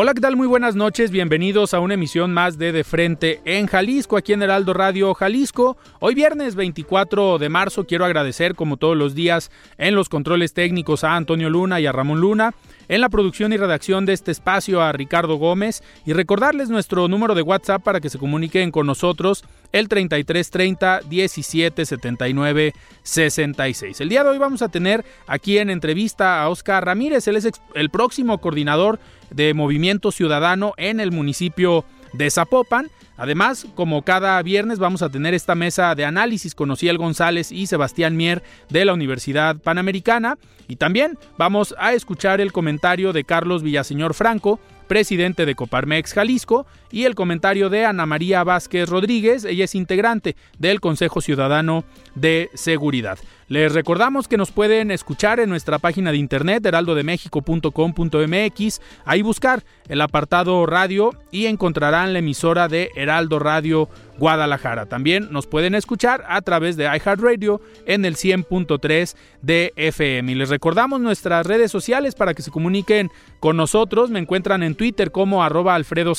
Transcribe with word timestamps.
Hola, 0.00 0.14
¿qué 0.14 0.20
tal? 0.20 0.36
Muy 0.36 0.46
buenas 0.46 0.76
noches. 0.76 1.10
Bienvenidos 1.10 1.74
a 1.74 1.80
una 1.80 1.94
emisión 1.94 2.32
más 2.32 2.56
de 2.56 2.70
De 2.70 2.84
Frente 2.84 3.40
en 3.44 3.66
Jalisco, 3.66 4.16
aquí 4.16 4.32
en 4.32 4.44
Heraldo 4.44 4.72
Radio 4.72 5.12
Jalisco. 5.12 5.76
Hoy 5.98 6.14
viernes 6.14 6.54
24 6.54 7.38
de 7.38 7.48
marzo 7.48 7.84
quiero 7.84 8.04
agradecer, 8.04 8.54
como 8.54 8.76
todos 8.76 8.96
los 8.96 9.16
días, 9.16 9.50
en 9.76 9.96
los 9.96 10.08
controles 10.08 10.54
técnicos 10.54 11.02
a 11.02 11.16
Antonio 11.16 11.50
Luna 11.50 11.80
y 11.80 11.86
a 11.86 11.90
Ramón 11.90 12.20
Luna. 12.20 12.54
En 12.88 13.02
la 13.02 13.10
producción 13.10 13.52
y 13.52 13.58
redacción 13.58 14.06
de 14.06 14.14
este 14.14 14.30
espacio 14.30 14.80
a 14.80 14.92
Ricardo 14.92 15.36
Gómez 15.36 15.82
y 16.06 16.14
recordarles 16.14 16.70
nuestro 16.70 17.06
número 17.06 17.34
de 17.34 17.42
WhatsApp 17.42 17.82
para 17.82 18.00
que 18.00 18.08
se 18.08 18.18
comuniquen 18.18 18.70
con 18.70 18.86
nosotros 18.86 19.44
el 19.72 19.88
3330 19.88 21.02
1779 21.08 22.72
66. 23.02 24.00
El 24.00 24.08
día 24.08 24.24
de 24.24 24.30
hoy 24.30 24.38
vamos 24.38 24.62
a 24.62 24.70
tener 24.70 25.04
aquí 25.26 25.58
en 25.58 25.68
entrevista 25.68 26.42
a 26.42 26.48
Oscar 26.48 26.84
Ramírez, 26.84 27.28
él 27.28 27.36
es 27.36 27.48
el 27.74 27.90
próximo 27.90 28.38
coordinador 28.38 28.98
de 29.30 29.52
Movimiento 29.52 30.10
Ciudadano 30.10 30.72
en 30.78 31.00
el 31.00 31.12
municipio 31.12 31.84
de 32.14 32.30
Zapopan. 32.30 32.90
Además, 33.18 33.66
como 33.74 34.02
cada 34.02 34.40
viernes 34.42 34.78
vamos 34.78 35.02
a 35.02 35.10
tener 35.10 35.34
esta 35.34 35.56
mesa 35.56 35.94
de 35.96 36.04
análisis. 36.04 36.54
Con 36.54 36.70
Ociel 36.70 36.98
González 36.98 37.50
y 37.50 37.66
Sebastián 37.66 38.16
Mier 38.16 38.42
de 38.70 38.84
la 38.84 38.94
Universidad 38.94 39.56
Panamericana. 39.56 40.38
Y 40.68 40.76
también 40.76 41.18
vamos 41.36 41.74
a 41.78 41.92
escuchar 41.94 42.40
el 42.40 42.52
comentario 42.52 43.12
de 43.12 43.24
Carlos 43.24 43.62
Villaseñor 43.62 44.14
Franco, 44.14 44.60
presidente 44.86 45.46
de 45.46 45.54
Coparmex 45.56 46.14
Jalisco, 46.14 46.66
y 46.90 47.04
el 47.04 47.14
comentario 47.14 47.70
de 47.70 47.84
Ana 47.84 48.06
María 48.06 48.44
Vázquez 48.44 48.88
Rodríguez, 48.88 49.44
ella 49.44 49.64
es 49.64 49.74
integrante 49.74 50.36
del 50.58 50.80
Consejo 50.80 51.20
Ciudadano 51.20 51.84
de 52.14 52.50
Seguridad. 52.54 53.18
Les 53.48 53.72
recordamos 53.72 54.28
que 54.28 54.36
nos 54.36 54.52
pueden 54.52 54.90
escuchar 54.90 55.40
en 55.40 55.48
nuestra 55.48 55.78
página 55.78 56.12
de 56.12 56.18
internet 56.18 56.66
heraldodemexico.com.mx, 56.66 58.80
ahí 59.06 59.22
buscar 59.22 59.64
el 59.88 60.02
apartado 60.02 60.66
radio 60.66 61.12
y 61.30 61.46
encontrarán 61.46 62.12
la 62.12 62.18
emisora 62.18 62.68
de 62.68 62.90
Heraldo 62.94 63.38
Radio 63.38 63.88
Guadalajara. 64.18 64.84
También 64.84 65.28
nos 65.30 65.46
pueden 65.46 65.74
escuchar 65.74 66.26
a 66.28 66.42
través 66.42 66.76
de 66.76 66.84
iHeartRadio 66.84 67.62
en 67.86 68.04
el 68.04 68.16
100.3 68.16 69.16
de 69.40 69.72
FM. 69.76 70.32
Y 70.32 70.34
les 70.34 70.50
recordamos 70.50 71.00
nuestras 71.00 71.46
redes 71.46 71.70
sociales 71.70 72.14
para 72.14 72.34
que 72.34 72.42
se 72.42 72.50
comuniquen 72.50 73.10
con 73.40 73.56
nosotros. 73.56 74.10
Me 74.10 74.18
encuentran 74.18 74.62
en 74.62 74.74
Twitter 74.74 75.10
como 75.10 75.42
arroba 75.42 75.74
Alfredo 75.74 76.14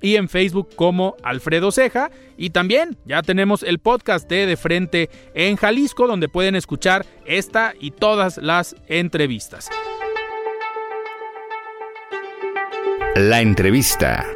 y 0.00 0.16
en 0.16 0.28
Facebook 0.28 0.70
como 0.76 1.16
Alfredo 1.22 1.72
Ceja. 1.72 2.10
Y 2.36 2.50
también 2.50 2.96
ya 3.04 3.22
tenemos 3.22 3.62
el 3.62 3.78
podcast 3.78 4.28
de 4.28 4.46
De 4.46 4.56
Frente 4.56 5.10
en 5.34 5.56
Jalisco, 5.56 6.06
donde 6.06 6.28
pueden 6.28 6.54
escuchar 6.54 7.06
esta 7.24 7.74
y 7.78 7.90
todas 7.90 8.38
las 8.38 8.76
entrevistas. 8.88 9.70
La 13.16 13.40
entrevista. 13.40 14.26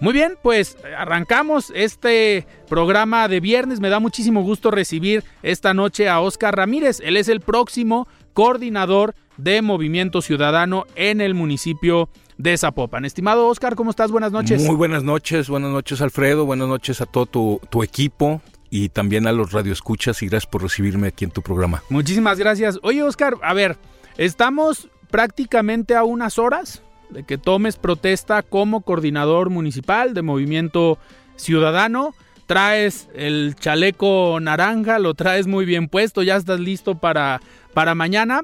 Muy 0.00 0.14
bien, 0.14 0.38
pues 0.42 0.78
arrancamos 0.96 1.70
este 1.74 2.46
programa 2.68 3.28
de 3.28 3.38
viernes. 3.38 3.80
Me 3.80 3.90
da 3.90 4.00
muchísimo 4.00 4.42
gusto 4.42 4.70
recibir 4.70 5.24
esta 5.42 5.74
noche 5.74 6.08
a 6.08 6.20
Oscar 6.20 6.56
Ramírez. 6.56 7.00
Él 7.04 7.18
es 7.18 7.28
el 7.28 7.40
próximo 7.42 8.08
coordinador 8.32 9.14
de 9.36 9.60
Movimiento 9.60 10.22
Ciudadano 10.22 10.86
en 10.94 11.20
el 11.20 11.34
municipio 11.34 12.08
de 12.38 12.56
Zapopan. 12.56 13.04
Estimado 13.04 13.46
Oscar, 13.48 13.76
¿cómo 13.76 13.90
estás? 13.90 14.10
Buenas 14.10 14.32
noches. 14.32 14.64
Muy 14.64 14.74
buenas 14.74 15.04
noches, 15.04 15.50
buenas 15.50 15.70
noches 15.70 16.00
Alfredo, 16.00 16.46
buenas 16.46 16.68
noches 16.68 17.02
a 17.02 17.06
todo 17.06 17.26
tu, 17.26 17.60
tu 17.68 17.82
equipo 17.82 18.40
y 18.70 18.88
también 18.88 19.26
a 19.26 19.32
los 19.32 19.52
radioescuchas 19.52 20.22
y 20.22 20.28
gracias 20.28 20.50
por 20.50 20.62
recibirme 20.62 21.08
aquí 21.08 21.26
en 21.26 21.30
tu 21.30 21.42
programa. 21.42 21.82
Muchísimas 21.90 22.38
gracias. 22.38 22.78
Oye 22.82 23.02
Oscar, 23.02 23.34
a 23.42 23.52
ver, 23.52 23.76
estamos 24.16 24.88
prácticamente 25.10 25.94
a 25.94 26.04
unas 26.04 26.38
horas 26.38 26.82
de 27.10 27.24
que 27.24 27.38
tomes 27.38 27.76
protesta 27.76 28.42
como 28.42 28.82
coordinador 28.82 29.50
municipal 29.50 30.14
de 30.14 30.22
Movimiento 30.22 30.98
Ciudadano. 31.36 32.14
Traes 32.46 33.08
el 33.14 33.54
chaleco 33.58 34.38
naranja, 34.40 34.98
lo 34.98 35.14
traes 35.14 35.46
muy 35.46 35.64
bien 35.64 35.88
puesto, 35.88 36.22
ya 36.22 36.36
estás 36.36 36.60
listo 36.60 36.96
para, 36.96 37.40
para 37.74 37.94
mañana. 37.94 38.42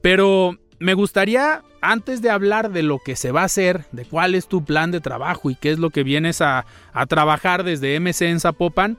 Pero 0.00 0.58
me 0.78 0.94
gustaría, 0.94 1.62
antes 1.80 2.22
de 2.22 2.30
hablar 2.30 2.72
de 2.72 2.82
lo 2.82 2.98
que 2.98 3.16
se 3.16 3.32
va 3.32 3.42
a 3.42 3.46
hacer, 3.46 3.84
de 3.92 4.04
cuál 4.04 4.34
es 4.34 4.48
tu 4.48 4.64
plan 4.64 4.90
de 4.90 5.00
trabajo 5.00 5.50
y 5.50 5.56
qué 5.56 5.70
es 5.70 5.78
lo 5.78 5.90
que 5.90 6.02
vienes 6.02 6.40
a, 6.40 6.66
a 6.92 7.06
trabajar 7.06 7.64
desde 7.64 7.98
MC 8.00 8.22
en 8.22 8.40
Zapopan, 8.40 8.98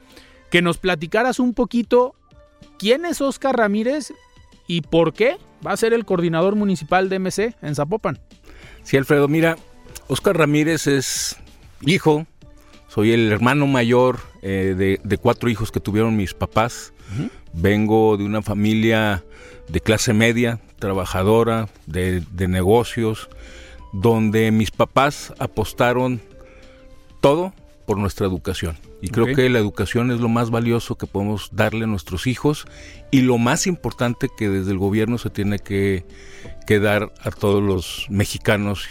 que 0.51 0.61
nos 0.61 0.77
platicaras 0.77 1.39
un 1.39 1.53
poquito 1.53 2.15
quién 2.77 3.05
es 3.05 3.21
Oscar 3.21 3.57
Ramírez 3.57 4.13
y 4.67 4.81
por 4.81 5.13
qué 5.13 5.37
va 5.65 5.71
a 5.71 5.77
ser 5.77 5.93
el 5.93 6.05
coordinador 6.05 6.55
municipal 6.55 7.09
de 7.09 7.19
MC 7.19 7.55
en 7.61 7.75
Zapopan. 7.75 8.19
Sí, 8.85 8.97
Alfredo, 8.97 9.27
mira, 9.27 9.57
Oscar 10.07 10.37
Ramírez 10.37 10.85
es 10.85 11.37
hijo, 11.81 12.27
soy 12.87 13.13
el 13.13 13.31
hermano 13.31 13.65
mayor 13.65 14.19
eh, 14.43 14.99
de, 15.03 15.17
cuatro 15.17 15.49
hijos 15.49 15.71
que 15.71 15.79
tuvieron 15.79 16.15
mis 16.15 16.35
papás. 16.35 16.93
Vengo 17.51 18.15
de 18.15 18.25
una 18.25 18.43
familia 18.43 19.23
de 19.69 19.81
clase 19.81 20.13
media, 20.13 20.59
trabajadora, 20.77 21.67
de, 21.87 22.23
negocios, 22.47 23.27
donde 23.91 24.51
mis 24.51 24.69
papás 24.69 25.33
apostaron 25.39 26.21
todo 27.21 27.53
por 27.85 27.97
nuestra 27.97 28.25
educación. 28.25 28.77
Y 29.01 29.09
creo 29.09 29.35
que 29.35 29.49
la 29.49 29.59
educación 29.59 30.11
es 30.11 30.19
lo 30.19 30.29
más 30.29 30.49
valioso 30.49 30.97
que 30.97 31.07
podemos 31.07 31.49
darle 31.51 31.83
a 31.83 31.87
nuestros 31.87 32.27
hijos 32.27 32.65
y 33.11 33.21
lo 33.21 33.37
más 33.37 33.67
importante 33.67 34.29
que 34.35 34.49
desde 34.49 34.71
el 34.71 34.77
gobierno 34.77 35.17
se 35.17 35.29
tiene 35.29 35.59
que, 35.59 36.05
que 36.65 36.79
dar 36.79 37.13
a 37.21 37.31
todos 37.31 37.61
los 37.61 38.07
mexicanos 38.09 38.87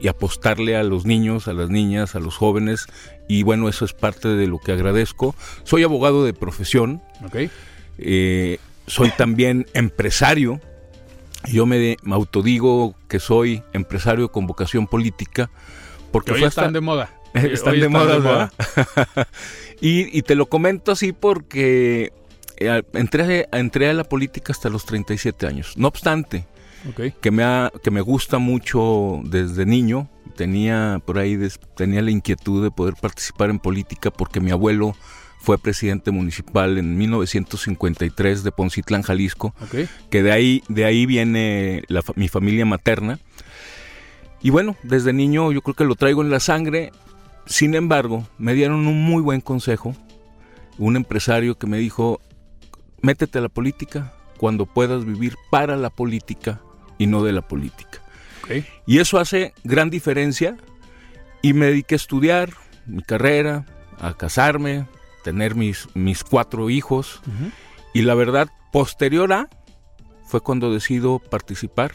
y 0.00 0.08
apostarle 0.08 0.76
a 0.76 0.82
los 0.82 1.06
niños, 1.06 1.48
a 1.48 1.52
las 1.52 1.70
niñas, 1.70 2.14
a 2.14 2.20
los 2.20 2.36
jóvenes. 2.36 2.86
Y 3.28 3.42
bueno, 3.42 3.68
eso 3.68 3.84
es 3.84 3.92
parte 3.92 4.28
de 4.28 4.46
lo 4.46 4.58
que 4.58 4.72
agradezco. 4.72 5.34
Soy 5.64 5.82
abogado 5.82 6.24
de 6.24 6.32
profesión. 6.32 7.02
Eh, 7.98 8.58
soy 8.86 9.10
también 9.10 9.66
empresario. 9.74 10.60
Yo 11.46 11.66
me, 11.66 11.96
autodigo 12.10 12.94
que 13.08 13.20
soy 13.20 13.62
empresario 13.72 14.30
con 14.30 14.46
vocación 14.46 14.86
política. 14.86 15.50
Porque 16.12 16.32
hoy 16.32 16.44
están 16.44 16.72
de 16.72 16.80
moda. 16.80 17.10
Están 17.36 17.78
de 17.80 17.88
moda, 17.88 18.52
y, 19.80 20.22
te 20.22 20.34
lo 20.34 20.46
comento 20.46 20.92
así 20.92 21.12
porque 21.12 22.12
eh, 22.58 22.82
entré, 22.94 23.48
entré 23.52 23.88
a 23.90 23.94
la 23.94 24.04
política 24.04 24.52
hasta 24.52 24.68
los 24.68 24.84
37 24.86 25.46
años. 25.46 25.74
No 25.76 25.88
obstante, 25.88 26.46
que, 27.20 27.30
me 27.30 27.42
ha, 27.42 27.72
que 27.82 27.90
me 27.90 28.00
gusta 28.00 28.38
mucho 28.38 29.20
desde 29.24 29.66
niño. 29.66 30.08
Tenía 30.36 31.00
por 31.04 31.18
ahí 31.18 31.38
tenía 31.76 32.02
la 32.02 32.10
inquietud 32.10 32.62
de 32.62 32.70
poder 32.70 32.94
participar 33.00 33.50
en 33.50 33.58
política 33.58 34.10
porque 34.10 34.40
mi 34.40 34.50
abuelo 34.50 34.94
fue 35.38 35.58
presidente 35.58 36.10
municipal 36.10 36.76
en 36.76 36.98
1953 36.98 38.42
de 38.42 38.52
Poncitlán, 38.52 39.02
Jalisco, 39.02 39.54
que 40.10 40.22
de 40.22 40.32
ahí 40.32 40.62
de 40.68 40.84
ahí 40.84 41.06
viene 41.06 41.84
mi 42.16 42.28
familia 42.28 42.66
materna. 42.66 43.18
Y 44.42 44.50
bueno, 44.50 44.76
desde 44.82 45.12
niño 45.12 45.52
yo 45.52 45.62
creo 45.62 45.74
que 45.74 45.84
lo 45.84 45.94
traigo 45.94 46.22
en 46.22 46.30
la 46.30 46.40
sangre. 46.40 46.92
Sin 47.46 47.74
embargo, 47.74 48.26
me 48.38 48.54
dieron 48.54 48.86
un 48.86 49.04
muy 49.04 49.22
buen 49.22 49.40
consejo. 49.40 49.94
Un 50.78 50.96
empresario 50.96 51.56
que 51.56 51.66
me 51.66 51.78
dijo, 51.78 52.20
métete 53.00 53.38
a 53.38 53.42
la 53.42 53.48
política 53.48 54.12
cuando 54.36 54.66
puedas 54.66 55.04
vivir 55.04 55.36
para 55.50 55.76
la 55.76 55.90
política 55.90 56.60
y 56.98 57.06
no 57.06 57.22
de 57.22 57.32
la 57.32 57.42
política. 57.42 58.02
Y 58.86 58.98
eso 58.98 59.18
hace 59.18 59.54
gran 59.64 59.90
diferencia. 59.90 60.56
Y 61.42 61.52
me 61.52 61.66
dediqué 61.66 61.94
a 61.94 61.96
estudiar 61.96 62.50
mi 62.86 63.02
carrera, 63.02 63.64
a 63.98 64.14
casarme, 64.14 64.86
tener 65.22 65.54
mis, 65.54 65.88
mis 65.94 66.24
cuatro 66.24 66.68
hijos. 66.68 67.20
Y 67.94 68.02
la 68.02 68.14
verdad, 68.14 68.48
posterior 68.72 69.32
a, 69.32 69.48
fue 70.26 70.40
cuando 70.40 70.72
decido 70.72 71.20
participar 71.20 71.92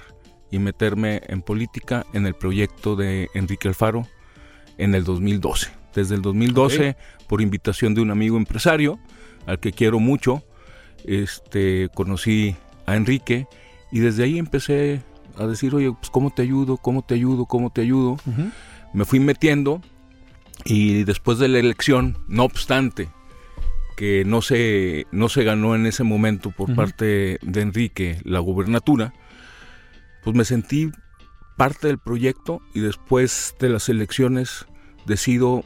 y 0.50 0.60
meterme 0.60 1.22
en 1.28 1.42
política 1.42 2.06
en 2.14 2.26
el 2.26 2.36
proyecto 2.36 2.96
de 2.96 3.30
Enrique 3.34 3.68
Alfaro 3.68 4.08
en 4.78 4.96
el 4.96 5.04
2012. 5.04 5.70
Desde 5.94 6.16
el 6.16 6.22
2012, 6.22 6.96
por 7.28 7.42
invitación 7.42 7.94
de 7.94 8.02
un 8.02 8.12
amigo 8.12 8.38
empresario, 8.38 9.00
al 9.46 9.60
que 9.60 9.72
quiero 9.74 10.00
mucho, 10.00 10.44
este, 11.06 11.90
conocí 11.94 12.56
a 12.86 12.96
Enrique 12.96 13.48
y 13.92 14.00
desde 14.00 14.24
ahí 14.24 14.38
empecé 14.38 15.04
a 15.38 15.48
decir, 15.48 15.74
oye, 15.76 15.92
pues 15.92 16.10
cómo 16.10 16.32
te 16.32 16.42
ayudo, 16.42 16.78
cómo 16.78 17.02
te 17.02 17.16
ayudo, 17.16 17.46
cómo 17.46 17.70
te 17.72 17.82
ayudo. 17.82 18.18
Me 18.94 19.06
fui 19.06 19.20
metiendo 19.20 19.82
y 20.64 21.04
después 21.04 21.40
de 21.40 21.48
la 21.48 21.60
elección, 21.60 22.18
no 22.28 22.44
obstante 22.44 23.10
que 23.98 24.24
no 24.26 24.42
se, 24.42 25.06
no 25.12 25.30
se 25.30 25.44
ganó 25.44 25.76
en 25.76 25.86
ese 25.86 26.04
momento 26.04 26.52
por 26.52 26.74
parte 26.76 27.38
de 27.42 27.62
Enrique 27.62 28.20
la 28.24 28.40
gubernatura, 28.40 29.14
pues 30.24 30.36
me 30.36 30.46
sentí 30.46 30.92
parte 31.62 31.90
del 31.90 32.00
proyecto 32.00 32.60
y 32.74 32.80
después 32.80 33.54
de 33.60 33.70
las 33.70 33.88
elecciones 33.88 34.66
decido 35.06 35.64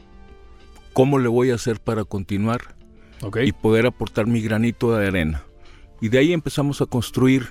cómo 0.92 1.18
le 1.18 1.28
voy 1.28 1.52
a 1.52 1.54
hacer 1.54 1.80
para 1.80 2.04
continuar 2.04 2.76
y 3.42 3.52
poder 3.52 3.86
aportar 3.86 4.26
mi 4.26 4.42
granito 4.42 4.94
de 4.94 5.06
arena. 5.06 5.44
Y 6.02 6.10
de 6.10 6.18
ahí 6.18 6.34
empezamos 6.34 6.82
a 6.82 6.84
construir 6.84 7.46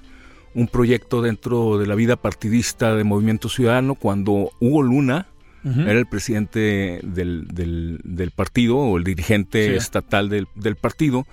un 0.54 0.68
proyecto 0.68 1.24
dentro 1.24 1.80
de 1.80 1.88
la 1.88 1.96
vida 1.96 2.18
partidista 2.18 2.94
de 2.94 3.04
Movimiento 3.04 3.50
Ciudadano 3.50 3.96
cuando 3.96 4.52
Hugo 4.60 4.84
Luna 4.84 5.26
era 5.64 5.98
el 5.98 6.06
presidente 6.06 7.00
del, 7.02 7.48
del, 7.48 8.32
partido 8.36 8.78
o 8.78 9.00
el 9.00 9.04
dirigente 9.04 9.76
estatal 9.76 10.30
del, 10.30 10.48
del, 10.54 10.76
partido 10.76 11.26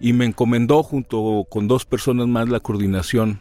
y 0.00 0.12
me 0.12 0.24
encomendó 0.24 0.82
junto 0.82 1.46
con 1.48 1.68
dos 1.68 1.84
personas 1.84 2.26
más 2.26 2.48
la 2.48 2.58
coordinación 2.58 3.38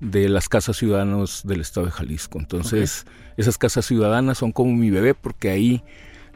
de 0.00 0.28
las 0.28 0.48
casas 0.48 0.76
ciudadanas 0.76 1.42
del 1.44 1.60
estado 1.60 1.86
de 1.86 1.92
Jalisco. 1.92 2.38
Entonces, 2.38 3.06
esas 3.36 3.58
casas 3.58 3.86
ciudadanas 3.86 4.38
son 4.38 4.52
como 4.52 4.72
mi 4.72 4.90
bebé 4.90 5.14
porque 5.14 5.50
ahí 5.50 5.82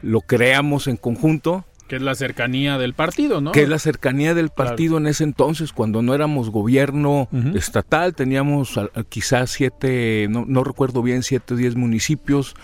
lo 0.01 0.21
creamos 0.21 0.87
en 0.87 0.97
conjunto 0.97 1.65
que 1.91 1.97
es 1.97 2.01
la 2.01 2.15
cercanía 2.15 2.77
del 2.77 2.93
partido, 2.93 3.41
¿no? 3.41 3.51
Que 3.51 3.63
es 3.63 3.67
la 3.69 3.77
cercanía 3.77 4.33
del 4.33 4.47
partido 4.47 4.97
en 4.97 5.07
ese 5.07 5.25
entonces, 5.25 5.73
cuando 5.73 6.01
no 6.01 6.15
éramos 6.15 6.49
gobierno 6.49 7.27
estatal, 7.53 8.15
teníamos 8.15 8.79
quizás 9.09 9.49
siete, 9.49 10.27
no, 10.29 10.63
recuerdo 10.63 11.03
bien, 11.03 11.21
siete 11.21 11.53
o 11.53 11.57
diez 11.57 11.75
municipios 11.75 12.55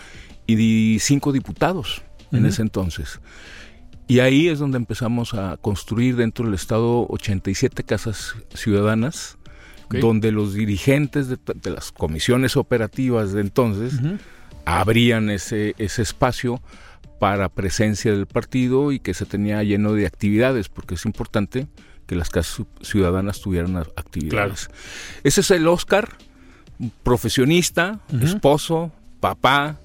y 0.45 0.99
cinco 1.01 1.33
diputados 1.33 2.03
en 2.31 2.45
ese 2.45 2.61
entonces. 2.61 3.19
Y 4.07 4.19
ahí 4.19 4.47
es 4.47 4.59
donde 4.59 4.77
empezamos 4.77 5.33
a 5.33 5.57
construir 5.57 6.15
dentro 6.15 6.45
del 6.45 6.53
Estado 6.53 7.05
87 7.09 7.83
casas 7.83 8.33
ciudadanas, 8.53 9.37
donde 9.89 10.31
los 10.31 10.53
dirigentes 10.53 11.29
de, 11.29 11.37
las 11.63 11.91
comisiones 11.91 12.57
operativas 12.57 13.31
de 13.31 13.41
entonces 13.41 13.93
abrían 14.65 15.29
ese, 15.29 15.75
ese 15.77 16.01
espacio 16.01 16.61
para 17.19 17.49
presencia 17.49 18.11
del 18.11 18.27
partido 18.27 18.91
y 18.91 18.99
que 18.99 19.13
se 19.13 19.25
tenía 19.25 19.63
lleno 19.63 19.93
de 19.93 20.05
actividades, 20.05 20.69
porque 20.69 20.95
es 20.95 21.05
importante 21.05 21.67
que 22.05 22.15
las 22.15 22.29
casas 22.29 22.65
ciudadanas 22.81 23.41
tuvieran 23.41 23.75
actividades. 23.77 24.69
Ese 25.23 25.41
es 25.41 25.51
el 25.51 25.67
Oscar, 25.67 26.09
profesionista, 27.03 27.99
esposo, 28.21 28.91
papá, 29.19 29.77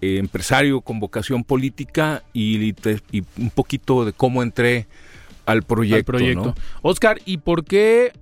eh, 0.00 0.16
empresario 0.18 0.80
con 0.80 0.98
vocación 0.98 1.44
política 1.44 2.22
y, 2.32 2.74
un 3.38 3.50
poquito 3.50 4.04
de 4.04 4.12
cómo 4.12 4.42
entré 4.42 4.86
al 5.46 5.62
proyecto. 5.62 6.12
proyecto. 6.12 6.54
Oscar, 6.82 7.20
¿y 7.24 7.38
por 7.38 7.64
qué, 7.64 8.12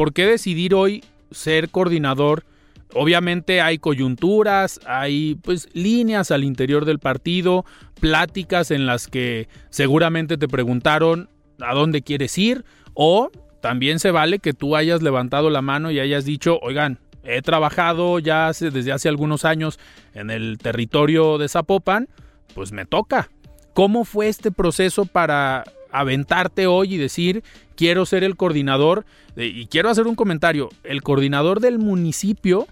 por 0.00 0.14
qué 0.14 0.24
decidir 0.24 0.74
hoy 0.74 1.04
ser 1.30 1.68
coordinador 1.68 2.46
Obviamente 2.94 3.60
hay 3.60 3.76
coyunturas, 3.76 4.80
hay 4.86 5.34
pues 5.42 5.68
líneas 5.74 6.30
al 6.30 6.42
interior 6.42 6.86
del 6.86 6.98
partido, 6.98 7.66
pláticas 8.00 8.70
en 8.70 8.86
las 8.86 9.08
que 9.08 9.46
seguramente 9.68 10.38
te 10.38 10.48
preguntaron 10.48 11.28
a 11.60 11.74
dónde 11.74 12.00
quieres 12.00 12.38
ir 12.38 12.64
o 12.94 13.30
también 13.60 13.98
se 13.98 14.10
vale 14.10 14.38
que 14.38 14.54
tú 14.54 14.74
hayas 14.74 15.02
levantado 15.02 15.50
la 15.50 15.60
mano 15.60 15.90
y 15.90 16.00
hayas 16.00 16.24
dicho, 16.24 16.58
oigan, 16.62 16.98
he 17.22 17.42
trabajado 17.42 18.20
ya 18.20 18.50
desde 18.58 18.92
hace 18.92 19.10
algunos 19.10 19.44
años 19.44 19.78
en 20.14 20.30
el 20.30 20.56
territorio 20.56 21.36
de 21.36 21.50
Zapopan, 21.50 22.08
pues 22.54 22.72
me 22.72 22.86
toca. 22.86 23.28
¿Cómo 23.74 24.06
fue 24.06 24.28
este 24.28 24.50
proceso 24.50 25.04
para 25.04 25.62
aventarte 25.92 26.66
hoy 26.66 26.94
y 26.94 26.98
decir, 26.98 27.42
quiero 27.76 28.06
ser 28.06 28.24
el 28.24 28.36
coordinador? 28.36 29.04
y 29.36 29.66
quiero 29.66 29.88
hacer 29.88 30.06
un 30.06 30.16
comentario, 30.16 30.68
el 30.84 31.02
coordinador 31.02 31.60
del 31.60 31.78
municipio 31.78 32.66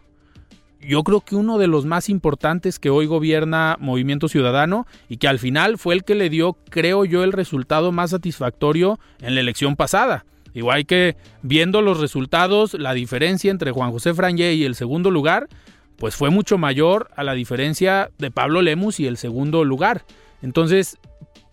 yo 0.80 1.02
creo 1.02 1.20
que 1.20 1.34
uno 1.34 1.58
de 1.58 1.66
los 1.66 1.84
más 1.86 2.08
importantes 2.08 2.78
que 2.78 2.90
hoy 2.90 3.06
gobierna 3.06 3.76
Movimiento 3.80 4.28
Ciudadano 4.28 4.86
y 5.08 5.16
que 5.16 5.28
al 5.28 5.38
final 5.38 5.78
fue 5.78 5.94
el 5.94 6.04
que 6.04 6.14
le 6.14 6.30
dio, 6.30 6.56
creo 6.70 7.04
yo, 7.04 7.24
el 7.24 7.32
resultado 7.32 7.90
más 7.90 8.10
satisfactorio 8.10 8.98
en 9.20 9.34
la 9.34 9.40
elección 9.40 9.76
pasada. 9.76 10.24
Igual 10.54 10.86
que 10.86 11.16
viendo 11.42 11.82
los 11.82 12.00
resultados, 12.00 12.74
la 12.74 12.94
diferencia 12.94 13.50
entre 13.50 13.72
Juan 13.72 13.90
José 13.90 14.14
Frangé 14.14 14.54
y 14.54 14.64
el 14.64 14.74
segundo 14.74 15.10
lugar, 15.10 15.48
pues 15.96 16.14
fue 16.14 16.30
mucho 16.30 16.58
mayor 16.58 17.10
a 17.16 17.24
la 17.24 17.34
diferencia 17.34 18.10
de 18.18 18.30
Pablo 18.30 18.62
Lemus 18.62 19.00
y 19.00 19.06
el 19.06 19.16
segundo 19.16 19.64
lugar. 19.64 20.04
Entonces, 20.42 20.96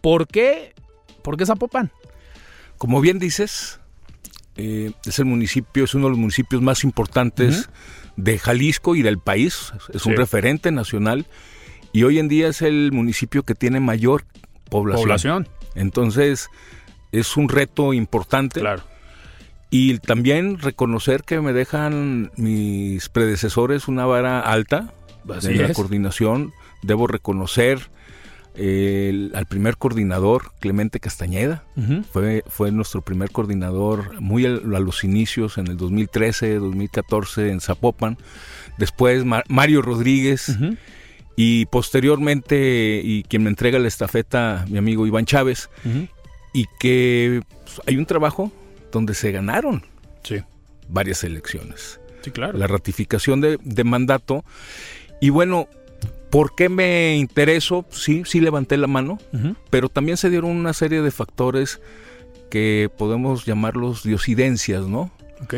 ¿por 0.01 0.27
qué, 0.27 0.74
por 1.25 1.37
qué 1.37 1.45
Zapopan? 1.45 1.91
Como 2.77 3.01
bien 3.01 3.17
dices, 3.17 3.79
eh, 4.57 4.91
es 5.05 5.17
el 5.17 5.25
municipio, 5.25 5.83
es 5.83 5.95
uno 5.95 6.05
de 6.05 6.11
los 6.11 6.19
municipios 6.19 6.61
más 6.61 6.83
importantes 6.83 7.67
de 8.15 8.37
Jalisco 8.37 8.95
y 8.95 9.01
del 9.01 9.17
país, 9.17 9.73
es 9.91 10.05
un 10.05 10.15
referente 10.15 10.71
nacional 10.71 11.25
y 11.91 12.03
hoy 12.03 12.19
en 12.19 12.27
día 12.27 12.47
es 12.47 12.61
el 12.61 12.91
municipio 12.91 13.41
que 13.43 13.55
tiene 13.55 13.79
mayor 13.79 14.25
población. 14.69 15.49
Entonces, 15.73 16.49
es 17.11 17.37
un 17.37 17.49
reto 17.49 17.93
importante. 17.93 18.59
Claro. 18.59 18.83
Y 19.71 19.97
también 19.97 20.59
reconocer 20.59 21.23
que 21.23 21.41
me 21.41 21.53
dejan 21.53 22.31
mis 22.37 23.09
predecesores 23.09 23.87
una 23.87 24.05
vara 24.05 24.39
alta 24.41 24.93
en 25.41 25.61
la 25.61 25.73
coordinación. 25.73 26.53
Debo 26.83 27.07
reconocer 27.07 27.89
al 28.57 29.45
primer 29.47 29.77
coordinador, 29.77 30.51
Clemente 30.59 30.99
Castañeda. 30.99 31.63
fue, 32.11 32.43
fue 32.47 32.71
nuestro 32.71 33.01
primer 33.01 33.31
coordinador 33.31 34.21
muy 34.21 34.45
a, 34.45 34.49
los 34.49 35.03
inicios, 35.03 35.57
en 35.57 35.67
el 35.67 35.77
2013, 35.77 36.55
2014, 36.55 37.51
en 37.51 37.61
Zapopan. 37.61 38.17
Después 38.77 39.23
Mario 39.25 39.81
Rodríguez. 39.81 40.57
Y 41.37 41.65
posteriormente, 41.65 43.01
y 43.03 43.23
quien 43.23 43.43
me 43.43 43.49
entrega 43.49 43.77
la 43.77 43.89
estafeta, 43.89 44.65
mi 44.69 44.77
amigo 44.77 45.05
Iván 45.05 45.25
Chávez. 45.25 45.69
Y 46.53 46.65
que 46.79 47.41
pues, 47.65 47.81
hay 47.85 47.97
un 47.97 48.05
trabajo 48.05 48.51
donde 48.91 49.13
se 49.13 49.31
ganaron 49.31 49.83
varias 50.87 51.23
elecciones. 51.23 51.99
Sí, 52.21 52.31
claro. 52.31 52.57
La 52.57 52.67
ratificación 52.67 53.41
de, 53.41 53.57
de 53.61 53.83
mandato. 53.83 54.45
Y 55.21 55.29
bueno, 55.29 55.67
¿Por 56.29 56.55
qué 56.55 56.69
me 56.69 57.15
intereso? 57.17 57.85
Sí, 57.91 58.23
sí 58.25 58.41
levanté 58.41 58.77
la 58.77 58.87
mano, 58.87 59.19
pero 59.69 59.89
también 59.89 60.17
se 60.17 60.29
dieron 60.29 60.51
una 60.51 60.73
serie 60.73 61.01
de 61.01 61.11
factores 61.11 61.79
que 62.49 62.89
podemos 62.97 63.45
llamarlos 63.45 64.03
diosidencias, 64.03 64.87
¿no? 64.87 65.11
Ok. 65.43 65.55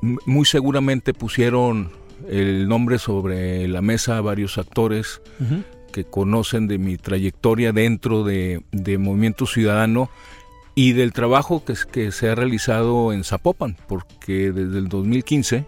Muy 0.00 0.46
seguramente 0.46 1.12
pusieron 1.14 1.90
el 2.28 2.68
nombre 2.68 2.98
sobre 2.98 3.68
la 3.68 3.82
mesa 3.82 4.18
a 4.18 4.20
varios 4.20 4.58
actores 4.58 5.20
que 5.92 6.04
conocen 6.04 6.66
de 6.68 6.78
mi 6.78 6.96
trayectoria 6.96 7.72
dentro 7.72 8.24
de, 8.24 8.62
Movimiento 8.98 9.46
Ciudadano 9.46 10.10
y 10.74 10.92
del 10.92 11.12
trabajo 11.12 11.64
que, 11.64 11.74
que 11.90 12.12
se 12.12 12.28
ha 12.28 12.34
realizado 12.34 13.12
en 13.12 13.24
Zapopan, 13.24 13.76
porque 13.88 14.52
desde 14.52 14.78
el 14.78 14.88
2015 14.88 15.66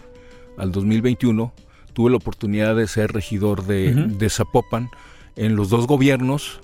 al 0.57 0.73
2021 0.73 1.52
tuve 2.00 2.11
la 2.12 2.16
oportunidad 2.16 2.76
de 2.76 2.87
ser 2.88 3.12
regidor 3.12 3.66
de, 3.66 3.92
Zapopan 4.30 4.88
en 5.37 5.54
los 5.54 5.69
dos 5.69 5.87
gobiernos 5.87 6.61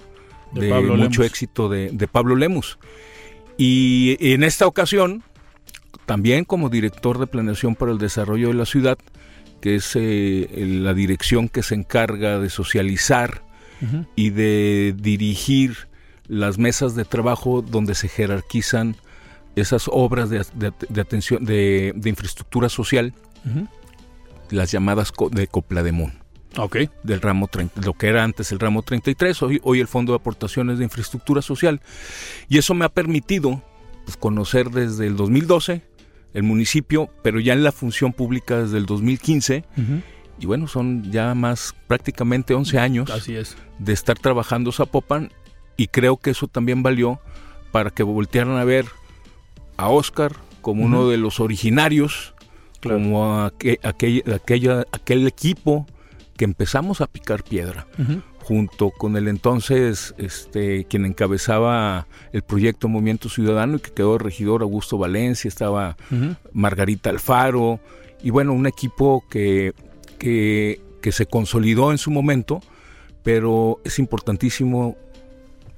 de, 0.54 0.70
mucho 1.04 1.24
éxito 1.24 1.68
de, 1.68 2.08
Pablo 2.10 2.36
Lemus. 2.36 2.78
Y 3.58 4.16
en 4.32 4.44
esta 4.44 4.66
ocasión, 4.66 5.22
también 6.06 6.44
como 6.46 6.70
director 6.70 7.18
de 7.18 7.26
planeación 7.26 7.74
para 7.74 7.92
el 7.92 7.98
desarrollo 7.98 8.48
de 8.48 8.54
la 8.54 8.64
ciudad, 8.64 8.96
que 9.60 9.74
es 9.74 9.92
eh, 9.94 10.48
la 10.82 10.94
dirección 10.94 11.50
que 11.50 11.62
se 11.62 11.74
encarga 11.74 12.38
de 12.38 12.48
socializar 12.48 13.42
y 14.14 14.30
de 14.30 14.94
dirigir 14.96 15.76
las 16.28 16.56
mesas 16.56 16.94
de 16.94 17.04
trabajo 17.04 17.60
donde 17.60 17.94
se 17.94 18.08
jerarquizan 18.08 18.96
esas 19.54 19.84
obras 19.92 20.30
de, 20.30 20.46
de- 20.54 20.72
de 20.88 21.00
atención 21.02 21.44
de, 21.44 21.92
de 21.94 22.08
infraestructura 22.08 22.70
social, 22.70 23.12
las 24.50 24.70
llamadas 24.70 25.12
de 25.30 25.46
Coplademón 25.46 26.14
Ok. 26.56 26.76
del 27.02 27.20
ramo 27.20 27.48
30, 27.48 27.82
lo 27.82 27.92
que 27.94 28.08
era 28.08 28.24
antes 28.24 28.50
el 28.52 28.58
ramo 28.58 28.82
33, 28.82 29.42
hoy, 29.42 29.60
hoy 29.62 29.80
el 29.80 29.86
Fondo 29.88 30.12
de 30.12 30.16
Aportaciones 30.16 30.78
de 30.78 30.84
Infraestructura 30.84 31.42
Social. 31.42 31.80
Y 32.48 32.58
eso 32.58 32.72
me 32.74 32.84
ha 32.84 32.88
permitido 32.88 33.62
pues, 34.04 34.16
conocer 34.16 34.70
desde 34.70 35.06
el 35.06 35.16
2012 35.16 35.82
el 36.32 36.42
municipio, 36.42 37.10
pero 37.22 37.40
ya 37.40 37.52
en 37.52 37.62
la 37.64 37.72
función 37.72 38.12
pública 38.12 38.62
desde 38.62 38.78
el 38.78 38.86
2015. 38.86 39.64
Y 40.38 40.44
bueno, 40.46 40.66
son 40.68 41.10
ya 41.10 41.34
más 41.34 41.74
prácticamente 41.86 42.52
11 42.54 42.78
años 42.78 43.10
Así 43.10 43.34
es. 43.36 43.56
de 43.78 43.92
estar 43.94 44.18
trabajando 44.18 44.70
Zapopan 44.72 45.30
y 45.78 45.86
creo 45.88 46.18
que 46.18 46.30
eso 46.30 46.46
también 46.46 46.82
valió 46.82 47.20
para 47.72 47.90
que 47.90 48.02
voltearan 48.02 48.56
a 48.58 48.64
ver 48.64 48.86
a 49.78 49.88
Oscar 49.88 50.36
como 50.62 50.84
uno 50.84 51.08
de 51.08 51.16
los 51.16 51.38
originarios, 51.40 52.34
Claro. 52.86 53.02
como 53.02 53.40
aque- 53.44 53.78
aquel, 53.82 54.22
aquella, 54.34 54.84
aquel 54.92 55.26
equipo 55.26 55.86
que 56.36 56.44
empezamos 56.44 57.00
a 57.00 57.06
picar 57.06 57.42
piedra 57.44 57.86
junto 58.42 58.90
con 58.90 59.16
el 59.16 59.26
entonces 59.26 60.14
este 60.18 60.84
quien 60.84 61.04
encabezaba 61.06 62.06
el 62.32 62.42
proyecto 62.42 62.88
Movimiento 62.88 63.28
Ciudadano 63.28 63.76
y 63.76 63.80
que 63.80 63.90
quedó 63.92 64.18
regidor 64.18 64.62
Augusto 64.62 64.98
Valencia, 64.98 65.48
estaba 65.48 65.96
Margarita 66.52 67.10
Alfaro 67.10 67.80
y 68.22 68.30
bueno, 68.30 68.52
un 68.52 68.66
equipo 68.66 69.24
que, 69.30 69.72
que, 70.18 70.80
que 71.02 71.10
se 71.12 71.26
consolidó 71.26 71.90
en 71.90 71.98
su 71.98 72.10
momento, 72.10 72.60
pero 73.22 73.80
es 73.84 73.98
importantísimo 73.98 74.96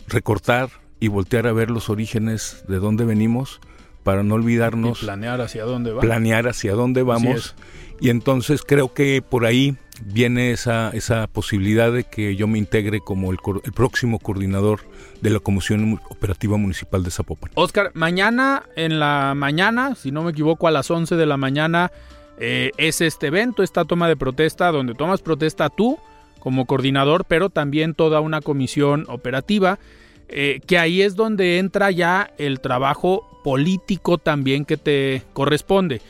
recortar 0.07 0.71
y 1.01 1.09
voltear 1.09 1.47
a 1.47 1.53
ver 1.53 1.71
los 1.71 1.89
orígenes 1.91 2.65
de 2.69 2.79
dónde 2.79 3.05
venimos 3.05 3.61
para 4.09 4.23
no 4.23 4.37
Y 4.37 4.39
olvidarnos 4.39 5.01
planear 5.01 5.39
hacia 5.43 5.65
dónde 5.65 5.93
va. 5.93 6.01
planear 6.01 6.49
hacia 6.49 6.73
dónde 6.73 7.03
vamos. 7.03 7.55
Y 8.01 8.09
entonces 8.09 8.63
creo 8.67 8.95
que 8.95 9.21
por 9.21 9.45
ahí 9.45 9.77
viene 10.03 10.51
esa, 10.53 10.89
esa 10.95 11.27
posibilidad 11.27 11.93
de 11.93 12.05
que 12.05 12.35
yo 12.35 12.47
me 12.47 12.57
integre 12.57 13.01
como 13.01 13.31
el, 13.33 13.39
el 13.65 13.73
próximo 13.73 14.19
coordinador 14.19 14.81
de 15.21 15.29
la 15.29 15.41
Comisión 15.41 16.01
Operativa 16.09 16.57
Municipal 16.57 17.03
de 17.05 17.11
Zapopan. 17.11 17.51
Oscar, 17.55 17.91
mañana 17.93 18.63
en 18.77 18.99
la 18.99 19.35
mañana, 19.37 19.95
si 19.95 20.11
no 20.11 20.23
me 20.23 20.31
equivoco, 20.31 20.69
a 20.69 20.71
las 20.71 20.91
11 20.91 21.17
de 21.17 21.27
la 21.27 21.37
mañana 21.37 21.93
eh, 22.39 22.71
es 22.79 23.03
este 23.03 23.27
evento, 23.27 23.63
esta 23.63 23.85
toma 23.85 24.09
de 24.09 24.17
protesta, 24.17 24.73
donde 24.73 24.95
tomas 24.95 25.21
protesta 25.21 25.69
tú 25.69 25.99
como 26.39 26.65
coordinador, 26.65 27.27
pero 27.27 27.51
también 27.51 27.93
toda 27.93 28.21
una 28.21 28.41
comisión 28.41 29.05
operativa, 29.09 29.79
eh, 30.29 30.61
que 30.67 30.79
ahí 30.79 31.03
es 31.03 31.17
donde 31.17 31.59
entra 31.59 31.91
ya 31.91 32.31
el 32.39 32.61
trabajo 32.61 33.41
político 33.43 34.19
también 34.19 34.65
que 34.65 34.77
te 34.77 35.23
corresponde. 35.33 36.03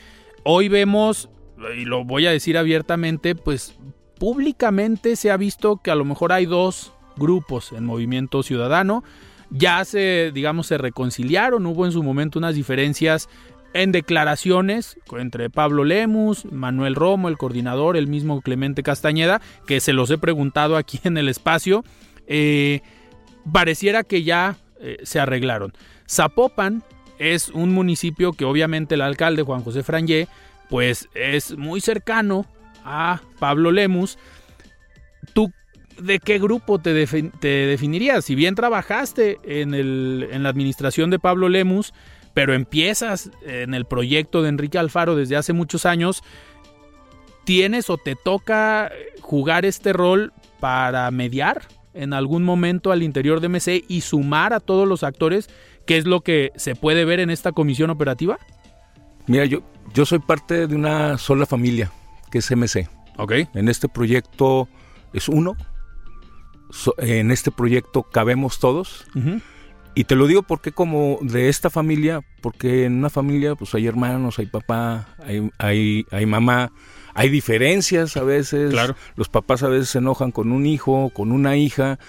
Hoy 0.43 0.67
vemos, 0.67 1.29
y 1.77 1.85
lo 1.85 2.03
voy 2.03 2.27
a 2.27 2.31
decir 2.31 2.57
abiertamente, 2.57 3.35
pues 3.35 3.77
públicamente 4.17 5.15
se 5.15 5.31
ha 5.31 5.37
visto 5.37 5.77
que 5.77 5.91
a 5.91 5.95
lo 5.95 6.05
mejor 6.05 6.33
hay 6.33 6.45
dos 6.45 6.91
grupos 7.15 7.71
en 7.71 7.85
Movimiento 7.85 8.43
Ciudadano. 8.43 9.03
Ya 9.49 9.83
se, 9.85 10.31
digamos, 10.33 10.67
se 10.67 10.77
reconciliaron, 10.77 11.65
hubo 11.65 11.85
en 11.85 11.91
su 11.91 12.03
momento 12.03 12.39
unas 12.39 12.55
diferencias 12.55 13.29
en 13.73 13.91
declaraciones 13.91 14.97
entre 15.11 15.49
Pablo 15.49 15.83
Lemus, 15.83 16.45
Manuel 16.51 16.95
Romo, 16.95 17.29
el 17.29 17.37
coordinador, 17.37 17.97
el 17.97 18.07
mismo 18.07 18.41
Clemente 18.41 18.83
Castañeda, 18.83 19.41
que 19.65 19.79
se 19.79 19.93
los 19.93 20.09
he 20.11 20.17
preguntado 20.17 20.75
aquí 20.75 20.99
en 21.03 21.17
el 21.17 21.29
espacio. 21.29 21.83
Eh, 22.27 22.81
pareciera 23.51 24.03
que 24.03 24.23
ya 24.23 24.57
eh, 24.79 24.97
se 25.03 25.19
arreglaron. 25.19 25.73
Zapopan 26.09 26.83
es 27.17 27.49
un 27.49 27.73
municipio 27.73 28.33
que 28.33 28.45
obviamente 28.45 28.95
el 28.95 29.01
alcalde 29.01 29.43
Juan 29.43 29.63
José 29.63 29.83
Frangé 29.83 30.27
pues 30.69 31.09
es 31.15 31.57
muy 31.57 31.81
cercano 31.81 32.45
a 32.85 33.21
Pablo 33.39 33.71
Lemus. 33.71 34.17
¿Tú 35.33 35.51
de 35.99 36.19
qué 36.19 36.39
grupo 36.39 36.79
te, 36.79 36.93
defi- 36.95 37.31
te 37.39 37.47
definirías? 37.47 38.23
Si 38.25 38.35
bien 38.35 38.55
trabajaste 38.55 39.37
en, 39.43 39.73
en 39.73 40.43
la 40.43 40.49
administración 40.49 41.09
de 41.09 41.19
Pablo 41.19 41.49
Lemus, 41.49 41.93
pero 42.33 42.53
empiezas 42.53 43.31
en 43.45 43.73
el 43.73 43.85
proyecto 43.85 44.41
de 44.41 44.49
Enrique 44.49 44.77
Alfaro 44.77 45.15
desde 45.15 45.35
hace 45.35 45.51
muchos 45.51 45.85
años, 45.85 46.21
¿tienes 47.43 47.89
o 47.89 47.97
te 47.97 48.15
toca 48.15 48.91
jugar 49.21 49.65
este 49.65 49.91
rol 49.91 50.31
para 50.59 51.09
mediar 51.11 51.63
en 51.93 52.13
algún 52.13 52.43
momento 52.43 52.91
al 52.91 53.03
interior 53.03 53.39
de 53.39 53.49
MC 53.49 53.83
y 53.87 54.01
sumar 54.01 54.53
a 54.53 54.59
todos 54.59 54.87
los 54.87 55.03
actores, 55.03 55.49
que 55.85 55.97
es 55.97 56.05
lo 56.05 56.21
que 56.21 56.51
se 56.55 56.75
puede 56.75 57.05
ver 57.05 57.19
en 57.19 57.29
esta 57.29 57.51
comisión 57.51 57.89
operativa? 57.89 58.37
Mira, 59.27 59.45
yo, 59.45 59.61
yo 59.93 60.05
soy 60.05 60.19
parte 60.19 60.67
de 60.67 60.75
una 60.75 61.17
sola 61.17 61.45
familia, 61.45 61.91
que 62.31 62.39
es 62.39 62.51
MC. 62.51 62.87
Ok. 63.17 63.33
En 63.53 63.69
este 63.69 63.87
proyecto 63.89 64.67
es 65.13 65.27
uno. 65.29 65.55
So- 66.71 66.95
en 66.99 67.31
este 67.31 67.51
proyecto 67.51 68.03
cabemos 68.03 68.59
todos. 68.59 69.05
Y 69.95 70.03
te 70.03 70.15
lo 70.15 70.27
digo 70.27 70.43
porque 70.43 70.71
como 70.71 71.17
de 71.21 71.49
esta 71.49 71.69
familia, 71.69 72.21
porque 72.41 72.85
en 72.85 72.93
una 72.99 73.09
familia 73.09 73.55
pues 73.55 73.73
hay 73.75 73.87
hermanos, 73.87 74.37
hay 74.39 74.45
papá, 74.45 75.15
hay, 75.25 75.49
hay, 75.57 76.05
hay 76.11 76.25
mamá, 76.25 76.71
hay 77.19 77.29
diferencias 77.29 78.15
a 78.17 78.23
veces. 78.23 78.71
Claro. 78.71 78.95
Los 79.15 79.29
papás 79.29 79.63
a 79.63 79.67
veces 79.67 79.89
se 79.89 79.97
enojan 79.97 80.31
con 80.31 80.51
un 80.51 80.65
hijo, 80.65 81.11
con 81.13 81.31
una 81.31 81.57
hija, 81.57 81.99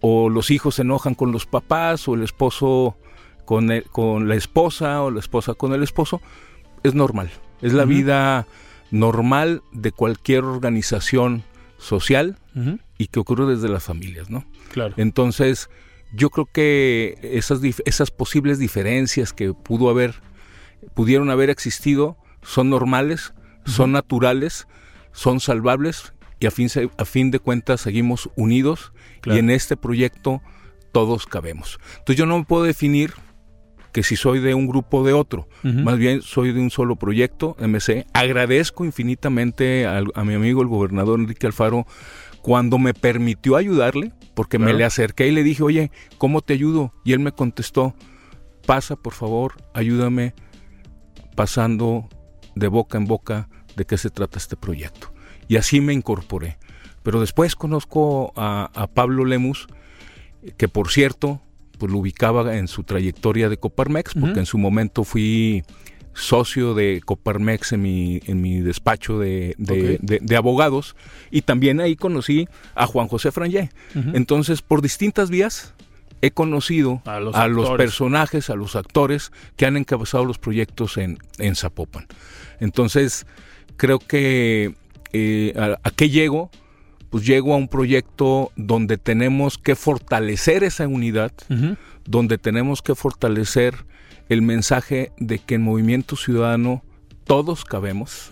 o 0.00 0.28
los 0.30 0.50
hijos 0.50 0.76
se 0.76 0.82
enojan 0.82 1.14
con 1.14 1.30
los 1.32 1.46
papás, 1.46 2.08
o 2.08 2.14
el 2.14 2.22
esposo 2.22 2.96
con, 3.44 3.70
el- 3.70 3.84
con 3.84 4.28
la 4.28 4.34
esposa, 4.34 5.02
o 5.02 5.10
la 5.10 5.20
esposa 5.20 5.54
con 5.54 5.72
el 5.72 5.82
esposo. 5.82 6.20
Es 6.82 6.94
normal. 6.94 7.30
Es 7.62 7.72
la 7.72 7.84
vida 7.84 8.46
normal 8.90 9.62
de 9.72 9.92
cualquier 9.92 10.44
organización 10.44 11.42
social 11.78 12.38
y 12.98 13.08
que 13.08 13.18
ocurre 13.20 13.44
desde 13.46 13.68
las 13.68 13.84
familias, 13.84 14.30
¿no? 14.30 14.44
Claro. 14.72 14.94
Entonces, 14.96 15.68
yo 16.14 16.30
creo 16.30 16.46
que 16.50 17.18
esas, 17.22 17.60
dif- 17.60 17.82
esas 17.84 18.10
posibles 18.10 18.58
diferencias 18.58 19.32
que 19.34 19.52
pudo 19.52 19.90
haber, 19.90 20.14
pudieron 20.94 21.28
haber 21.30 21.50
existido, 21.50 22.16
son 22.42 22.70
normales, 22.70 23.34
son 23.66 23.92
naturales, 23.92 24.66
son 25.12 25.40
salvables 25.40 26.12
y 26.40 26.46
a 26.46 26.50
fin, 26.50 26.68
a 26.98 27.04
fin 27.04 27.30
de 27.30 27.38
cuentas 27.38 27.80
seguimos 27.80 28.30
unidos 28.36 28.92
Claro. 29.20 29.36
y 29.36 29.40
en 29.40 29.50
este 29.50 29.76
proyecto 29.76 30.42
todos 30.92 31.26
cabemos. 31.26 31.78
Entonces 31.98 32.16
yo 32.16 32.26
no 32.26 32.38
me 32.38 32.44
puedo 32.44 32.64
definir 32.64 33.12
que 33.92 34.02
si 34.02 34.14
soy 34.16 34.40
de 34.40 34.52
un 34.54 34.66
grupo 34.66 34.98
o 34.98 35.04
de 35.04 35.14
otro, 35.14 35.48
más 35.62 35.96
bien 35.96 36.20
soy 36.20 36.52
de 36.52 36.60
un 36.60 36.70
solo 36.70 36.96
proyecto, 36.96 37.56
MC. 37.58 38.04
Agradezco 38.12 38.84
infinitamente 38.84 39.86
a 39.86 40.24
mi 40.24 40.34
amigo 40.34 40.60
el 40.60 40.68
gobernador 40.68 41.18
Enrique 41.18 41.46
Alfaro 41.46 41.86
cuando 42.42 42.76
me 42.78 42.92
permitió 42.92 43.56
ayudarle, 43.56 44.12
porque 44.34 44.58
me 44.58 44.74
le 44.74 44.84
acerqué 44.84 45.28
y 45.28 45.30
le 45.32 45.42
dije, 45.42 45.62
oye, 45.62 45.90
¿cómo 46.18 46.42
te 46.42 46.52
ayudo? 46.52 46.92
Y 47.04 47.14
él 47.14 47.20
me 47.20 47.32
contestó, 47.32 47.94
pasa 48.66 48.96
por 48.96 49.14
favor, 49.14 49.54
ayúdame 49.72 50.34
pasando 51.34 52.08
de 52.56 52.66
boca 52.66 52.98
en 52.98 53.04
boca 53.06 53.48
de 53.76 53.84
qué 53.84 53.96
se 53.98 54.10
trata 54.10 54.38
este 54.38 54.56
proyecto. 54.56 55.12
Y 55.46 55.56
así 55.56 55.80
me 55.80 55.92
incorporé. 55.92 56.58
Pero 57.04 57.20
después 57.20 57.54
conozco 57.54 58.32
a, 58.34 58.70
a 58.74 58.88
Pablo 58.88 59.24
Lemus, 59.24 59.68
que 60.56 60.66
por 60.66 60.90
cierto, 60.90 61.40
pues 61.78 61.92
lo 61.92 61.98
ubicaba 61.98 62.56
en 62.56 62.66
su 62.66 62.82
trayectoria 62.82 63.48
de 63.48 63.58
Coparmex, 63.58 64.14
porque 64.14 64.40
en 64.40 64.46
su 64.46 64.58
momento 64.58 65.04
fui 65.04 65.62
socio 66.14 66.72
de 66.74 67.02
Coparmex 67.04 67.72
en 67.74 67.82
mi, 67.82 68.20
en 68.26 68.40
mi 68.40 68.60
despacho 68.60 69.18
de, 69.18 69.54
de- 69.58 69.96
Ok. 69.96 70.00
de- 70.00 70.18
de 70.22 70.36
abogados 70.36 70.96
y 71.30 71.42
también 71.42 71.78
ahí 71.78 71.94
conocí 71.94 72.48
a 72.74 72.86
Juan 72.86 73.06
José 73.06 73.30
Frangé. 73.32 73.68
Entonces, 74.14 74.62
por 74.62 74.80
distintas 74.80 75.28
vías 75.28 75.74
he 76.22 76.30
conocido 76.30 77.02
A 77.04 77.20
los 77.20 77.34
a 77.34 77.46
los 77.48 77.64
actores. 77.66 77.84
personajes, 77.86 78.50
a 78.50 78.54
los 78.56 78.76
actores 78.76 79.32
que 79.56 79.66
han 79.66 79.76
encabezado 79.76 80.24
los 80.24 80.38
proyectos 80.38 80.96
en, 80.96 81.18
en 81.38 81.54
Zapopan. 81.56 82.06
Entonces, 82.60 83.26
creo 83.76 83.98
que 83.98 84.74
eh, 85.12 85.52
a, 85.56 85.78
¿a 85.86 85.90
qué 85.90 86.08
llego? 86.10 86.50
Pues 87.10 87.24
llego 87.24 87.54
a 87.54 87.56
un 87.56 87.68
proyecto 87.68 88.50
donde 88.56 88.98
tenemos 88.98 89.58
que 89.58 89.76
fortalecer 89.76 90.64
esa 90.64 90.88
unidad, 90.88 91.32
donde 92.04 92.36
tenemos 92.38 92.82
que 92.82 92.94
fortalecer 92.94 93.86
el 94.28 94.42
mensaje 94.42 95.12
de 95.18 95.38
que 95.38 95.54
en 95.54 95.62
Movimiento 95.62 96.16
Ciudadano 96.16 96.82
todos 97.24 97.64
cabemos. 97.64 98.30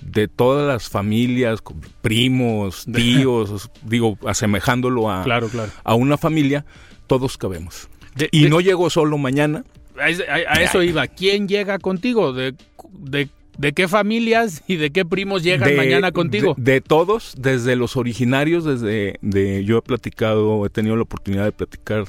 De 0.00 0.28
todas 0.28 0.66
las 0.66 0.88
familias, 0.88 1.60
primos, 2.02 2.86
tíos, 2.94 3.70
digo, 3.82 4.18
asemejándolo 4.26 5.10
a, 5.10 5.22
Claro, 5.24 5.48
claro. 5.48 5.70
a 5.84 5.94
una 5.94 6.16
familia, 6.16 6.64
todos 7.06 7.36
cabemos. 7.38 7.88
De- 8.14 8.28
Y 8.32 8.44
de- 8.44 8.50
no 8.50 8.60
llego 8.60 8.88
solo 8.90 9.18
mañana, 9.18 9.64
A, 10.00 10.08
es- 10.10 10.20
a- 10.28 10.34
a 10.52 10.62
eso 10.62 10.82
iba. 10.82 11.06
¿Quién 11.06 11.48
llega 11.48 11.78
contigo? 11.78 12.32
¿De, 12.32 12.54
de, 12.92 13.28
de 13.58 13.72
qué 13.72 13.88
familias 13.88 14.62
y 14.66 14.76
de 14.76 14.90
qué 14.90 15.04
primos 15.04 15.42
llegan 15.42 15.68
de- 15.70 15.76
mañana 15.76 16.12
contigo? 16.12 16.54
De, 16.58 16.72
de 16.72 16.80
todos, 16.82 17.34
desde 17.38 17.76
los 17.76 17.96
originarios, 17.96 18.64
desde 18.64 19.16
de, 19.22 19.64
yo 19.64 19.78
he 19.78 19.82
platicado, 19.82 20.64
he 20.66 20.70
tenido 20.70 20.96
la 20.96 21.02
oportunidad 21.02 21.44
de 21.44 21.52
platicar 21.52 22.04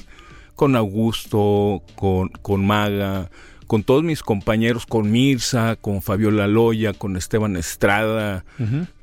con 0.54 0.76
Augusto, 0.76 1.82
con, 1.94 2.28
con 2.42 2.66
Maga, 2.66 3.30
con 3.68 3.84
todos 3.84 4.02
mis 4.02 4.22
compañeros, 4.22 4.86
con 4.86 5.12
Mirza, 5.12 5.76
con 5.76 6.00
Fabiola 6.02 6.48
Loya, 6.48 6.94
con 6.94 7.16
Esteban 7.16 7.54
Estrada, 7.56 8.44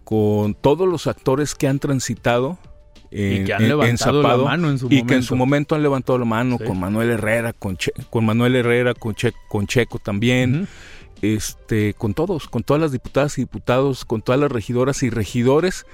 con 0.03 0.55
todos 0.55 0.89
los 0.89 1.07
actores 1.07 1.53
que 1.53 1.67
han 1.67 1.79
transitado 1.79 2.57
y 3.11 3.43
que 3.43 3.53
han 3.53 3.67
levantado 3.67 4.23
la 4.23 4.37
mano 4.37 4.69
en 4.71 4.79
su 4.79 4.87
y 4.89 5.03
que 5.03 5.13
en 5.13 5.23
su 5.23 5.35
momento. 5.35 5.75
han 5.75 5.83
levantado 5.83 6.17
la 6.17 6.25
mano 6.25 6.57
con 6.57 6.79
Manuel 6.79 7.11
Herrera, 7.11 7.53
con, 7.53 7.77
con 8.09 8.25
Manuel 8.25 8.55
Herrera, 8.55 8.95
con, 8.95 9.15
con 9.47 9.67
Checo 9.67 9.99
también, 9.99 10.67
este, 11.21 11.93
con 11.93 12.15
todos, 12.15 12.49
con 12.49 12.63
todas 12.63 12.81
las 12.81 12.91
diputadas 12.91 13.37
y 13.37 13.41
diputados, 13.41 14.03
con 14.03 14.23
todas 14.23 14.41
las 14.41 14.51
regidoras 14.51 15.03
y 15.03 15.11
regidores 15.11 15.85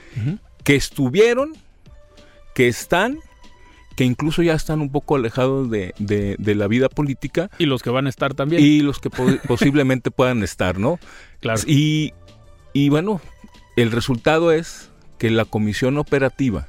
que 0.63 0.75
estuvieron, 0.75 1.57
que 2.55 2.69
están, 2.69 3.19
que 3.95 4.05
incluso 4.05 4.41
ya 4.41 4.53
están 4.53 4.81
un 4.81 4.91
poco 4.91 5.15
alejados 5.15 5.69
de, 5.69 5.93
de, 5.97 6.55
la 6.55 6.67
vida 6.67 6.89
política. 6.89 7.49
Y 7.57 7.65
los 7.65 7.81
que 7.81 7.89
van 7.89 8.07
a 8.07 8.09
estar 8.09 8.33
también. 8.33 8.63
Y 8.63 8.81
los 8.81 8.99
que 8.99 9.09
posiblemente 9.47 10.11
puedan 10.11 10.43
estar, 10.43 10.79
¿no? 10.79 10.99
Claro. 11.39 11.61
Y, 11.67 12.13
y 12.73 12.89
bueno, 12.89 13.21
el 13.75 13.91
resultado 13.91 14.51
es 14.51 14.89
que 15.17 15.29
la 15.29 15.45
comisión 15.45 15.97
operativa 15.97 16.67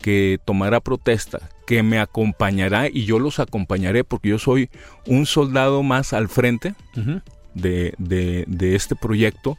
que 0.00 0.38
tomará 0.44 0.80
protesta, 0.80 1.50
que 1.66 1.82
me 1.82 1.98
acompañará 1.98 2.88
y 2.88 3.04
yo 3.04 3.18
los 3.18 3.40
acompañaré 3.40 4.04
porque 4.04 4.28
yo 4.30 4.38
soy 4.38 4.70
un 5.06 5.26
soldado 5.26 5.82
más 5.82 6.12
al 6.12 6.28
frente 6.28 6.74
de, 7.54 7.94
de, 7.98 8.74
este 8.74 8.94
proyecto. 8.94 9.58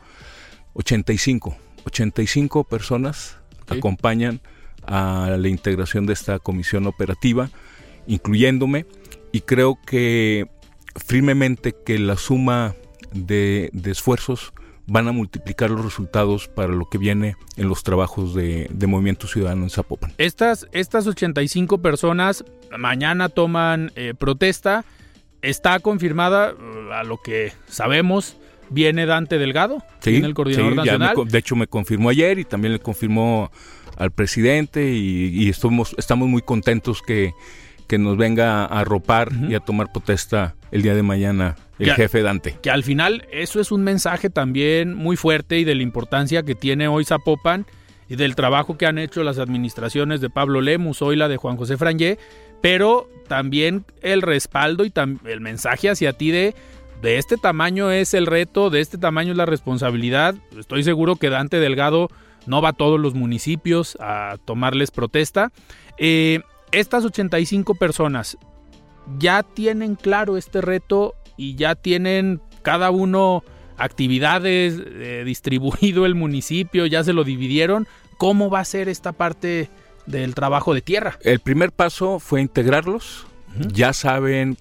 85, 0.73 1.57
85 1.85 2.63
personas 2.63 3.37
acompañan 3.67 4.39
a 4.89 5.37
la 5.37 5.47
integración 5.47 6.05
de 6.05 6.13
esta 6.13 6.39
comisión 6.39 6.87
operativa, 6.87 7.49
incluyéndome, 8.07 8.85
y 9.31 9.41
creo 9.41 9.77
que 9.85 10.47
firmemente 10.95 11.75
que 11.85 11.99
la 11.99 12.17
suma 12.17 12.75
de, 13.13 13.69
de 13.73 13.91
esfuerzos 13.91 14.51
van 14.89 15.07
a 15.07 15.11
multiplicar 15.11 15.69
los 15.69 15.85
resultados 15.85 16.47
para 16.47 16.73
lo 16.73 16.89
que 16.89 16.97
viene 16.97 17.35
en 17.57 17.69
los 17.69 17.83
trabajos 17.83 18.33
de, 18.33 18.67
Movimiento 18.87 19.27
Ciudadano 19.27 19.63
en 19.63 19.69
Zapopan. 19.69 20.11
Estas, 20.17 20.67
estas 20.71 21.05
85 21.05 21.77
personas 21.77 22.43
mañana 22.77 23.29
toman 23.29 23.91
eh, 23.95 24.13
protesta. 24.17 24.83
Está 25.41 25.79
confirmada, 25.79 26.53
uh, 26.53 26.91
a 26.91 27.03
lo 27.03 27.17
que 27.17 27.53
sabemos, 27.67 28.35
viene 28.69 29.05
Dante 29.05 29.37
Delgado, 29.37 29.83
sí, 29.99 30.17
el 30.17 30.33
coordinador 30.33 30.75
nacional. 30.75 31.15
de 31.25 31.37
hecho 31.37 31.55
me 31.55 31.67
confirmó 31.67 32.09
ayer 32.09 32.39
y 32.39 32.45
también 32.45 32.73
le 32.73 32.79
confirmó 32.79 33.51
al 33.99 34.11
presidente 34.11 34.91
y, 34.91 35.47
estamos, 35.49 35.93
estamos 35.97 36.27
muy 36.27 36.41
contentos 36.41 37.01
que, 37.01 37.33
que 37.87 37.99
nos 37.99 38.17
venga 38.17 38.63
a 38.63 38.79
arropar 38.79 39.29
y 39.47 39.53
a 39.53 39.59
tomar 39.59 39.91
protesta 39.91 40.55
el 40.71 40.81
día 40.81 40.95
de 40.95 41.03
mañana 41.03 41.55
el 41.77 41.93
jefe 41.93 42.21
Dante. 42.23 42.57
Que 42.61 42.71
al 42.71 42.83
final 42.83 43.27
eso 43.31 43.59
es 43.59 43.71
un 43.71 43.83
mensaje 43.83 44.29
también 44.29 44.95
muy 44.95 45.15
fuerte 45.15 45.59
y 45.59 45.63
de 45.63 45.75
la 45.75 45.83
importancia 45.83 46.43
que 46.43 46.55
tiene 46.55 46.87
hoy 46.87 47.05
Zapopan 47.05 47.65
y 48.09 48.15
del 48.15 48.35
trabajo 48.35 48.77
que 48.77 48.85
han 48.85 48.97
hecho 48.97 49.23
las 49.23 49.37
administraciones 49.37 50.19
de 50.19 50.29
Pablo 50.29 50.61
Lemus, 50.61 51.01
hoy 51.01 51.15
la 51.15 51.27
de 51.27 51.37
Juan 51.37 51.57
José 51.57 51.77
Frangé, 51.77 52.17
pero 52.61 53.07
también 53.27 53.85
el 54.01 54.21
respaldo 54.21 54.83
y 54.83 54.91
el 55.25 55.41
mensaje 55.41 55.89
hacia 55.89 56.13
ti 56.13 56.31
de 56.31 56.55
de 57.01 57.17
este 57.17 57.37
tamaño 57.37 57.91
es 57.91 58.13
el 58.13 58.25
reto, 58.25 58.69
de 58.69 58.81
este 58.81 58.97
tamaño 58.97 59.31
es 59.31 59.37
la 59.37 59.45
responsabilidad. 59.45 60.35
Estoy 60.57 60.83
seguro 60.83 61.15
que 61.15 61.29
Dante 61.29 61.59
Delgado 61.59 62.09
no 62.45 62.61
va 62.61 62.69
a 62.69 62.73
todos 62.73 62.99
los 62.99 63.13
municipios 63.13 63.97
a 63.99 64.37
tomarles 64.45 64.91
protesta. 64.91 65.51
Eh, 65.97 66.41
estas 66.71 67.05
85 67.05 67.75
personas 67.75 68.37
ya 69.17 69.43
tienen 69.43 69.95
claro 69.95 70.37
este 70.37 70.61
reto 70.61 71.15
y 71.37 71.55
ya 71.55 71.75
tienen 71.75 72.41
cada 72.61 72.91
uno 72.91 73.43
actividades, 73.77 74.79
eh, 74.85 75.23
distribuido 75.25 76.05
el 76.05 76.15
municipio, 76.15 76.85
ya 76.85 77.03
se 77.03 77.13
lo 77.13 77.23
dividieron. 77.23 77.87
¿Cómo 78.17 78.49
va 78.49 78.59
a 78.59 78.65
ser 78.65 78.89
esta 78.89 79.13
parte 79.13 79.69
del 80.05 80.35
trabajo 80.35 80.73
de 80.73 80.81
tierra? 80.81 81.17
El 81.21 81.39
primer 81.39 81.71
paso 81.71 82.19
fue 82.19 82.41
integrarlos. 82.41 83.25
Ya 83.73 83.93
saben 83.93 84.57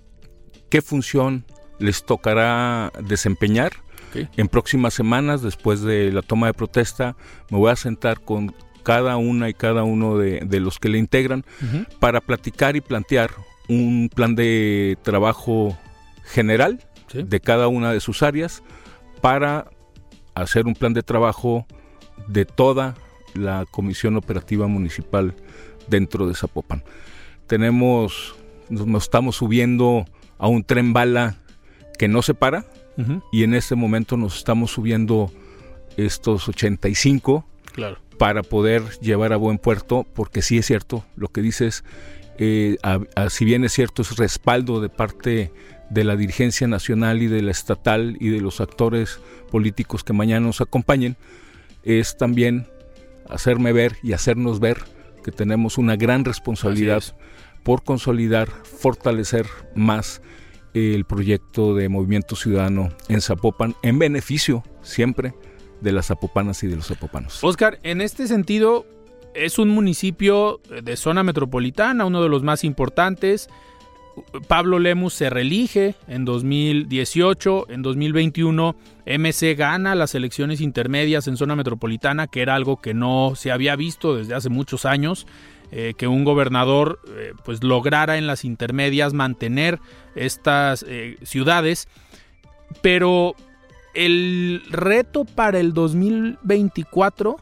qué 0.71 0.81
función 0.81 1.45
les 1.79 2.05
tocará 2.05 2.93
desempeñar. 3.03 3.73
En 4.37 4.49
próximas 4.49 4.95
semanas, 4.95 5.43
después 5.43 5.83
de 5.83 6.13
la 6.13 6.23
toma 6.23 6.47
de 6.47 6.55
protesta, 6.55 7.17
me 7.51 7.59
voy 7.59 7.71
a 7.71 7.77
sentar 7.77 8.21
con 8.21 8.55
cada 8.83 9.17
una 9.17 9.49
y 9.49 9.55
cada 9.55 9.85
uno 9.85 10.17
de, 10.17 10.61
los 10.61 10.79
que 10.79 10.89
le 10.89 10.99
integran 10.99 11.45
para 12.01 12.21
platicar 12.21 12.77
y 12.77 12.81
plantear 12.81 13.31
un 13.69 14.11
plan 14.15 14.35
de 14.35 14.97
trabajo 15.03 15.77
general 16.25 16.83
de 17.13 17.41
cada 17.41 17.69
una 17.69 17.93
de 17.93 18.01
sus 18.01 18.23
áreas 18.23 18.63
para 19.21 19.71
hacer 20.35 20.67
un 20.67 20.75
plan 20.75 20.95
de 20.95 21.03
trabajo 21.03 21.67
de 22.29 22.45
toda 22.45 22.95
la 23.35 23.67
Comisión 23.71 24.17
Operativa 24.17 24.67
Municipal 24.69 25.35
dentro 25.89 26.27
de 26.27 26.35
Zapopan. 26.35 26.83
Tenemos, 27.47 28.37
nos 28.69 29.03
estamos 29.03 29.37
subiendo 29.37 30.05
a 30.39 30.49
un 30.49 30.65
tren 30.65 30.93
bala 30.93 31.37
que 31.99 32.09
no 32.09 32.23
se 32.23 32.35
para 32.35 32.65
y 33.33 33.45
en 33.45 33.55
este 33.55 33.75
momento 33.75 34.17
nos 34.17 34.39
estamos 34.39 34.73
subiendo 34.73 35.31
estos 35.97 36.49
85 36.49 37.47
claro. 37.73 37.99
para 38.19 38.43
poder 38.43 38.83
llevar 39.01 39.33
a 39.33 39.37
buen 39.37 39.59
puerto, 39.59 40.07
porque 40.15 40.43
sí 40.43 40.59
es 40.59 40.67
cierto, 40.67 41.05
lo 41.17 41.29
que 41.29 41.43
dices, 41.43 41.85
eh, 42.39 42.77
si 43.31 43.45
bien 43.45 43.65
es 43.65 43.73
cierto, 43.73 44.03
es 44.03 44.17
respaldo 44.17 44.81
de 44.81 44.89
parte 44.89 45.53
de 45.91 46.05
la 46.05 46.17
dirigencia 46.17 46.67
nacional 46.67 47.23
y 47.23 47.27
de 47.27 47.43
la 47.43 47.51
estatal 47.51 48.17
y 48.21 48.29
de 48.29 48.41
los 48.41 48.61
actores 48.61 49.21
políticos 49.51 50.05
que 50.05 50.13
mañana 50.13 50.47
nos 50.47 50.61
acompañen, 50.61 51.17
es 51.85 52.17
también 52.17 52.67
hacerme 53.29 53.73
ver 53.73 53.97
y 54.03 54.13
hacernos 54.13 54.61
ver 54.61 54.79
que 55.25 55.33
tenemos 55.33 55.79
una 55.79 55.97
gran 55.97 56.25
responsabilidad 56.25 57.03
por 57.63 57.83
consolidar, 57.83 58.49
fortalecer 58.49 59.47
más 59.75 60.23
el 60.75 61.05
proyecto 61.05 61.75
de 61.75 61.89
Movimiento 61.89 62.37
Ciudadano 62.37 62.91
en 63.09 63.21
Zapopan 63.21 63.75
en 63.83 63.99
beneficio 63.99 64.63
siempre 64.83 65.35
de 65.81 65.93
las 65.93 66.07
zapopanas 66.07 66.63
y 66.63 66.67
de 66.67 66.77
los 66.77 66.87
zapopanos. 66.87 67.43
Oscar, 67.43 67.79
en 67.83 68.01
este 68.01 68.27
sentido, 68.27 68.87
es 69.35 69.59
un 69.59 69.69
municipio 69.69 70.61
de 70.83 70.97
zona 70.97 71.23
metropolitana, 71.23 72.05
uno 72.05 72.23
de 72.23 72.29
los 72.29 72.43
más 72.43 72.65
importantes. 72.65 73.49
Pablo 74.49 74.81
Lemus 74.81 75.15
se 75.15 75.31
reelige 75.31 75.95
en 76.09 76.25
2018, 76.25 77.67
en 77.71 77.83
2021 77.83 78.77
MC 79.07 79.55
gana 79.57 79.95
las 79.95 80.17
elecciones 80.17 80.61
intermedias 80.61 81.29
en 81.29 81.37
zona 81.37 81.55
metropolitana, 81.55 82.27
que 82.27 82.43
era 82.43 82.57
algo 82.57 82.81
que 82.81 82.95
no 82.95 83.35
se 83.37 83.53
había 83.53 83.77
visto 83.77 84.17
desde 84.17 84.35
hace 84.35 84.49
muchos 84.49 84.85
años, 84.87 85.27
eh, 85.71 85.95
que 85.97 86.09
un 86.09 86.25
gobernador 86.25 87.01
eh, 87.09 87.33
pues 87.45 87.63
lograra 87.63 88.17
en 88.17 88.27
las 88.27 88.45
intermedias 88.45 89.13
mantener 89.13 89.79
estas 90.15 90.85
eh, 90.89 91.19
ciudades, 91.23 91.89
pero 92.81 93.35
el 93.95 94.63
reto 94.71 95.25
para 95.25 95.59
el 95.61 95.75
2024, 95.75 97.37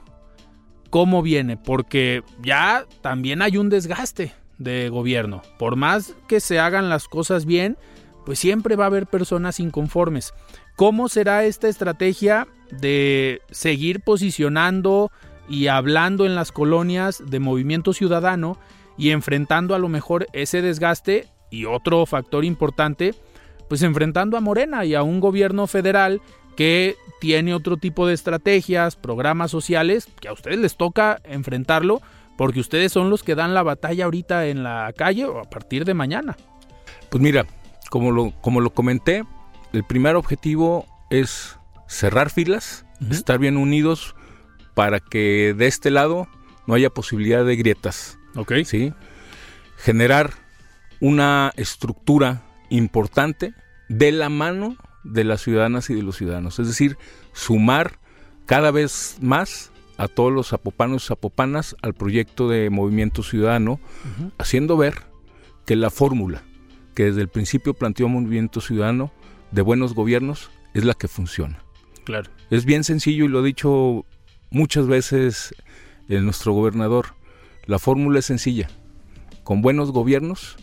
¿cómo 0.91 1.23
viene? 1.23 1.57
Porque 1.57 2.23
ya 2.43 2.87
también 3.01 3.43
hay 3.43 3.59
un 3.59 3.69
desgaste 3.69 4.33
de 4.59 4.89
gobierno. 4.89 5.43
Por 5.59 5.77
más 5.77 6.15
que 6.29 6.41
se 6.41 6.59
hagan 6.59 6.89
las 6.89 7.09
cosas 7.09 7.47
bien, 7.47 7.77
pues 8.25 8.39
siempre 8.39 8.75
va 8.75 8.85
a 8.85 8.89
haber 8.89 9.07
personas 9.07 9.61
inconformes. 9.61 10.35
¿Cómo 10.75 11.09
será 11.09 11.45
esta 11.45 11.69
estrategia 11.69 12.49
de 12.71 13.41
seguir 13.51 14.01
posicionando 14.01 15.11
y 15.49 15.69
hablando 15.69 16.27
en 16.27 16.35
las 16.35 16.53
colonias 16.53 17.23
de 17.27 17.41
movimiento 17.41 17.93
ciudadano 17.93 18.59
y 18.99 19.11
enfrentando 19.11 19.75
a 19.75 19.79
lo 19.79 19.89
mejor 19.89 20.27
ese 20.33 20.63
desgaste 20.63 21.29
y 21.51 21.65
otro 21.65 22.07
factor 22.07 22.45
importante, 22.45 23.15
pues 23.69 23.83
enfrentando 23.83 24.37
a 24.37 24.41
Morena 24.41 24.85
y 24.85 24.95
a 24.95 25.03
un 25.03 25.21
gobierno 25.21 25.67
federal 25.67 26.21
que 26.57 26.97
tiene 27.21 27.55
otro 27.55 27.77
tipo 27.77 28.07
de 28.07 28.15
estrategias, 28.15 28.97
programas 28.97 29.51
sociales, 29.51 30.09
que 30.21 30.29
a 30.29 30.33
ustedes 30.33 30.59
les 30.59 30.77
toca 30.77 31.21
enfrentarlo, 31.25 32.01
porque 32.37 32.61
ustedes 32.61 32.93
son 32.93 33.11
los 33.11 33.23
que 33.23 33.35
dan 33.35 33.55
la 33.55 33.63
batalla 33.63 34.07
ahorita 34.07 34.47
en 34.47 34.63
la 34.63 34.93
calle 34.97 35.27
o 35.27 35.39
a 35.39 35.45
partir 35.45 35.85
de 35.85 35.95
mañana. 35.95 36.37
Pues 37.11 37.23
mira, 37.23 37.47
como 37.91 38.11
lo, 38.11 38.33
como 38.41 38.61
lo 38.61 38.71
comenté, 38.71 39.25
el 39.73 39.85
primer 39.85 40.17
objetivo 40.17 40.87
es 41.11 41.59
cerrar 41.87 42.31
filas, 42.31 42.85
estar 43.11 43.39
bien 43.39 43.57
unidos 43.57 44.16
para 44.77 45.01
que 45.01 45.55
de 45.57 45.67
este 45.67 45.91
lado 45.91 46.29
no 46.67 46.75
haya 46.75 46.91
posibilidad 46.91 47.47
de 47.47 47.57
grietas. 47.57 48.19
Ok. 48.35 48.53
¿sí? 48.67 48.93
Generar 49.79 50.35
una 51.01 51.51
estructura 51.57 52.43
importante 52.69 53.55
de 53.89 54.13
la 54.13 54.29
mano 54.29 54.77
de 55.03 55.25
las 55.25 55.41
ciudadanas 55.41 55.89
y 55.89 55.95
de 55.95 56.03
los 56.03 56.19
ciudadanos. 56.19 56.59
Es 56.59 56.67
decir, 56.67 56.99
sumar 57.33 57.99
cada 58.45 58.71
vez 58.71 59.17
más 59.23 59.73
a 59.97 60.09
todos 60.09 60.31
los 60.31 60.49
zapopanos 60.49 61.05
y 61.05 61.07
zapopanas 61.09 61.75
al 61.81 61.95
proyecto 61.95 62.47
de 62.47 62.69
Movimiento 62.69 63.23
Ciudadano, 63.23 63.81
haciendo 64.37 64.77
ver 64.77 65.05
que 65.65 65.75
la 65.75 65.89
fórmula 65.89 66.43
que 66.95 67.05
desde 67.05 67.23
el 67.23 67.29
principio 67.29 67.73
planteó 67.73 68.09
Movimiento 68.09 68.61
Ciudadano 68.61 69.11
de 69.53 69.63
buenos 69.63 69.95
gobiernos 69.95 70.51
es 70.75 70.85
la 70.85 70.93
que 70.93 71.09
funciona. 71.09 71.63
Claro. 72.05 72.31
Es 72.51 72.67
bien 72.67 72.85
sencillo 72.85 73.25
y 73.25 73.29
lo 73.29 73.39
ha 73.39 73.43
dicho 73.43 74.05
muchas 74.51 74.87
veces 74.87 75.55
el 76.09 76.25
nuestro 76.25 76.53
gobernador. 76.53 77.15
La 77.67 77.79
fórmula 77.79 78.19
es 78.19 78.27
sencilla. 78.27 78.69
Con 79.45 79.63
buenos 79.63 79.93
gobiernos 79.93 80.57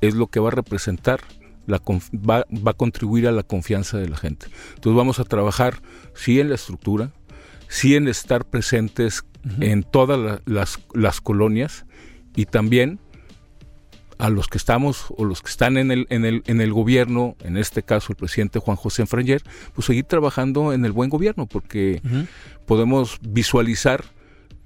es 0.00 0.14
lo 0.14 0.28
que 0.28 0.40
va 0.40 0.48
a 0.48 0.52
representar, 0.52 1.20
la 1.66 1.78
va, 1.78 2.44
va, 2.50 2.70
a 2.70 2.74
contribuir 2.74 3.26
a 3.26 3.32
la 3.32 3.42
confianza 3.42 3.98
de 3.98 4.08
la 4.08 4.16
gente. 4.16 4.46
Entonces 4.74 4.96
vamos 4.96 5.18
a 5.18 5.24
trabajar, 5.24 5.82
sí, 6.14 6.40
en 6.40 6.48
la 6.48 6.54
estructura, 6.54 7.10
sí, 7.68 7.96
en 7.96 8.08
estar 8.08 8.44
presentes 8.44 9.24
uh 9.44 9.48
-huh. 9.48 9.64
en 9.64 9.82
todas 9.82 10.18
la, 10.18 10.40
las, 10.46 10.78
las 10.94 11.20
colonias 11.20 11.84
y 12.36 12.46
también 12.46 13.00
a 14.18 14.30
los 14.30 14.48
que 14.48 14.58
estamos 14.58 15.06
o 15.16 15.24
los 15.24 15.42
que 15.42 15.50
están 15.50 15.76
en 15.76 15.90
el, 15.90 16.06
en 16.10 16.24
el, 16.24 16.42
en 16.46 16.60
el 16.60 16.72
gobierno, 16.72 17.36
en 17.42 17.56
este 17.56 17.82
caso 17.82 18.08
el 18.10 18.16
presidente 18.16 18.58
Juan 18.58 18.76
José 18.76 19.02
Enfranger, 19.02 19.42
pues 19.74 19.86
seguir 19.86 20.04
trabajando 20.04 20.72
en 20.72 20.84
el 20.84 20.92
buen 20.92 21.08
gobierno, 21.10 21.46
porque 21.46 22.00
uh 22.04 22.08
-huh. 22.08 22.26
podemos 22.66 23.18
visualizar 23.22 24.04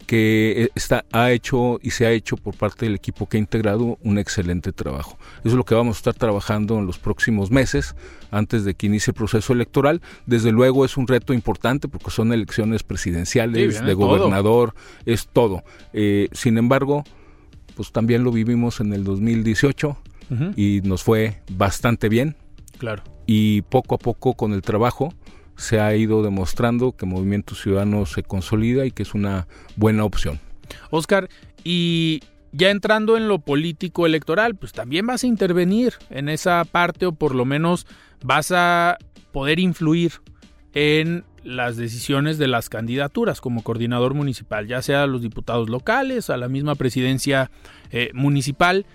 que 0.06 0.70
está, 0.74 1.04
ha 1.12 1.30
hecho 1.30 1.78
y 1.82 1.90
se 1.90 2.06
ha 2.06 2.10
hecho 2.10 2.36
por 2.36 2.56
parte 2.56 2.86
del 2.86 2.94
equipo 2.94 3.28
que 3.28 3.36
ha 3.36 3.40
integrado 3.40 3.98
un 4.02 4.18
excelente 4.18 4.72
trabajo. 4.72 5.16
Eso 5.40 5.50
es 5.50 5.54
lo 5.54 5.64
que 5.64 5.74
vamos 5.74 5.96
a 5.96 5.98
estar 5.98 6.14
trabajando 6.14 6.78
en 6.78 6.86
los 6.86 6.98
próximos 6.98 7.50
meses, 7.50 7.94
antes 8.30 8.64
de 8.64 8.74
que 8.74 8.86
inicie 8.86 9.12
el 9.12 9.14
proceso 9.14 9.52
electoral. 9.52 10.02
Desde 10.26 10.52
luego 10.52 10.84
es 10.84 10.96
un 10.96 11.06
reto 11.06 11.32
importante 11.32 11.88
porque 11.88 12.10
son 12.10 12.32
elecciones 12.32 12.82
presidenciales, 12.82 13.78
sí, 13.78 13.84
de 13.84 13.94
gobernador, 13.94 14.72
todo. 14.72 14.82
es 15.06 15.28
todo. 15.32 15.64
Eh, 15.92 16.28
sin 16.32 16.58
embargo, 16.58 17.04
pues 17.74 17.92
también 17.92 18.24
lo 18.24 18.32
vivimos 18.32 18.80
en 18.80 18.92
el 18.92 19.04
2018 19.04 19.88
uh 19.88 20.34
-huh. 20.34 20.52
y 20.56 20.86
nos 20.86 21.02
fue 21.02 21.40
bastante 21.50 22.08
bien. 22.08 22.36
Claro. 22.78 23.02
Y 23.26 23.62
poco 23.62 23.94
a 23.94 23.98
poco 23.98 24.34
con 24.34 24.52
el 24.52 24.62
trabajo 24.62 25.14
se 25.56 25.80
ha 25.80 25.94
ido 25.94 26.22
demostrando 26.22 26.92
que 26.92 27.06
Movimiento 27.06 27.54
Ciudadano 27.54 28.06
se 28.06 28.22
consolida 28.22 28.84
y 28.84 28.90
que 28.90 29.02
es 29.02 29.14
una 29.14 29.46
buena 29.76 30.04
opción. 30.04 30.40
Oscar, 30.90 31.28
y 31.62 32.20
ya 32.52 32.70
entrando 32.70 33.16
en 33.16 33.28
lo 33.28 33.38
político 33.38 34.06
electoral, 34.06 34.56
pues 34.56 34.72
también 34.72 35.06
vas 35.06 35.24
a 35.24 35.26
intervenir 35.26 35.94
en 36.10 36.28
esa 36.28 36.64
parte 36.64 37.06
o 37.06 37.12
por 37.12 37.34
lo 37.34 37.44
menos 37.44 37.86
vas 38.24 38.52
a 38.52 38.98
poder 39.32 39.58
influir 39.58 40.12
en 40.74 41.24
las 41.44 41.76
decisiones 41.76 42.38
de 42.38 42.48
las 42.48 42.68
candidaturas 42.68 43.40
como 43.40 43.62
coordinador 43.62 44.14
municipal, 44.14 44.66
ya 44.66 44.82
sea 44.82 45.02
a 45.02 45.06
los 45.06 45.22
diputados 45.22 45.68
locales, 45.68 46.30
a 46.30 46.36
la 46.36 46.48
misma 46.48 46.74
presidencia 46.74 47.50
eh, 47.90 48.10
municipal. 48.14 48.86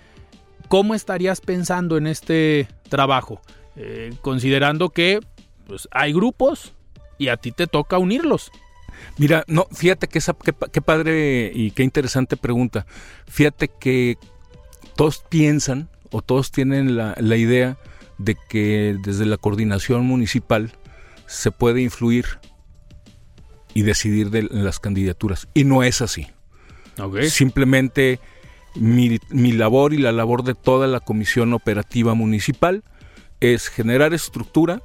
¿Cómo 0.68 0.94
estarías 0.94 1.40
pensando 1.40 1.96
en 1.96 2.06
este 2.06 2.68
trabajo? 2.88 3.40
Eh, 3.76 4.12
considerando 4.22 4.90
que 4.90 5.20
pues 5.66 5.88
hay 5.90 6.12
grupos 6.12 6.72
y 7.18 7.28
a 7.28 7.36
ti 7.36 7.52
te 7.52 7.66
toca 7.66 7.98
unirlos. 7.98 8.50
Mira, 9.16 9.44
no, 9.46 9.66
fíjate 9.72 10.08
que 10.08 10.18
esa, 10.18 10.34
qué, 10.34 10.82
padre 10.82 11.52
y 11.54 11.70
qué 11.70 11.84
interesante 11.84 12.36
pregunta. 12.36 12.86
Fíjate 13.26 13.68
que 13.68 14.18
todos 14.96 15.24
piensan 15.28 15.88
o 16.10 16.22
todos 16.22 16.50
tienen 16.50 16.96
la 16.96 17.36
idea 17.36 17.78
de 18.18 18.36
que 18.48 18.96
desde 19.02 19.26
la 19.26 19.36
coordinación 19.36 20.04
municipal 20.04 20.72
se 21.28 21.52
puede 21.52 21.82
influir 21.82 22.24
y 23.74 23.82
decidir 23.82 24.30
de 24.30 24.42
las 24.42 24.80
candidaturas. 24.80 25.46
Y 25.54 25.64
no 25.64 25.84
es 25.84 26.00
así. 26.02 26.26
Okay. 26.98 27.28
Simplemente 27.28 28.18
mi, 28.74 29.20
mi, 29.28 29.52
labor 29.52 29.92
y 29.92 29.98
la 29.98 30.10
labor 30.10 30.42
de 30.42 30.54
toda 30.54 30.86
la 30.88 31.00
comisión 31.00 31.52
operativa 31.52 32.14
municipal 32.14 32.82
es 33.40 33.68
generar 33.68 34.14
estructura, 34.14 34.82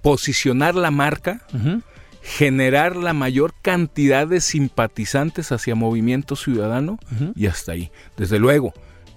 posicionar 0.00 0.76
la 0.76 0.90
marca, 0.90 1.42
uh 1.52 1.56
-huh. 1.58 1.82
generar 2.22 2.96
la 2.96 3.12
mayor 3.12 3.52
cantidad 3.60 4.26
de 4.26 4.40
simpatizantes 4.40 5.52
hacia 5.52 5.74
Movimiento 5.74 6.36
Ciudadano 6.36 6.92
uh 6.92 7.14
-huh. 7.14 7.32
y 7.34 7.48
hasta 7.48 7.72
ahí. 7.72 7.90
Desde 8.16 8.38
luego, 8.38 8.72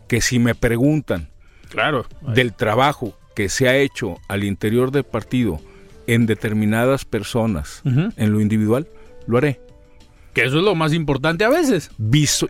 que 0.08 0.20
si 0.20 0.40
me 0.40 0.56
preguntan 0.56 1.30
claro, 1.70 2.06
del 2.34 2.54
trabajo 2.54 3.18
que 3.36 3.48
se 3.48 3.70
ha 3.70 3.78
hecho 3.78 4.18
al 4.28 4.44
interior 4.44 4.92
del 4.92 5.06
partido 5.06 5.62
en 6.14 6.26
determinadas 6.26 7.06
personas, 7.06 7.82
uh 7.86 7.90
-huh. 7.90 8.14
en 8.18 8.34
lo 8.34 8.42
individual, 8.42 8.88
lo 9.28 9.38
haré. 9.38 9.62
Que 10.34 10.44
eso 10.44 10.58
es 10.58 10.64
lo 10.64 10.76
más 10.76 10.94
importante 10.94 11.46
a 11.46 11.50
veces. 11.50 11.90
Viso 11.98 12.50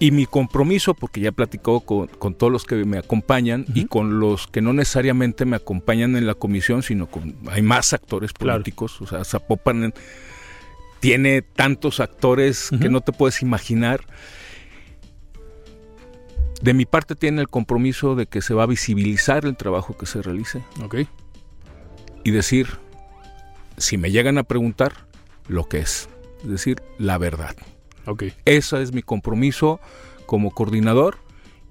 y 0.00 0.10
mi 0.10 0.26
compromiso, 0.26 0.94
porque 0.94 1.20
ya 1.20 1.28
he 1.28 1.32
platicado 1.32 1.78
con, 1.78 2.08
con 2.08 2.34
todos 2.34 2.52
los 2.52 2.64
que 2.64 2.84
me 2.84 2.98
acompañan 2.98 3.60
uh 3.60 3.72
-huh. 3.72 3.82
y 3.82 3.84
con 3.86 4.18
los 4.18 4.48
que 4.48 4.60
no 4.60 4.72
necesariamente 4.72 5.44
me 5.44 5.54
acompañan 5.54 6.16
en 6.16 6.26
la 6.26 6.34
comisión, 6.34 6.82
sino 6.82 7.06
con 7.06 7.36
hay 7.52 7.62
más 7.62 7.92
actores 7.92 8.32
políticos. 8.32 8.96
Claro. 8.98 9.04
O 9.04 9.24
sea, 9.24 9.24
Zapopan 9.24 9.94
tiene 10.98 11.42
tantos 11.42 12.00
actores 12.00 12.72
uh 12.72 12.74
-huh. 12.74 12.80
que 12.80 12.88
no 12.88 13.00
te 13.00 13.12
puedes 13.12 13.42
imaginar. 13.42 14.00
De 16.62 16.74
mi 16.74 16.84
parte 16.84 17.14
tiene 17.14 17.40
el 17.40 17.48
compromiso 17.48 18.16
de 18.16 18.26
que 18.26 18.42
se 18.42 18.54
va 18.54 18.64
a 18.64 18.66
visibilizar 18.66 19.44
el 19.44 19.56
trabajo 19.56 19.96
que 19.96 20.06
se 20.06 20.20
realice. 20.20 20.62
Ok. 20.82 20.96
Y 22.24 22.30
decir, 22.30 22.68
si 23.76 23.96
me 23.96 24.10
llegan 24.10 24.38
a 24.38 24.42
preguntar, 24.44 24.92
lo 25.48 25.64
que 25.64 25.78
es. 25.78 26.08
Es 26.42 26.48
decir, 26.48 26.82
la 26.98 27.18
verdad. 27.18 27.56
Okay. 28.06 28.32
Ese 28.44 28.82
es 28.82 28.92
mi 28.92 29.02
compromiso 29.02 29.80
como 30.26 30.50
coordinador. 30.50 31.18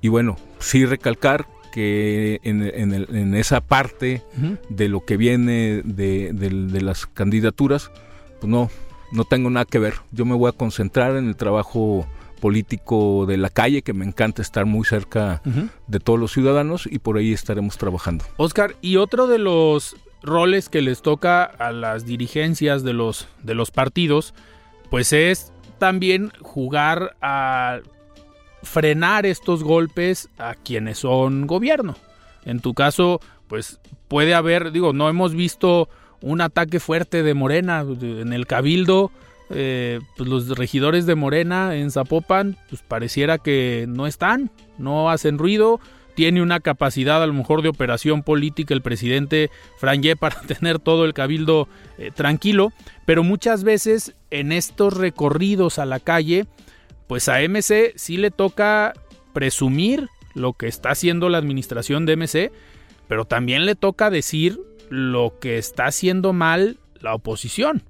Y 0.01 0.07
bueno, 0.07 0.37
sí 0.59 0.85
recalcar 0.85 1.47
que 1.71 2.39
en, 2.43 2.63
en, 2.63 2.93
el, 2.93 3.15
en 3.15 3.35
esa 3.35 3.61
parte 3.61 4.23
uh 4.37 4.41
-huh. 4.41 4.59
de 4.69 4.89
lo 4.89 5.05
que 5.05 5.17
viene 5.17 5.81
de, 5.83 6.31
de, 6.33 6.49
de, 6.49 6.81
las 6.81 7.05
candidaturas, 7.05 7.91
pues 8.39 8.49
no, 8.49 8.69
no 9.11 9.23
tengo 9.23 9.49
nada 9.49 9.65
que 9.65 9.79
ver. 9.79 9.95
Yo 10.11 10.25
me 10.25 10.35
voy 10.35 10.49
a 10.49 10.51
concentrar 10.51 11.15
en 11.15 11.27
el 11.27 11.35
trabajo 11.35 12.05
político 12.41 13.25
de 13.25 13.37
la 13.37 13.49
calle, 13.49 13.83
que 13.83 13.93
me 13.93 14.03
encanta 14.03 14.41
estar 14.41 14.65
muy 14.65 14.83
cerca 14.83 15.41
uh 15.45 15.49
-huh. 15.49 15.69
de 15.87 15.99
todos 15.99 16.19
los 16.19 16.31
ciudadanos 16.33 16.87
y 16.91 16.99
por 16.99 17.17
ahí 17.17 17.31
estaremos 17.31 17.77
trabajando. 17.77 18.25
Oscar, 18.37 18.75
y 18.81 18.97
otro 18.97 19.27
de 19.27 19.37
los 19.37 19.95
roles 20.23 20.69
que 20.69 20.81
les 20.81 21.01
toca 21.01 21.43
a 21.43 21.71
las 21.71 22.05
dirigencias 22.05 22.83
de 22.83 22.93
los, 22.93 23.27
de 23.43 23.55
los 23.55 23.71
partidos, 23.71 24.33
pues 24.89 25.13
es 25.13 25.51
también 25.77 26.31
jugar 26.41 27.15
a 27.21 27.79
frenar 28.63 29.25
estos 29.25 29.63
golpes 29.63 30.29
a 30.37 30.55
quienes 30.55 30.99
son 30.99 31.47
gobierno. 31.47 31.95
En 32.45 32.59
tu 32.59 32.73
caso, 32.73 33.19
pues 33.47 33.79
puede 34.07 34.33
haber, 34.33 34.71
digo, 34.71 34.93
no 34.93 35.09
hemos 35.09 35.33
visto 35.33 35.89
un 36.21 36.41
ataque 36.41 36.79
fuerte 36.79 37.23
de 37.23 37.33
Morena 37.33 37.83
en 38.01 38.33
el 38.33 38.47
Cabildo. 38.47 39.11
Eh, 39.53 39.99
pues 40.15 40.29
los 40.29 40.47
regidores 40.57 41.05
de 41.05 41.15
Morena 41.15 41.75
en 41.75 41.91
Zapopan, 41.91 42.57
pues 42.69 42.81
pareciera 42.83 43.37
que 43.37 43.85
no 43.89 44.07
están, 44.07 44.49
no 44.77 45.09
hacen 45.09 45.37
ruido. 45.37 45.81
Tiene 46.21 46.43
una 46.43 46.59
capacidad 46.59 47.23
a 47.23 47.25
lo 47.25 47.33
mejor 47.33 47.63
de 47.63 47.69
operación 47.69 48.21
política 48.21 48.75
el 48.75 48.83
presidente 48.83 49.49
Franje 49.79 50.15
para 50.15 50.39
tener 50.47 50.77
todo 50.77 51.05
el 51.05 51.15
cabildo 51.15 51.67
eh, 51.97 52.11
tranquilo, 52.13 52.71
pero 53.07 53.23
muchas 53.23 53.63
veces 53.63 54.13
en 54.29 54.51
estos 54.51 54.95
recorridos 54.95 55.79
a 55.79 55.87
la 55.87 55.99
calle, 55.99 56.45
pues 57.07 57.27
a 57.27 57.39
MC 57.39 57.93
sí 57.95 58.17
le 58.17 58.29
toca 58.29 58.93
presumir 59.33 60.09
lo 60.35 60.53
que 60.53 60.67
está 60.67 60.91
haciendo 60.91 61.27
la 61.27 61.39
administración 61.39 62.05
de 62.05 62.15
MC, 62.15 62.51
pero 63.07 63.25
también 63.25 63.65
le 63.65 63.73
toca 63.73 64.11
decir 64.11 64.59
lo 64.91 65.39
que 65.39 65.57
está 65.57 65.87
haciendo 65.87 66.33
mal 66.33 66.77
la 66.99 67.15
oposición. 67.15 67.81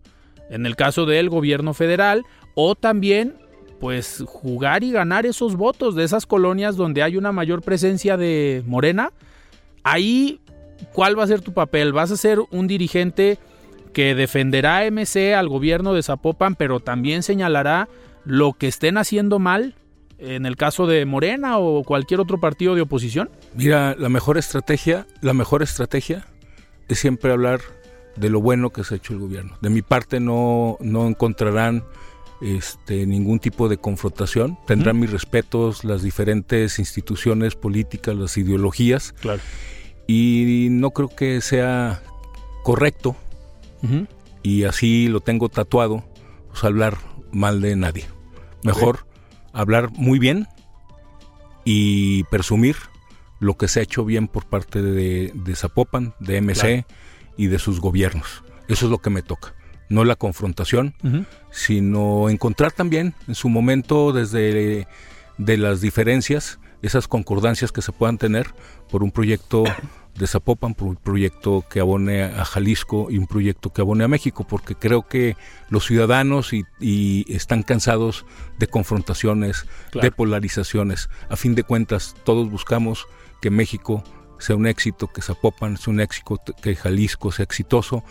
En 0.49 0.65
el 0.65 0.77
caso 0.77 1.05
del 1.05 1.27
gobierno 1.27 1.73
federal, 1.73 2.23
o 2.55 2.75
también 2.75 3.35
pues 3.81 4.23
jugar 4.27 4.83
y 4.83 4.91
ganar 4.91 5.25
esos 5.25 5.55
votos 5.55 5.95
de 5.95 6.03
esas 6.03 6.27
colonias 6.27 6.75
donde 6.75 7.01
hay 7.01 7.17
una 7.17 7.31
mayor 7.31 7.63
presencia 7.63 8.15
de 8.15 8.63
Morena. 8.67 9.11
Ahí, 9.81 10.39
¿cuál 10.93 11.17
va 11.17 11.23
a 11.23 11.27
ser 11.27 11.41
tu 11.41 11.51
papel? 11.51 11.91
¿Vas 11.91 12.11
a 12.11 12.17
ser 12.17 12.37
un 12.51 12.67
dirigente 12.67 13.39
que 13.91 14.13
defenderá 14.13 14.77
a 14.77 14.91
MC 14.91 15.33
al 15.33 15.49
gobierno 15.49 15.95
de 15.95 16.03
Zapopan, 16.03 16.53
pero 16.53 16.79
también 16.79 17.23
señalará 17.23 17.89
lo 18.23 18.53
que 18.53 18.67
estén 18.67 18.99
haciendo 18.99 19.39
mal 19.39 19.73
en 20.19 20.45
el 20.45 20.57
caso 20.57 20.85
de 20.85 21.03
Morena 21.07 21.57
o 21.57 21.83
cualquier 21.83 22.19
otro 22.19 22.39
partido 22.39 22.75
de 22.75 22.81
oposición? 22.81 23.31
Mira, 23.55 23.95
la 23.97 24.09
mejor 24.09 24.37
estrategia, 24.37 25.07
la 25.21 25.33
mejor 25.33 25.63
estrategia 25.63 26.27
es 26.87 26.99
siempre 26.99 27.31
hablar 27.31 27.61
de 28.15 28.29
lo 28.29 28.41
bueno 28.41 28.69
que 28.69 28.83
se 28.83 28.93
ha 28.93 28.97
hecho 28.97 29.13
el 29.13 29.19
gobierno. 29.19 29.57
De 29.59 29.71
mi 29.71 29.81
parte 29.81 30.19
no, 30.19 30.77
no 30.81 31.07
encontrarán 31.07 31.83
este, 32.41 33.05
ningún 33.05 33.39
tipo 33.39 33.69
de 33.69 33.77
confrontación. 33.77 34.57
Tendrán 34.65 34.99
mis 34.99 35.11
respetos 35.11 35.83
las 35.83 36.01
diferentes 36.01 36.79
instituciones 36.79 37.55
políticas, 37.55 38.15
las 38.15 38.37
ideologías. 38.37 39.13
Claro. 39.13 39.41
Y 40.07 40.67
no 40.71 40.91
creo 40.91 41.09
que 41.09 41.41
sea 41.41 42.01
correcto, 42.63 43.15
uh 43.83 43.87
-huh. 43.87 44.07
y 44.43 44.63
así 44.63 45.07
lo 45.07 45.21
tengo 45.21 45.49
tatuado, 45.49 46.03
pues 46.49 46.63
hablar 46.63 46.97
mal 47.31 47.61
de 47.61 47.75
nadie. 47.75 48.05
Mejor 48.63 48.95
okay. 48.95 49.51
hablar 49.53 49.91
muy 49.91 50.19
bien 50.19 50.47
y 51.63 52.23
presumir 52.25 52.75
lo 53.39 53.57
que 53.57 53.67
se 53.67 53.79
ha 53.79 53.83
hecho 53.83 54.05
bien 54.05 54.27
por 54.27 54.45
parte 54.45 54.81
de, 54.81 55.55
Zapopan, 55.55 56.13
de 56.19 56.41
MC 56.41 56.85
y 57.37 57.47
de 57.47 57.59
sus 57.59 57.79
gobiernos. 57.79 58.43
Eso 58.67 58.85
es 58.85 58.91
lo 58.91 58.99
que 58.99 59.09
me 59.09 59.23
toca. 59.23 59.55
No 59.91 60.05
la 60.05 60.15
confrontación, 60.15 60.95
sino 61.51 62.29
encontrar 62.29 62.71
también 62.71 63.13
en 63.27 63.35
su 63.35 63.49
momento 63.49 64.13
desde 64.13 64.87
de 65.37 65.57
las 65.57 65.81
diferencias, 65.81 66.59
esas 66.81 67.07
concordancias 67.07 67.71
que 67.71 67.81
se 67.81 67.91
puedan 67.91 68.17
tener 68.17 68.47
por 68.89 69.03
un 69.03 69.11
proyecto 69.11 69.63
de 70.15 70.27
Zapopan, 70.27 70.75
por 70.75 70.89
un 70.89 70.95
proyecto 70.97 71.63
que 71.69 71.79
abone 71.79 72.23
a 72.23 72.45
Jalisco 72.45 73.07
y 73.09 73.17
un 73.17 73.27
proyecto 73.27 73.71
que 73.71 73.81
abone 73.81 74.03
a 74.03 74.07
México, 74.07 74.45
porque 74.47 74.75
creo 74.75 75.07
que 75.07 75.35
los 75.69 75.85
ciudadanos 75.85 76.51
y, 76.53 77.25
están 77.33 77.63
cansados 77.63 78.25
de 78.59 78.67
confrontaciones, 78.67 79.65
de 79.99 80.11
polarizaciones. 80.11 81.09
A 81.29 81.35
fin 81.35 81.55
de 81.55 81.63
cuentas, 81.63 82.15
todos 82.23 82.49
buscamos 82.49 83.07
que 83.41 83.49
México 83.49 84.03
sea 84.37 84.55
un 84.55 84.67
éxito, 84.67 85.07
que 85.07 85.21
Zapopan 85.21 85.77
sea 85.77 85.93
un 85.93 86.01
éxito, 86.01 86.39
que 86.61 86.75
Jalisco 86.75 87.31
sea 87.31 87.43
exitoso 87.43 88.03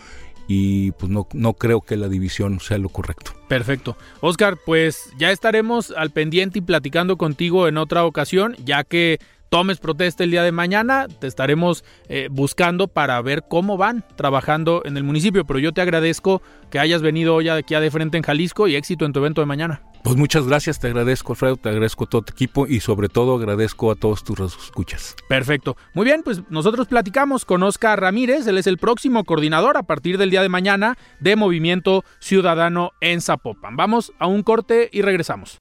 y 0.53 0.91
pues 0.91 1.13
no, 1.13 1.29
no 1.33 1.53
creo 1.53 1.81
que 1.81 1.97
la 1.97 2.09
división 2.09 2.59
sea 2.59 2.77
lo 2.77 2.89
correcto. 2.89 3.31
Perfecto. 3.47 3.97
Oscar, 4.21 4.59
pues 4.67 5.13
ya 5.17 5.31
estaremos 5.31 5.93
al 5.97 6.11
pendiente 6.11 6.59
y 6.59 6.63
platicando 6.63 7.17
contigo 7.17 7.69
en 7.69 7.79
otra 7.79 8.05
ocasión, 8.05 8.57
ya 8.65 8.83
que 8.83 9.21
tomes 9.51 9.79
protesta 9.79 10.25
el 10.25 10.31
día 10.31 10.43
de 10.43 10.53
mañana, 10.53 11.07
te 11.09 11.27
estaremos 11.27 11.85
eh, 12.09 12.29
buscando 12.31 12.89
para 12.89 13.21
ver 13.21 13.45
cómo 13.49 13.77
van 13.77 14.05
trabajando 14.17 14.83
en 14.87 14.97
el 14.97 15.05
municipio. 15.05 15.45
Pero 15.45 15.59
yo 15.59 15.73
te 15.73 15.83
agradezco 15.83 16.41
que 16.71 16.79
hayas 16.79 17.03
venido 17.03 17.35
hoy 17.35 17.49
aquí 17.49 17.75
a 17.75 17.81
De 17.81 17.91
Frente 17.91 18.17
en 18.17 18.23
Jalisco 18.23 18.69
y 18.69 18.77
éxito 18.77 19.05
en 19.05 19.13
tu 19.13 19.19
evento 19.19 19.43
de 19.43 19.47
mañana. 19.47 19.83
Pues 20.03 20.17
muchas 20.17 20.47
gracias, 20.47 20.81
te 20.81 20.87
agradezco 20.87 21.35
Alfredo, 21.35 21.57
te 21.57 21.69
agradezco 21.69 22.05
a 22.05 22.07
todo 22.07 22.23
tu 22.23 22.33
equipo 22.33 22.67
y 22.67 22.81
sobre 22.81 23.11
todo 23.11 23.37
agradezco 23.37 23.91
a 23.91 23.97
todos 23.97 24.25
tus 24.25 24.41
escuchas. 24.41 25.15
Perfecto. 25.29 25.77
Muy 25.93 26.07
bien, 26.07 26.23
pues 26.23 26.41
nosotros 26.49 26.87
platicamos 26.89 27.45
con 27.45 27.63
Oscar 27.63 28.01
Ramírez, 28.01 28.47
él 28.47 28.57
es 28.57 28.67
el 28.67 28.79
próximo 28.79 29.25
coordinador 29.25 29.77
a 29.77 29.83
partir 29.83 30.17
del 30.17 30.31
día 30.31 30.41
de 30.41 30.49
mañana 30.49 30.97
de 31.19 31.37
Movimiento 31.37 32.05
Ciudadano 32.19 32.93
en 33.03 33.21
Zapopan. 33.21 33.77
Vamos 33.77 34.13
a 34.19 34.27
un 34.27 34.43
corte 34.43 34.89
y 34.91 35.03
regresamos. 35.03 35.59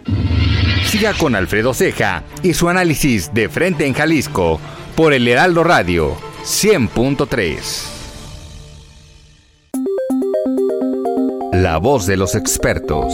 Siga 0.89 1.13
con 1.13 1.35
Alfredo 1.35 1.75
Ceja 1.75 2.23
y 2.41 2.55
su 2.55 2.67
análisis 2.67 3.31
de 3.31 3.47
frente 3.47 3.85
en 3.85 3.93
Jalisco 3.93 4.59
por 4.95 5.13
el 5.13 5.27
Heraldo 5.27 5.63
Radio 5.63 6.17
100.3. 6.43 7.53
La 11.53 11.77
voz 11.77 12.07
de 12.07 12.17
los 12.17 12.33
expertos. 12.33 13.13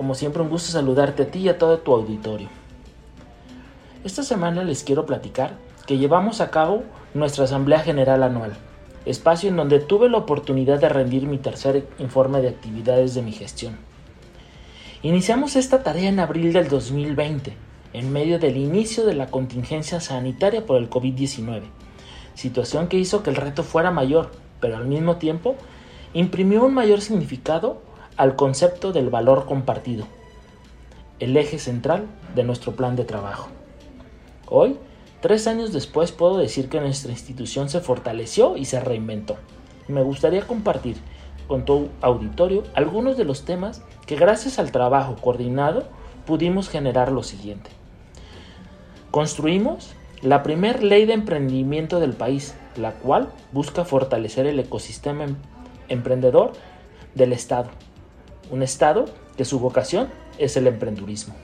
Como 0.00 0.14
siempre, 0.14 0.40
un 0.40 0.48
gusto 0.48 0.72
saludarte 0.72 1.24
a 1.24 1.30
ti 1.30 1.40
y 1.40 1.50
a 1.50 1.58
todo 1.58 1.80
tu 1.80 1.92
auditorio. 1.92 2.48
Esta 4.02 4.22
semana 4.22 4.64
les 4.64 4.82
quiero 4.82 5.04
platicar 5.04 5.58
que 5.86 5.98
llevamos 5.98 6.40
a 6.40 6.50
cabo 6.50 6.84
nuestra 7.12 7.44
Asamblea 7.44 7.80
General 7.80 8.22
Anual, 8.22 8.56
espacio 9.04 9.50
en 9.50 9.56
donde 9.56 9.78
tuve 9.78 10.08
la 10.08 10.16
oportunidad 10.16 10.80
de 10.80 10.88
rendir 10.88 11.26
mi 11.26 11.36
tercer 11.36 11.86
informe 11.98 12.40
de 12.40 12.48
actividades 12.48 13.14
de 13.14 13.20
mi 13.20 13.32
gestión. 13.32 13.76
Iniciamos 15.02 15.54
esta 15.54 15.82
tarea 15.82 16.08
en 16.08 16.18
abril 16.18 16.54
del 16.54 16.68
2020, 16.68 17.52
en 17.92 18.10
medio 18.10 18.38
del 18.38 18.56
inicio 18.56 19.04
de 19.04 19.12
la 19.12 19.26
contingencia 19.26 20.00
sanitaria 20.00 20.64
por 20.64 20.78
el 20.78 20.88
COVID-19, 20.88 21.60
situación 22.32 22.88
que 22.88 22.96
hizo 22.96 23.22
que 23.22 23.28
el 23.28 23.36
reto 23.36 23.64
fuera 23.64 23.90
mayor, 23.90 24.30
pero 24.60 24.78
al 24.78 24.86
mismo 24.86 25.16
tiempo 25.16 25.56
imprimió 26.14 26.64
un 26.64 26.72
mayor 26.72 27.02
significado 27.02 27.89
al 28.20 28.36
concepto 28.36 28.92
del 28.92 29.08
valor 29.08 29.46
compartido, 29.46 30.04
el 31.20 31.34
eje 31.38 31.58
central 31.58 32.04
de 32.34 32.44
nuestro 32.44 32.76
plan 32.76 32.94
de 32.94 33.06
trabajo. 33.06 33.48
Hoy, 34.46 34.76
tres 35.22 35.46
años 35.46 35.72
después, 35.72 36.12
puedo 36.12 36.36
decir 36.36 36.68
que 36.68 36.82
nuestra 36.82 37.12
institución 37.12 37.70
se 37.70 37.80
fortaleció 37.80 38.58
y 38.58 38.66
se 38.66 38.78
reinventó. 38.78 39.36
Me 39.88 40.02
gustaría 40.02 40.46
compartir 40.46 40.98
con 41.48 41.64
tu 41.64 41.88
auditorio 42.02 42.64
algunos 42.74 43.16
de 43.16 43.24
los 43.24 43.46
temas 43.46 43.80
que 44.04 44.16
gracias 44.16 44.58
al 44.58 44.70
trabajo 44.70 45.16
coordinado 45.16 45.84
pudimos 46.26 46.68
generar 46.68 47.12
lo 47.12 47.22
siguiente. 47.22 47.70
Construimos 49.10 49.94
la 50.20 50.42
primer 50.42 50.82
ley 50.82 51.06
de 51.06 51.14
emprendimiento 51.14 52.00
del 52.00 52.12
país, 52.12 52.54
la 52.76 52.92
cual 52.92 53.30
busca 53.50 53.86
fortalecer 53.86 54.46
el 54.46 54.58
ecosistema 54.58 55.24
em-, 55.24 55.36
emprendedor 55.88 56.52
del 57.14 57.32
Estado 57.32 57.70
un 58.50 58.62
Estado 58.62 59.06
que 59.36 59.44
su 59.44 59.58
vocación 59.58 60.08
es 60.38 60.56
el 60.56 60.66
emprendurismo. 60.66 61.34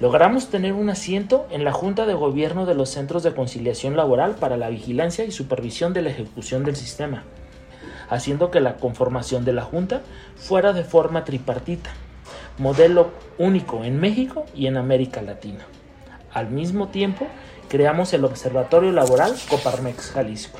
Logramos 0.00 0.48
tener 0.48 0.72
un 0.72 0.90
asiento 0.90 1.46
en 1.50 1.64
la 1.64 1.72
Junta 1.72 2.06
de 2.06 2.14
Gobierno 2.14 2.66
de 2.66 2.74
los 2.74 2.90
Centros 2.90 3.22
de 3.22 3.34
Conciliación 3.34 3.96
Laboral 3.96 4.34
para 4.34 4.56
la 4.56 4.68
vigilancia 4.68 5.24
y 5.24 5.30
supervisión 5.30 5.92
de 5.92 6.02
la 6.02 6.10
ejecución 6.10 6.64
del 6.64 6.76
sistema, 6.76 7.24
haciendo 8.08 8.50
que 8.50 8.60
la 8.60 8.76
conformación 8.76 9.44
de 9.44 9.52
la 9.52 9.62
Junta 9.62 10.02
fuera 10.36 10.72
de 10.72 10.84
forma 10.84 11.24
tripartita, 11.24 11.90
modelo 12.58 13.10
único 13.38 13.84
en 13.84 14.00
México 14.00 14.44
y 14.54 14.66
en 14.66 14.76
América 14.76 15.22
Latina. 15.22 15.64
Al 16.32 16.50
mismo 16.50 16.88
tiempo, 16.88 17.26
creamos 17.68 18.12
el 18.12 18.24
Observatorio 18.24 18.90
Laboral 18.90 19.34
Coparmex 19.48 20.10
Jalisco. 20.10 20.58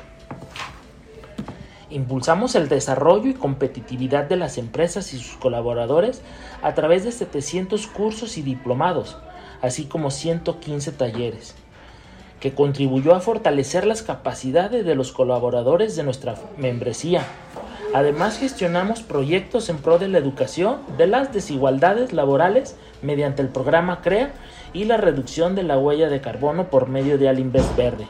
Impulsamos 1.93 2.55
el 2.55 2.69
desarrollo 2.69 3.29
y 3.29 3.35
competitividad 3.35 4.23
de 4.23 4.35
las 4.35 4.57
empresas 4.57 5.13
y 5.13 5.19
sus 5.19 5.37
colaboradores 5.37 6.23
a 6.63 6.73
través 6.73 7.03
de 7.03 7.11
700 7.11 7.85
cursos 7.85 8.39
y 8.39 8.41
diplomados, 8.41 9.15
así 9.61 9.85
como 9.85 10.09
115 10.09 10.91
talleres, 10.93 11.53
que 12.39 12.55
contribuyó 12.55 13.13
a 13.13 13.19
fortalecer 13.19 13.85
las 13.85 14.01
capacidades 14.01 14.83
de 14.83 14.95
los 14.95 15.11
colaboradores 15.11 15.95
de 15.95 16.01
nuestra 16.01 16.33
membresía. 16.57 17.27
Además 17.93 18.39
gestionamos 18.39 19.03
proyectos 19.03 19.69
en 19.69 19.77
pro 19.77 19.99
de 19.99 20.07
la 20.07 20.17
educación 20.17 20.77
de 20.97 21.05
las 21.05 21.31
desigualdades 21.31 22.11
laborales 22.11 22.75
mediante 23.03 23.43
el 23.43 23.49
programa 23.49 24.01
CREA 24.01 24.33
y 24.73 24.85
la 24.85 24.97
reducción 24.97 25.53
de 25.53 25.61
la 25.61 25.77
huella 25.77 26.09
de 26.09 26.21
carbono 26.21 26.71
por 26.71 26.89
medio 26.89 27.19
de 27.19 27.29
Alinvest 27.29 27.77
Verde. 27.77 28.07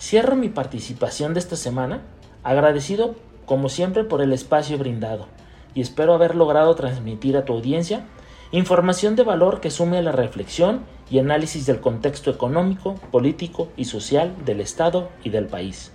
Cierro 0.00 0.36
mi 0.36 0.48
participación 0.48 1.34
de 1.34 1.40
esta 1.40 1.56
semana 1.56 2.00
agradecido 2.42 3.16
como 3.46 3.68
siempre 3.68 4.04
por 4.04 4.22
el 4.22 4.32
espacio 4.32 4.78
brindado 4.78 5.26
y 5.74 5.80
espero 5.80 6.14
haber 6.14 6.34
logrado 6.34 6.74
transmitir 6.74 7.36
a 7.36 7.44
tu 7.44 7.54
audiencia 7.54 8.04
información 8.50 9.16
de 9.16 9.24
valor 9.24 9.60
que 9.60 9.70
sume 9.70 9.98
a 9.98 10.02
la 10.02 10.12
reflexión 10.12 10.84
y 11.10 11.18
análisis 11.18 11.66
del 11.66 11.80
contexto 11.80 12.30
económico, 12.30 12.94
político 13.10 13.70
y 13.76 13.84
social 13.84 14.34
del 14.44 14.60
Estado 14.60 15.10
y 15.24 15.30
del 15.30 15.46
país. 15.46 15.92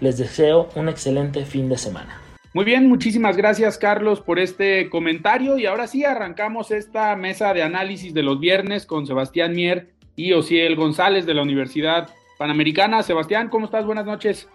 Les 0.00 0.18
deseo 0.18 0.68
un 0.74 0.88
excelente 0.88 1.44
fin 1.44 1.68
de 1.68 1.78
semana. 1.78 2.20
Muy 2.52 2.64
bien, 2.64 2.88
muchísimas 2.88 3.36
gracias 3.36 3.78
Carlos 3.78 4.20
por 4.20 4.38
este 4.38 4.90
comentario 4.90 5.56
y 5.56 5.66
ahora 5.66 5.86
sí 5.86 6.04
arrancamos 6.04 6.70
esta 6.70 7.14
mesa 7.14 7.54
de 7.54 7.62
análisis 7.62 8.12
de 8.12 8.22
los 8.22 8.40
viernes 8.40 8.86
con 8.86 9.06
Sebastián 9.06 9.54
Mier 9.54 9.92
y 10.16 10.32
Ociel 10.32 10.74
González 10.74 11.26
de 11.26 11.34
la 11.34 11.42
Universidad 11.42 12.08
Panamericana. 12.38 13.02
Sebastián, 13.02 13.48
¿cómo 13.48 13.66
estás? 13.66 13.86
Buenas 13.86 14.06
noches. 14.06 14.48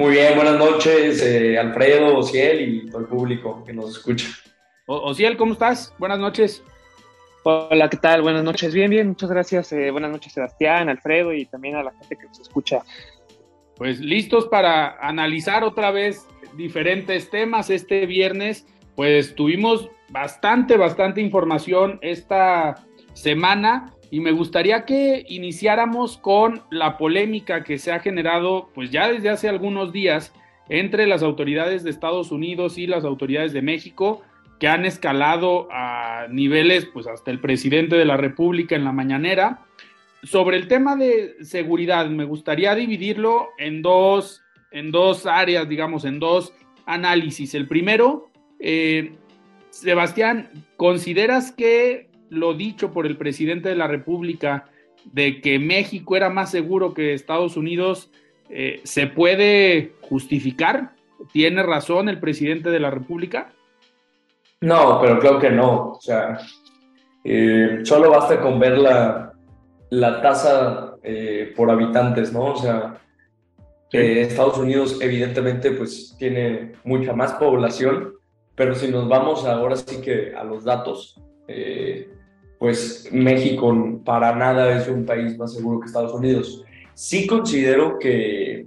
Muy 0.00 0.12
bien, 0.12 0.34
buenas 0.34 0.58
noches 0.58 1.20
eh, 1.20 1.58
Alfredo, 1.58 2.16
Ociel 2.16 2.62
y 2.62 2.86
todo 2.88 3.02
el 3.02 3.06
público 3.06 3.62
que 3.66 3.74
nos 3.74 3.90
escucha. 3.90 4.28
Ociel, 4.86 5.36
¿cómo 5.36 5.52
estás? 5.52 5.94
Buenas 5.98 6.18
noches. 6.18 6.64
Hola, 7.42 7.90
¿qué 7.90 7.98
tal? 7.98 8.22
Buenas 8.22 8.42
noches. 8.42 8.72
Bien, 8.72 8.88
bien, 8.88 9.08
muchas 9.08 9.28
gracias. 9.28 9.70
Eh, 9.74 9.90
buenas 9.90 10.10
noches, 10.10 10.32
Sebastián, 10.32 10.88
Alfredo 10.88 11.34
y 11.34 11.44
también 11.44 11.76
a 11.76 11.82
la 11.82 11.92
gente 11.92 12.16
que 12.16 12.26
nos 12.28 12.40
escucha. 12.40 12.82
Pues 13.76 14.00
listos 14.00 14.48
para 14.48 14.96
analizar 15.06 15.64
otra 15.64 15.90
vez 15.90 16.26
diferentes 16.54 17.28
temas 17.28 17.68
este 17.68 18.06
viernes. 18.06 18.66
Pues 18.96 19.34
tuvimos 19.34 19.90
bastante, 20.08 20.78
bastante 20.78 21.20
información 21.20 21.98
esta 22.00 22.86
semana 23.12 23.92
y 24.10 24.20
me 24.20 24.32
gustaría 24.32 24.84
que 24.84 25.24
iniciáramos 25.28 26.18
con 26.18 26.62
la 26.70 26.98
polémica 26.98 27.62
que 27.62 27.78
se 27.78 27.92
ha 27.92 28.00
generado 28.00 28.70
pues 28.74 28.90
ya 28.90 29.10
desde 29.10 29.30
hace 29.30 29.48
algunos 29.48 29.92
días 29.92 30.32
entre 30.68 31.06
las 31.06 31.22
autoridades 31.22 31.84
de 31.84 31.90
Estados 31.90 32.32
Unidos 32.32 32.78
y 32.78 32.86
las 32.86 33.04
autoridades 33.04 33.52
de 33.52 33.62
México 33.62 34.22
que 34.58 34.68
han 34.68 34.84
escalado 34.84 35.68
a 35.70 36.26
niveles 36.30 36.86
pues 36.86 37.06
hasta 37.06 37.30
el 37.30 37.40
presidente 37.40 37.96
de 37.96 38.04
la 38.04 38.16
República 38.16 38.76
en 38.76 38.84
la 38.84 38.92
mañanera. 38.92 39.60
Sobre 40.22 40.58
el 40.58 40.68
tema 40.68 40.96
de 40.96 41.36
seguridad, 41.42 42.06
me 42.08 42.24
gustaría 42.24 42.74
dividirlo 42.74 43.48
en 43.58 43.80
dos 43.80 44.42
en 44.70 44.92
dos 44.92 45.26
áreas, 45.26 45.68
digamos, 45.68 46.04
en 46.04 46.20
dos 46.20 46.52
análisis. 46.86 47.54
El 47.54 47.66
primero, 47.66 48.30
eh, 48.60 49.14
Sebastián, 49.70 50.50
¿consideras 50.76 51.52
que 51.52 52.09
lo 52.30 52.54
dicho 52.54 52.92
por 52.92 53.06
el 53.06 53.16
presidente 53.16 53.68
de 53.68 53.76
la 53.76 53.86
República 53.86 54.70
de 55.04 55.40
que 55.40 55.58
México 55.58 56.16
era 56.16 56.30
más 56.30 56.50
seguro 56.50 56.94
que 56.94 57.14
Estados 57.14 57.56
Unidos 57.56 58.10
eh, 58.48 58.80
se 58.84 59.06
puede 59.06 59.94
justificar? 60.00 60.94
¿Tiene 61.32 61.62
razón 61.62 62.08
el 62.08 62.18
presidente 62.18 62.70
de 62.70 62.80
la 62.80 62.90
República? 62.90 63.52
No, 64.62 64.98
pero 65.00 65.18
creo 65.18 65.38
que 65.38 65.50
no. 65.50 65.92
O 65.92 66.00
sea, 66.00 66.38
eh, 67.24 67.80
solo 67.82 68.10
basta 68.10 68.40
con 68.40 68.58
ver 68.58 68.78
la, 68.78 69.32
la 69.90 70.22
tasa 70.22 70.86
por 71.56 71.70
habitantes, 71.70 72.30
¿no? 72.32 72.52
O 72.52 72.56
sea, 72.56 73.00
Estados 73.98 74.58
Unidos 74.58 74.98
evidentemente 75.00 75.72
pues 75.72 76.14
tiene 76.18 76.72
mucha 76.84 77.12
más 77.12 77.32
población, 77.34 78.14
pero 78.54 78.74
si 78.74 78.88
nos 78.88 79.08
vamos 79.08 79.44
ahora 79.44 79.76
sí 79.76 80.00
que 80.00 80.34
a 80.34 80.44
los 80.44 80.64
datos, 80.64 81.20
eh, 81.48 82.10
pues 82.60 83.08
México 83.10 83.74
para 84.04 84.36
nada 84.36 84.76
es 84.76 84.86
un 84.86 85.06
país 85.06 85.36
más 85.38 85.54
seguro 85.54 85.80
que 85.80 85.86
Estados 85.86 86.12
Unidos. 86.12 86.62
Sí 86.92 87.26
considero 87.26 87.98
que, 87.98 88.66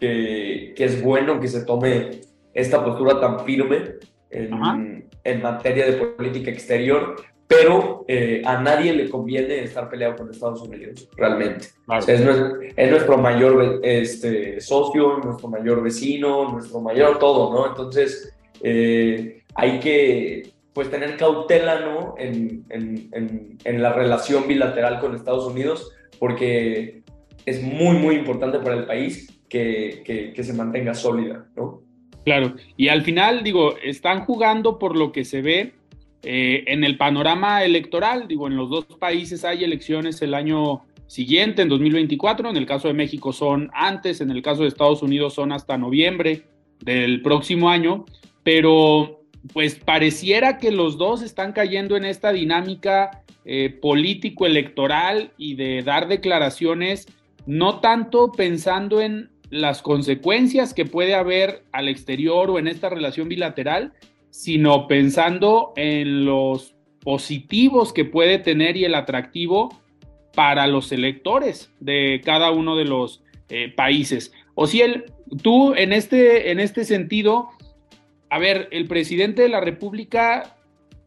que, 0.00 0.74
es 0.76 1.00
bueno 1.00 1.38
que 1.38 1.46
se 1.46 1.64
tome 1.64 2.22
esta 2.52 2.84
postura 2.84 3.20
tan 3.20 3.38
firme 3.44 3.94
en, 4.30 5.08
en 5.22 5.42
materia 5.42 5.86
de 5.86 5.92
política 5.92 6.50
exterior, 6.50 7.14
pero 7.46 8.04
eh, 8.08 8.42
a 8.44 8.60
nadie 8.60 8.92
le 8.92 9.08
conviene 9.08 9.62
estar 9.62 9.88
peleado 9.88 10.16
con 10.16 10.28
Estados 10.28 10.62
Unidos, 10.62 11.08
realmente. 11.16 11.68
es, 12.08 12.90
nuestro, 12.90 13.16
mayor 13.16 13.78
este, 13.84 14.60
socio, 14.60 15.18
nuestro 15.18 15.46
mayor 15.46 15.84
vecino, 15.84 16.50
nuestro 16.50 16.80
mayor 16.80 17.20
todo, 17.20 17.54
¿no? 17.54 17.68
Entonces, 17.68 18.34
eh, 18.60 19.44
hay 19.54 19.78
que 19.78 20.53
pues 20.74 20.90
tener 20.90 21.16
cautela, 21.16 21.80
¿no? 21.80 22.16
En, 22.18 22.64
en, 22.68 23.58
en, 23.64 23.82
la 23.82 23.92
relación 23.92 24.48
bilateral 24.48 24.98
con 24.98 25.14
Estados 25.14 25.46
Unidos, 25.46 25.92
porque 26.18 27.02
es 27.46 27.62
muy, 27.62 27.96
muy 27.96 28.16
importante 28.16 28.58
para 28.58 28.74
el 28.74 28.84
país 28.84 29.40
que, 29.48 30.02
que, 30.04 30.32
que 30.32 30.42
se 30.42 30.52
mantenga 30.52 30.94
sólida, 30.94 31.46
¿no? 31.56 31.82
Claro, 32.24 32.54
y 32.76 32.88
al 32.88 33.02
final, 33.02 33.44
digo, 33.44 33.76
están 33.82 34.24
jugando 34.24 34.78
por 34.78 34.96
lo 34.96 35.12
que 35.12 35.24
se 35.24 35.42
ve 35.42 35.74
eh, 36.22 36.64
en 36.66 36.82
el 36.82 36.96
panorama 36.96 37.64
electoral, 37.64 38.26
digo, 38.26 38.46
en 38.46 38.56
los 38.56 38.70
dos 38.70 38.86
países 38.98 39.44
hay 39.44 39.62
elecciones 39.62 40.22
el 40.22 40.34
año 40.34 40.82
siguiente, 41.06 41.62
en 41.62 41.68
2024, 41.68 42.48
en 42.48 42.56
el 42.56 42.64
caso 42.66 42.88
de 42.88 42.94
México 42.94 43.32
son 43.32 43.70
antes, 43.74 44.22
en 44.22 44.30
el 44.30 44.40
caso 44.42 44.62
de 44.62 44.68
Estados 44.68 45.02
Unidos 45.02 45.34
son 45.34 45.52
hasta 45.52 45.76
noviembre 45.76 46.44
del 46.80 47.20
próximo 47.20 47.68
año, 47.68 48.06
pero 48.42 49.23
pues 49.52 49.74
pareciera 49.74 50.58
que 50.58 50.70
los 50.70 50.96
dos 50.96 51.22
están 51.22 51.52
cayendo 51.52 51.96
en 51.96 52.04
esta 52.04 52.32
dinámica 52.32 53.22
eh, 53.44 53.78
político-electoral 53.80 55.32
y 55.36 55.54
de 55.54 55.82
dar 55.82 56.08
declaraciones, 56.08 57.06
no 57.46 57.80
tanto 57.80 58.32
pensando 58.32 59.00
en 59.00 59.30
las 59.50 59.82
consecuencias 59.82 60.72
que 60.72 60.86
puede 60.86 61.14
haber 61.14 61.62
al 61.72 61.88
exterior 61.88 62.50
o 62.50 62.58
en 62.58 62.68
esta 62.68 62.88
relación 62.88 63.28
bilateral, 63.28 63.92
sino 64.30 64.88
pensando 64.88 65.72
en 65.76 66.24
los 66.24 66.74
positivos 67.00 67.92
que 67.92 68.04
puede 68.04 68.38
tener 68.38 68.76
y 68.76 68.84
el 68.84 68.94
atractivo 68.94 69.78
para 70.34 70.66
los 70.66 70.90
electores 70.90 71.70
de 71.80 72.20
cada 72.24 72.50
uno 72.50 72.76
de 72.76 72.84
los 72.86 73.22
eh, 73.50 73.72
países. 73.76 74.32
O 74.54 74.66
si 74.66 74.80
el, 74.80 75.04
tú 75.42 75.74
en 75.74 75.92
este, 75.92 76.50
en 76.50 76.60
este 76.60 76.84
sentido, 76.84 77.50
a 78.34 78.38
ver, 78.38 78.66
el 78.72 78.88
presidente 78.88 79.42
de 79.42 79.48
la 79.48 79.60
República 79.60 80.56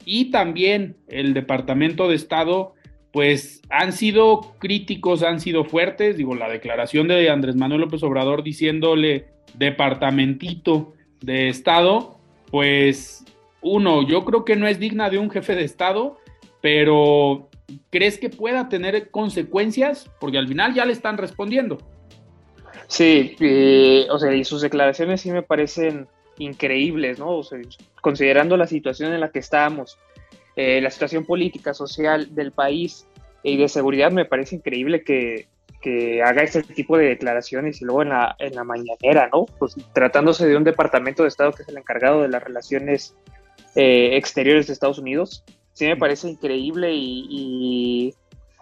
y 0.06 0.32
también 0.32 0.96
el 1.10 1.34
Departamento 1.34 2.08
de 2.08 2.16
Estado, 2.16 2.74
pues 3.12 3.62
han 3.70 3.92
sido 3.92 4.56
críticos, 4.60 5.24
han 5.24 5.42
sido 5.42 5.66
fuertes. 5.66 6.16
Digo, 6.16 6.36
la 6.36 6.48
declaración 6.48 7.10
de 7.10 7.30
Andrés 7.30 7.58
Manuel 7.58 7.82
López 7.82 8.02
Obrador 8.04 8.44
diciéndole 8.44 9.26
departamentito 9.56 10.94
de 11.20 11.50
Estado, 11.50 12.18
pues 12.50 13.26
uno, 13.60 14.08
yo 14.08 14.24
creo 14.24 14.46
que 14.46 14.56
no 14.56 14.66
es 14.66 14.80
digna 14.80 15.10
de 15.10 15.18
un 15.18 15.30
jefe 15.30 15.54
de 15.54 15.66
Estado, 15.66 16.20
pero 16.62 17.50
¿crees 17.90 18.20
que 18.20 18.30
pueda 18.30 18.70
tener 18.70 19.12
consecuencias? 19.12 20.10
Porque 20.22 20.38
al 20.38 20.48
final 20.48 20.74
ya 20.74 20.86
le 20.86 20.94
están 20.94 21.18
respondiendo. 21.18 21.78
Sí, 22.88 23.36
eh, 23.42 24.08
o 24.10 24.18
sea, 24.18 24.34
y 24.34 24.46
sus 24.46 24.62
declaraciones 24.62 25.20
sí 25.20 25.30
me 25.30 25.44
parecen 25.44 26.08
increíbles, 26.38 27.20
¿no? 27.20 27.38
O 27.38 27.44
sea, 27.44 27.60
considerando 28.02 28.58
la 28.58 28.68
situación 28.68 29.14
en 29.14 29.20
la 29.22 29.32
que 29.32 29.40
estamos, 29.40 29.98
eh, 30.56 30.82
la 30.82 30.92
situación 30.92 31.26
política, 31.26 31.74
social 31.74 32.34
del 32.34 32.52
país 32.52 33.08
y 33.44 33.58
de 33.58 33.70
seguridad, 33.70 34.12
me 34.12 34.26
parece 34.26 34.56
increíble 34.56 35.04
que, 35.04 35.48
que 35.82 36.22
haga 36.24 36.44
este 36.44 36.64
tipo 36.64 36.98
de 36.98 37.06
declaraciones 37.06 37.82
y 37.82 37.86
luego 37.86 38.02
en 38.02 38.10
la, 38.10 38.36
en 38.40 38.56
la 38.56 38.64
mañanera, 38.64 39.30
¿no? 39.32 39.46
Pues 39.60 39.76
tratándose 39.94 40.48
de 40.48 40.58
un 40.58 40.64
departamento 40.64 41.24
de 41.24 41.30
Estado 41.30 41.52
que 41.52 41.64
es 41.64 41.70
el 41.70 41.78
encargado 41.78 42.22
de 42.22 42.30
las 42.30 42.44
relaciones 42.44 43.16
eh, 43.76 44.18
exteriores 44.18 44.68
de 44.68 44.74
Estados 44.74 45.00
Unidos, 45.00 45.44
sí 45.74 45.86
me 45.86 45.96
parece 45.96 46.28
increíble 46.28 46.92
y, 46.94 48.14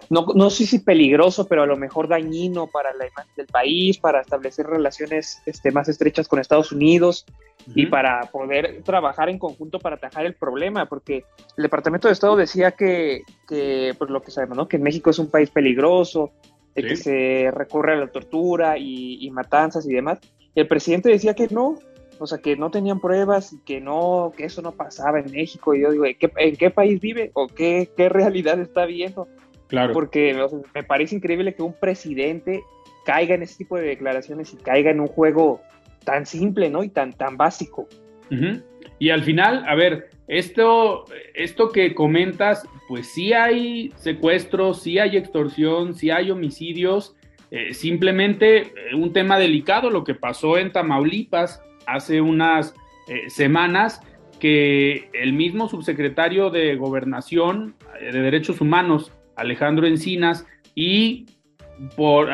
no, 0.09 0.25
no, 0.33 0.49
sé 0.49 0.65
si 0.65 0.79
peligroso, 0.79 1.47
pero 1.47 1.63
a 1.63 1.65
lo 1.65 1.77
mejor 1.77 2.07
dañino 2.07 2.67
para 2.67 2.93
la 2.93 3.07
imagen 3.07 3.31
del 3.35 3.47
país, 3.47 3.97
para 3.97 4.21
establecer 4.21 4.65
relaciones 4.65 5.41
este, 5.45 5.71
más 5.71 5.87
estrechas 5.89 6.27
con 6.27 6.39
Estados 6.39 6.71
Unidos 6.71 7.25
y 7.73 7.87
para 7.87 8.21
poder 8.31 8.83
trabajar 8.83 9.29
en 9.29 9.39
conjunto 9.39 9.79
para 9.79 9.95
atajar 9.95 10.25
el 10.25 10.35
problema, 10.35 10.85
porque 10.85 11.23
el 11.57 11.63
Departamento 11.63 12.07
de 12.07 12.13
Estado 12.13 12.35
decía 12.35 12.71
que, 12.71 13.23
que 13.47 13.93
pues 13.97 14.11
lo 14.11 14.21
que 14.21 14.31
sabemos, 14.31 14.57
¿no? 14.57 14.67
que 14.67 14.77
México 14.77 15.09
es 15.09 15.19
un 15.19 15.31
país 15.31 15.49
peligroso, 15.49 16.31
de 16.75 16.83
que 16.83 16.95
se 16.97 17.51
recurre 17.51 17.93
a 17.93 17.97
la 17.97 18.07
tortura 18.07 18.77
y, 18.77 19.29
matanzas 19.31 19.87
y 19.87 19.93
demás. 19.93 20.19
el 20.53 20.67
presidente 20.67 21.09
decía 21.09 21.33
que 21.33 21.47
no, 21.47 21.79
o 22.19 22.27
sea, 22.27 22.37
que 22.37 22.55
no 22.55 22.69
tenían 22.69 22.99
pruebas 22.99 23.53
y 23.53 23.59
que 23.59 23.81
no, 23.81 24.33
que 24.35 24.45
eso 24.45 24.61
no 24.61 24.73
pasaba 24.73 25.19
en 25.19 25.31
México. 25.31 25.73
Y 25.73 25.81
yo 25.81 25.91
digo, 25.91 26.05
¿en 26.05 26.55
qué, 26.55 26.69
país 26.69 26.99
vive 26.99 27.31
o 27.33 27.47
qué, 27.47 27.89
qué, 27.95 28.09
realidad 28.09 28.59
está 28.59 28.85
viendo? 28.85 29.27
Claro. 29.75 29.93
Porque 29.93 30.33
me 30.73 30.83
parece 30.83 31.15
increíble 31.15 31.53
que 31.53 31.61
un 31.61 31.73
presidente 31.73 32.63
caiga 33.05 33.35
en 33.35 33.43
ese 33.43 33.57
tipo 33.57 33.77
de 33.77 33.83
declaraciones 33.83 34.53
y 34.53 34.57
caiga 34.57 34.89
en 34.89 35.01
un 35.01 35.07
juego 35.07 35.61
tan 36.05 36.25
simple, 36.25 36.69
¿no? 36.69 36.81
Y 36.83 36.89
tan, 36.89 37.11
tan 37.11 37.35
básico. 37.35 37.87
Y 38.99 39.09
al 39.09 39.23
final, 39.23 39.65
a 39.67 39.75
ver, 39.75 40.09
esto, 40.29 41.03
esto 41.33 41.69
que 41.69 41.93
comentas, 41.93 42.65
pues 42.87 43.07
sí 43.07 43.33
hay 43.33 43.91
secuestros, 43.97 44.81
sí 44.81 44.97
hay 44.97 45.17
extorsión, 45.17 45.93
sí 45.93 46.09
hay 46.09 46.31
homicidios, 46.31 47.15
eh, 47.51 47.73
simplemente 47.73 48.61
eh, 48.61 48.95
un 48.95 49.11
tema 49.11 49.37
delicado, 49.37 49.89
lo 49.89 50.05
que 50.05 50.15
pasó 50.15 50.57
en 50.57 50.71
Tamaulipas 50.71 51.61
hace 51.85 52.21
unas 52.21 52.73
eh, 53.09 53.29
semanas, 53.29 54.01
que 54.39 55.09
el 55.13 55.33
mismo 55.33 55.67
subsecretario 55.67 56.49
de 56.49 56.75
Gobernación 56.75 57.75
de 58.01 58.21
Derechos 58.21 58.59
Humanos, 58.61 59.11
Alejandro 59.35 59.87
Encinas, 59.87 60.45
y 60.75 61.25
por, 61.95 62.29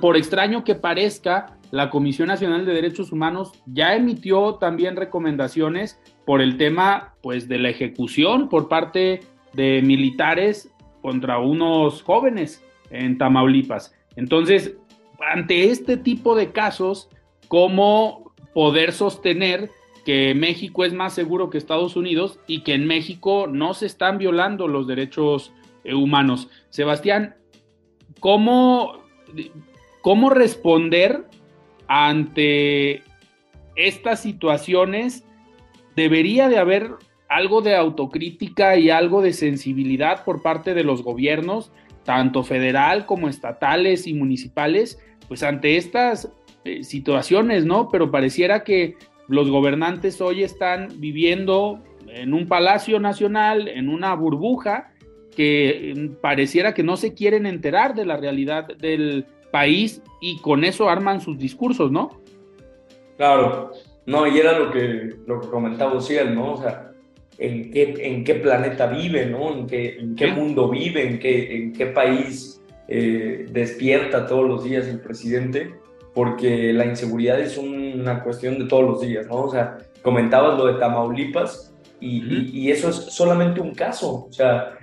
por 0.00 0.16
extraño 0.16 0.64
que 0.64 0.74
parezca, 0.74 1.58
la 1.70 1.88
Comisión 1.88 2.28
Nacional 2.28 2.66
de 2.66 2.74
Derechos 2.74 3.12
Humanos 3.12 3.52
ya 3.66 3.96
emitió 3.96 4.56
también 4.56 4.94
recomendaciones 4.94 5.98
por 6.26 6.42
el 6.42 6.58
tema 6.58 7.14
pues 7.22 7.48
de 7.48 7.58
la 7.58 7.70
ejecución 7.70 8.50
por 8.50 8.68
parte 8.68 9.20
de 9.54 9.80
militares 9.82 10.70
contra 11.00 11.38
unos 11.38 12.02
jóvenes 12.02 12.62
en 12.90 13.16
Tamaulipas. 13.16 13.94
Entonces, 14.16 14.76
ante 15.32 15.70
este 15.70 15.96
tipo 15.96 16.34
de 16.34 16.52
casos, 16.52 17.08
¿cómo 17.48 18.32
poder 18.52 18.92
sostener 18.92 19.70
que 20.04 20.34
México 20.34 20.84
es 20.84 20.92
más 20.92 21.14
seguro 21.14 21.48
que 21.48 21.58
Estados 21.58 21.96
Unidos 21.96 22.38
y 22.46 22.62
que 22.62 22.74
en 22.74 22.86
México 22.86 23.46
no 23.46 23.72
se 23.72 23.86
están 23.86 24.18
violando 24.18 24.68
los 24.68 24.86
derechos 24.86 25.52
humanos? 25.84 26.48
Sebastián, 26.70 27.36
¿cómo, 28.20 29.02
cómo 30.00 30.30
responder 30.30 31.24
ante 31.88 33.02
estas 33.76 34.20
situaciones? 34.20 35.24
Debería 35.96 36.48
de 36.48 36.58
haber 36.58 36.92
algo 37.28 37.62
de 37.62 37.74
autocrítica 37.74 38.76
y 38.76 38.90
algo 38.90 39.22
de 39.22 39.32
sensibilidad 39.32 40.24
por 40.24 40.42
parte 40.42 40.74
de 40.74 40.84
los 40.84 41.02
gobiernos, 41.02 41.72
tanto 42.04 42.42
federal 42.42 43.06
como 43.06 43.28
estatales 43.28 44.06
y 44.06 44.14
municipales, 44.14 45.02
pues 45.28 45.42
ante 45.42 45.76
estas 45.76 46.30
eh, 46.64 46.84
situaciones, 46.84 47.64
¿no? 47.64 47.88
Pero 47.88 48.10
pareciera 48.10 48.64
que 48.64 48.96
los 49.28 49.50
gobernantes 49.50 50.20
hoy 50.20 50.42
están 50.42 50.88
viviendo 50.98 51.82
en 52.08 52.34
un 52.34 52.46
palacio 52.46 53.00
nacional, 53.00 53.68
en 53.68 53.88
una 53.88 54.14
burbuja, 54.14 54.91
que 55.34 55.94
mm, 55.96 56.20
pareciera 56.20 56.74
que 56.74 56.82
no 56.82 56.96
se 56.96 57.14
quieren 57.14 57.46
enterar 57.46 57.94
de 57.94 58.04
la 58.04 58.16
realidad 58.16 58.66
del 58.78 59.26
país 59.50 60.02
y 60.20 60.40
con 60.40 60.64
eso 60.64 60.88
arman 60.88 61.20
sus 61.20 61.38
discursos, 61.38 61.90
¿no? 61.90 62.20
Claro, 63.16 63.72
no, 64.06 64.26
y 64.26 64.38
era 64.38 64.58
lo 64.58 64.70
que, 64.70 65.14
lo 65.26 65.40
que 65.40 65.48
comentaba 65.48 65.92
Ociel, 65.92 66.34
¿no? 66.34 66.54
O 66.54 66.62
sea, 66.62 66.92
en 67.38 67.70
qué, 67.70 67.94
en 67.98 68.24
qué 68.24 68.34
planeta 68.36 68.86
vive, 68.86 69.26
¿no? 69.26 69.52
En 69.54 69.66
qué, 69.66 69.96
en 69.98 70.16
qué 70.16 70.28
mundo 70.28 70.68
vive, 70.68 71.06
en 71.06 71.18
qué, 71.18 71.56
en 71.56 71.72
qué 71.72 71.86
país 71.86 72.60
eh, 72.88 73.46
despierta 73.50 74.26
todos 74.26 74.46
los 74.46 74.64
días 74.64 74.86
el 74.86 75.00
presidente, 75.00 75.74
porque 76.14 76.72
la 76.72 76.84
inseguridad 76.84 77.40
es 77.40 77.56
una 77.58 78.22
cuestión 78.22 78.58
de 78.58 78.66
todos 78.66 78.84
los 78.84 79.00
días, 79.00 79.26
¿no? 79.26 79.44
O 79.44 79.50
sea, 79.50 79.78
comentabas 80.02 80.58
lo 80.58 80.66
de 80.66 80.78
Tamaulipas 80.78 81.71
y, 82.02 82.50
y, 82.52 82.70
eso 82.70 82.88
es 82.88 82.96
solamente 82.96 83.60
un 83.60 83.74
caso, 83.74 84.26
o 84.28 84.32
sea, 84.32 84.76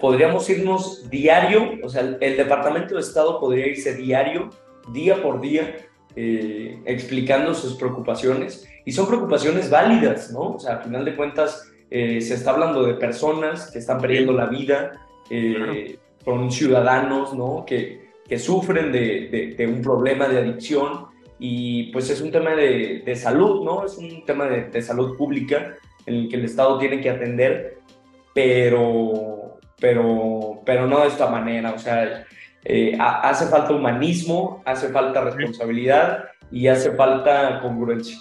podríamos 0.00 0.48
irnos 0.48 1.08
diario, 1.10 1.72
o 1.82 1.88
sea, 1.90 2.00
el, 2.00 2.36
Departamento 2.36 2.94
de 2.94 3.02
Estado 3.02 3.38
podría 3.38 3.66
irse 3.66 3.94
diario, 3.94 4.48
día 4.92 5.22
por 5.22 5.42
día, 5.42 5.76
eh, 6.16 6.80
explicando 6.86 7.54
sus 7.54 7.74
preocupaciones 7.74 8.66
y 8.86 8.92
son 8.92 9.06
preocupaciones 9.06 9.68
válidas, 9.68 10.32
¿no? 10.32 10.54
O 10.54 10.58
sea, 10.58 10.76
a 10.76 10.78
final 10.78 11.04
de 11.04 11.14
cuentas 11.14 11.70
eh, 11.90 12.20
se 12.22 12.34
está 12.34 12.52
hablando 12.52 12.82
de 12.82 12.94
personas 12.94 13.70
que 13.70 13.78
están 13.78 14.00
perdiendo 14.00 14.32
la 14.32 14.46
vida, 14.46 14.92
eh, 15.28 15.98
son 16.24 16.50
ciudadanos, 16.50 17.34
¿no? 17.34 17.64
Que, 17.66 18.08
que 18.26 18.38
sufren 18.38 18.90
de, 18.90 19.54
de, 19.56 19.66
un 19.66 19.82
problema 19.82 20.28
de 20.28 20.38
adicción 20.38 21.06
y 21.38 21.92
pues 21.92 22.10
es 22.10 22.20
un 22.20 22.30
tema 22.30 22.50
de, 22.54 23.02
de 23.04 23.16
salud, 23.16 23.64
¿no? 23.64 23.84
Es 23.84 23.96
un 23.98 24.24
tema 24.24 24.46
de, 24.46 24.82
salud 24.82 25.16
pública 25.16 25.76
en 26.08 26.14
el 26.14 26.28
que 26.28 26.36
el 26.36 26.44
Estado 26.44 26.78
tiene 26.78 27.00
que 27.00 27.10
atender, 27.10 27.78
pero, 28.34 29.58
pero, 29.80 30.62
pero 30.64 30.86
no 30.86 31.00
de 31.00 31.08
esta 31.08 31.28
manera, 31.30 31.72
o 31.72 31.78
sea, 31.78 32.26
eh, 32.64 32.96
hace 32.98 33.46
falta 33.46 33.72
humanismo, 33.72 34.62
hace 34.64 34.88
falta 34.88 35.22
responsabilidad 35.22 36.24
y 36.50 36.66
hace 36.68 36.90
falta 36.92 37.60
congruencia. 37.60 38.18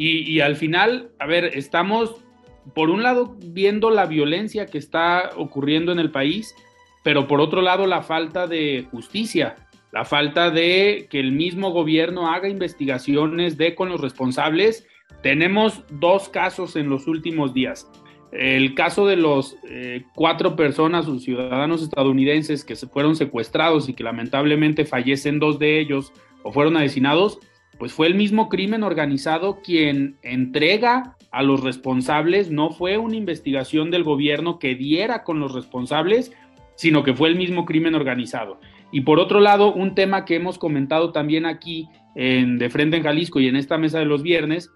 Y, 0.00 0.38
al 0.40 0.54
final, 0.54 1.10
a 1.18 1.26
ver, 1.26 1.44
estamos, 1.44 2.24
por 2.72 2.88
un 2.88 3.02
lado, 3.02 3.36
viendo 3.46 3.90
la 3.90 4.06
violencia 4.06 4.66
que 4.66 4.78
está 4.78 5.30
ocurriendo 5.36 5.90
en 5.90 5.98
el 5.98 6.12
país, 6.12 6.54
pero 7.02 7.26
por 7.26 7.40
otro 7.40 7.62
lado, 7.62 7.84
la 7.84 8.02
falta 8.02 8.46
de 8.46 8.86
justicia, 8.92 9.56
la 9.90 10.04
falta 10.04 10.50
de 10.50 11.08
que 11.10 11.18
el 11.18 11.32
mismo 11.32 11.72
gobierno 11.72 12.32
haga 12.32 12.48
investigaciones 12.48 13.58
de 13.58 13.74
con 13.74 13.88
los 13.88 14.00
responsables. 14.00 14.86
Tenemos 15.22 15.82
dos 15.90 16.28
casos 16.28 16.76
en 16.76 16.88
los 16.88 17.06
últimos 17.06 17.54
días. 17.54 17.90
El 18.30 18.74
caso 18.74 19.06
de 19.06 19.16
los 19.16 19.56
eh, 19.68 20.04
cuatro 20.14 20.54
personas 20.54 21.08
o 21.08 21.18
ciudadanos 21.18 21.82
estadounidenses 21.82 22.64
que 22.64 22.76
se 22.76 22.86
fueron 22.86 23.16
secuestrados 23.16 23.88
y 23.88 23.94
que 23.94 24.04
lamentablemente 24.04 24.84
fallecen 24.84 25.38
dos 25.38 25.58
de 25.58 25.80
ellos 25.80 26.12
o 26.42 26.52
fueron 26.52 26.76
asesinados, 26.76 27.38
pues 27.78 27.92
fue 27.92 28.06
el 28.06 28.14
mismo 28.14 28.48
crimen 28.48 28.82
organizado 28.82 29.60
quien 29.62 30.18
entrega 30.22 31.16
a 31.30 31.42
los 31.42 31.62
responsables, 31.62 32.50
no 32.50 32.70
fue 32.70 32.98
una 32.98 33.16
investigación 33.16 33.90
del 33.90 34.04
gobierno 34.04 34.58
que 34.58 34.74
diera 34.74 35.24
con 35.24 35.40
los 35.40 35.54
responsables, 35.54 36.32
sino 36.74 37.02
que 37.02 37.14
fue 37.14 37.28
el 37.28 37.36
mismo 37.36 37.64
crimen 37.64 37.94
organizado. 37.94 38.60
Y 38.92 39.02
por 39.02 39.18
otro 39.18 39.40
lado, 39.40 39.72
un 39.72 39.94
tema 39.94 40.24
que 40.24 40.36
hemos 40.36 40.58
comentado 40.58 41.12
también 41.12 41.44
aquí 41.44 41.88
en 42.14 42.58
De 42.58 42.70
Frente 42.70 42.96
en 42.96 43.02
Jalisco 43.02 43.40
y 43.40 43.48
en 43.48 43.56
esta 43.56 43.78
mesa 43.78 43.98
de 43.98 44.06
los 44.06 44.22
viernes, 44.22 44.70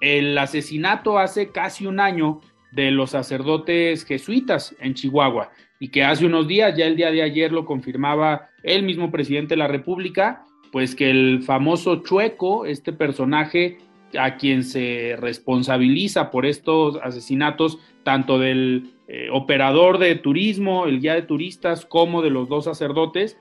el 0.00 0.36
asesinato 0.38 1.18
hace 1.18 1.50
casi 1.50 1.86
un 1.86 2.00
año 2.00 2.40
de 2.72 2.90
los 2.90 3.10
sacerdotes 3.10 4.04
jesuitas 4.04 4.74
en 4.80 4.94
Chihuahua 4.94 5.50
y 5.80 5.88
que 5.88 6.04
hace 6.04 6.26
unos 6.26 6.48
días, 6.48 6.76
ya 6.76 6.86
el 6.86 6.96
día 6.96 7.10
de 7.10 7.22
ayer 7.22 7.52
lo 7.52 7.64
confirmaba 7.64 8.48
el 8.62 8.82
mismo 8.82 9.10
presidente 9.10 9.54
de 9.54 9.58
la 9.58 9.68
República, 9.68 10.44
pues 10.72 10.94
que 10.94 11.10
el 11.10 11.42
famoso 11.42 12.02
Chueco, 12.02 12.66
este 12.66 12.92
personaje 12.92 13.78
a 14.18 14.36
quien 14.36 14.64
se 14.64 15.16
responsabiliza 15.18 16.30
por 16.30 16.46
estos 16.46 16.96
asesinatos, 17.02 17.78
tanto 18.02 18.38
del 18.38 18.94
eh, 19.06 19.28
operador 19.32 19.98
de 19.98 20.14
turismo, 20.14 20.86
el 20.86 21.00
guía 21.00 21.14
de 21.14 21.22
turistas, 21.22 21.84
como 21.84 22.22
de 22.22 22.30
los 22.30 22.48
dos 22.48 22.64
sacerdotes, 22.64 23.38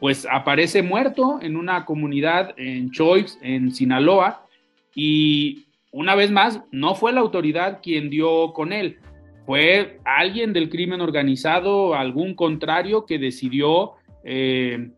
pues 0.00 0.26
aparece 0.30 0.82
muerto 0.82 1.38
en 1.42 1.56
una 1.56 1.84
comunidad 1.84 2.54
en 2.56 2.90
Choice, 2.90 3.38
en 3.42 3.72
Sinaloa, 3.72 4.46
y 4.94 5.65
una 5.96 6.14
vez 6.14 6.30
más, 6.30 6.60
no 6.70 6.94
fue 6.94 7.10
la 7.14 7.20
autoridad 7.20 7.80
quien 7.82 8.10
dio 8.10 8.52
con 8.52 8.74
él, 8.74 8.98
fue 9.46 9.98
alguien 10.04 10.52
del 10.52 10.68
crimen 10.68 11.00
organizado, 11.00 11.94
algún 11.94 12.34
contrario 12.34 13.06
que 13.06 13.18
decidió 13.18 13.92
eh, 14.22 14.90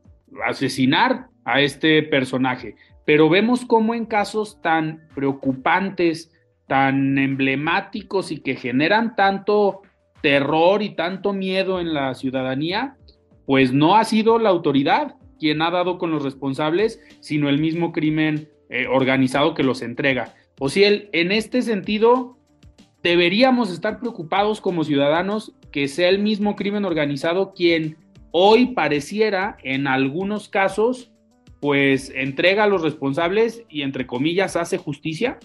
asesinar 0.44 1.28
a 1.44 1.60
este 1.60 2.02
personaje. 2.02 2.74
Pero 3.04 3.28
vemos 3.28 3.64
cómo 3.64 3.94
en 3.94 4.06
casos 4.06 4.60
tan 4.60 5.06
preocupantes, 5.14 6.32
tan 6.66 7.16
emblemáticos 7.16 8.32
y 8.32 8.40
que 8.40 8.56
generan 8.56 9.14
tanto 9.14 9.82
terror 10.20 10.82
y 10.82 10.96
tanto 10.96 11.32
miedo 11.32 11.78
en 11.78 11.94
la 11.94 12.12
ciudadanía, 12.14 12.96
pues 13.46 13.72
no 13.72 13.94
ha 13.94 14.04
sido 14.04 14.40
la 14.40 14.48
autoridad 14.48 15.14
quien 15.38 15.62
ha 15.62 15.70
dado 15.70 15.96
con 15.96 16.10
los 16.10 16.24
responsables, 16.24 17.00
sino 17.20 17.48
el 17.48 17.60
mismo 17.60 17.92
crimen 17.92 18.48
eh, 18.68 18.88
organizado 18.88 19.54
que 19.54 19.62
los 19.62 19.80
entrega. 19.80 20.34
O 20.58 20.68
si 20.68 20.84
él, 20.84 21.08
en 21.12 21.32
este 21.32 21.62
sentido, 21.62 22.36
deberíamos 23.02 23.70
estar 23.70 24.00
preocupados 24.00 24.60
como 24.60 24.84
ciudadanos 24.84 25.54
que 25.70 25.88
sea 25.88 26.08
el 26.08 26.18
mismo 26.18 26.56
crimen 26.56 26.84
organizado 26.84 27.52
quien 27.54 27.96
hoy 28.30 28.74
pareciera, 28.74 29.56
en 29.62 29.86
algunos 29.86 30.48
casos, 30.48 31.10
pues 31.60 32.12
entrega 32.14 32.64
a 32.64 32.68
los 32.68 32.82
responsables 32.82 33.64
y 33.68 33.82
entre 33.82 34.06
comillas 34.06 34.56
hace 34.56 34.78
justicia. 34.78 35.38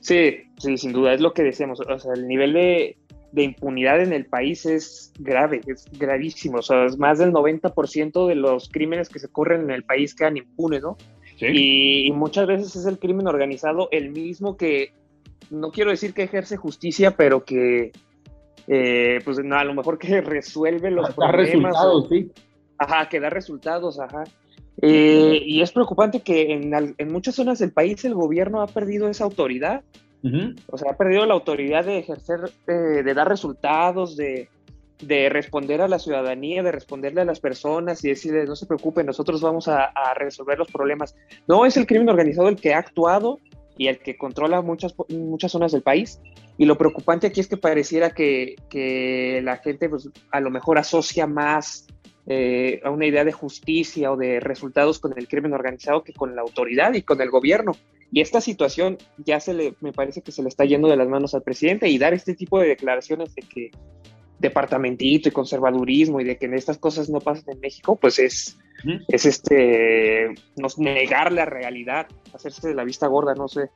Sí, 0.00 0.36
sí, 0.58 0.76
sin 0.76 0.92
duda, 0.92 1.14
es 1.14 1.20
lo 1.20 1.32
que 1.32 1.42
decíamos. 1.42 1.80
O 1.80 1.98
sea, 1.98 2.12
el 2.14 2.28
nivel 2.28 2.52
de, 2.52 2.96
impunidad 3.34 4.00
en 4.00 4.12
el 4.12 4.26
país 4.26 4.64
es 4.64 5.12
grave, 5.18 5.60
es 5.66 5.86
gravísimo. 5.92 6.58
O 6.58 6.62
sea, 6.62 6.86
es 6.86 6.96
más 6.96 7.18
del 7.18 7.32
90% 7.32 8.28
de 8.28 8.34
los 8.34 8.68
crímenes 8.68 9.08
que 9.08 9.18
se 9.18 9.26
ocurren 9.26 9.62
en 9.62 9.70
el 9.70 9.84
país 9.84 10.14
quedan 10.14 10.36
impunes, 10.36 10.82
¿no? 10.82 10.96
Y, 11.40 12.10
muchas 12.12 12.46
veces 12.46 12.76
es 12.76 12.86
el 12.86 12.98
crimen 12.98 13.26
organizado 13.26 13.88
el 13.90 14.10
mismo 14.10 14.56
que, 14.56 14.92
no 15.50 15.70
quiero 15.70 15.90
decir 15.90 16.14
que 16.14 16.22
ejerce 16.22 16.56
justicia, 16.56 17.16
pero 17.16 17.44
que, 17.44 17.92
eh, 18.66 19.20
pues 19.24 19.38
no, 19.44 19.56
a 19.56 19.64
lo 19.64 19.74
mejor 19.74 19.98
que 19.98 20.20
resuelve 20.22 20.90
los 20.90 21.14
problemas. 21.14 21.72
resultados, 21.72 22.08
sí. 22.08 22.30
Ajá, 22.78 23.08
que 23.08 23.20
da 23.20 23.30
resultados, 23.30 23.98
ajá. 23.98 24.24
Eh, 24.82 25.40
y 25.42 25.62
es 25.62 25.72
preocupante 25.72 26.20
que 26.20 26.52
en, 26.52 27.12
muchas 27.12 27.34
zonas 27.34 27.58
del 27.58 27.72
país 27.72 28.04
el 28.04 28.14
gobierno 28.14 28.60
ha 28.60 28.66
perdido 28.66 29.08
esa 29.08 29.24
autoridad. 29.24 29.82
O 30.66 30.76
sea, 30.76 30.90
ha 30.90 30.96
perdido 30.96 31.24
la 31.24 31.34
autoridad 31.34 31.84
de 31.84 31.98
ejercer, 31.98 32.50
eh, 32.66 32.72
de 33.04 33.14
dar 33.14 33.28
resultados, 33.28 34.16
de, 34.16 34.48
de 35.00 35.28
responder 35.28 35.80
a 35.82 35.88
la 35.88 35.98
ciudadanía, 35.98 36.62
de 36.62 36.72
responderle 36.72 37.20
a 37.20 37.24
las 37.24 37.40
personas 37.40 38.04
y 38.04 38.08
decirles, 38.08 38.48
no 38.48 38.56
se 38.56 38.66
preocupen, 38.66 39.06
nosotros 39.06 39.40
vamos 39.40 39.68
a, 39.68 39.92
resolver 40.14 40.58
los 40.58 40.70
problemas. 40.70 41.14
No, 41.46 41.66
es 41.66 41.76
el 41.76 41.86
crimen 41.86 42.08
organizado 42.08 42.48
el 42.48 42.56
que 42.56 42.74
ha 42.74 42.78
actuado 42.78 43.38
y 43.76 43.88
el 43.88 43.98
que 43.98 44.16
controla 44.16 44.62
muchas, 44.62 44.94
muchas 45.08 45.52
zonas 45.52 45.72
del 45.72 45.82
país. 45.82 46.20
Y 46.58 46.64
lo 46.64 46.78
preocupante 46.78 47.26
aquí 47.26 47.40
es 47.40 47.48
que 47.48 47.58
pareciera 47.58 48.10
que, 48.10 48.56
que 48.70 49.40
la 49.44 49.58
gente 49.58 49.88
pues, 49.90 50.08
a 50.30 50.40
lo 50.40 50.50
mejor 50.50 50.78
asocia 50.78 51.26
más 51.26 51.86
eh, 52.28 52.80
a 52.82 52.90
una 52.90 53.06
idea 53.06 53.24
de 53.24 53.30
justicia 53.30 54.10
o 54.10 54.16
de 54.16 54.40
resultados 54.40 54.98
con 54.98 55.16
el 55.16 55.28
crimen 55.28 55.52
organizado 55.52 56.02
que 56.02 56.12
con 56.12 56.34
la 56.34 56.42
autoridad 56.42 56.92
y 56.94 57.02
con 57.02 57.20
el 57.20 57.30
gobierno. 57.30 57.72
Y 58.10 58.20
esta 58.20 58.40
situación 58.40 58.98
ya 59.18 59.38
se 59.38 59.54
le, 59.54 59.74
me 59.80 59.92
parece 59.92 60.22
que 60.22 60.32
se 60.32 60.42
le 60.42 60.48
está 60.48 60.64
yendo 60.64 60.88
de 60.88 60.96
las 60.96 61.08
manos 61.08 61.34
al 61.34 61.42
presidente 61.42 61.88
y 61.88 61.98
dar 61.98 62.14
este 62.14 62.34
tipo 62.34 62.58
de 62.58 62.66
declaraciones 62.66 63.32
de 63.34 63.42
que 63.42 63.70
departamentito 64.38 65.28
y 65.28 65.32
conservadurismo 65.32 66.20
y 66.20 66.24
de 66.24 66.36
que 66.36 66.46
estas 66.54 66.78
cosas 66.78 67.08
no 67.08 67.20
pasan 67.20 67.54
en 67.54 67.60
México, 67.60 67.96
pues 67.96 68.18
es, 68.18 68.58
es 69.08 69.26
este, 69.26 70.34
nos 70.56 70.78
negar 70.78 71.32
la 71.32 71.44
realidad, 71.44 72.06
hacerse 72.34 72.68
de 72.68 72.74
la 72.74 72.84
vista 72.84 73.06
gorda, 73.06 73.34
no 73.34 73.48
sé. 73.48 73.70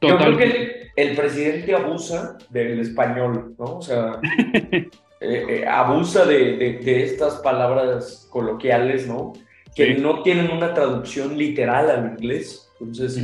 Yo 0.00 0.16
creo 0.16 0.36
que 0.36 0.90
el, 0.96 1.16
presidente 1.16 1.74
abusa 1.74 2.38
del 2.50 2.80
español, 2.80 3.54
¿no? 3.58 3.78
O 3.78 3.82
sea, 3.82 4.20
eh, 4.70 4.88
eh, 5.20 5.66
abusa 5.66 6.24
de, 6.24 6.78
de, 6.82 7.02
estas 7.02 7.36
palabras 7.36 8.28
coloquiales, 8.30 9.08
¿no? 9.08 9.32
Que 9.74 9.94
no 9.94 10.22
tienen 10.22 10.50
una 10.50 10.72
traducción 10.72 11.36
literal 11.36 11.90
al 11.90 12.12
inglés. 12.12 12.70
Entonces, 12.80 13.20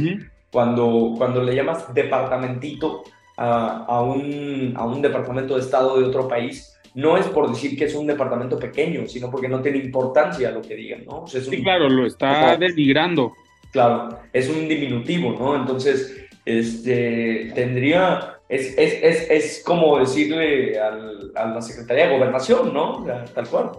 cuando, 0.51 1.15
cuando 1.17 1.43
le 1.43 1.55
llamas 1.55 1.93
departamentito 1.95 3.05
a, 3.37 3.85
a, 3.87 4.03
un, 4.03 4.75
a 4.77 4.85
un 4.85 5.01
departamento 5.01 5.55
de 5.55 5.61
estado 5.61 5.99
de 5.99 6.07
otro 6.07 6.27
país, 6.27 6.74
no 6.95 7.17
es 7.17 7.27
por 7.27 7.49
decir 7.49 7.77
que 7.77 7.85
es 7.85 7.95
un 7.95 8.07
departamento 8.07 8.59
pequeño, 8.59 9.07
sino 9.07 9.31
porque 9.31 9.49
no 9.49 9.61
tiene 9.61 9.79
importancia 9.79 10.51
lo 10.51 10.63
que 10.63 10.77
digan, 10.77 11.05
¿no? 11.05 11.27
sí, 11.27 11.63
claro, 11.63 11.89
lo 11.89 12.07
está 12.07 12.57
denigrando. 12.57 13.33
Claro, 13.73 14.21
es 14.33 14.49
un 14.49 14.69
diminutivo, 14.69 15.33
¿no? 15.33 15.57
Entonces, 15.57 16.29
este, 16.45 17.51
tendría, 17.55 18.39
es, 18.49 18.79
es, 18.79 19.03
es, 19.03 19.31
es 19.31 19.63
como 19.67 19.99
decirle 19.99 20.79
al, 20.79 21.33
a 21.35 21.47
la 21.47 21.61
Secretaría 21.61 22.07
de 22.07 22.17
Gobernación, 22.17 22.73
¿no? 22.73 23.05
tal 23.35 23.49
cual. 23.49 23.73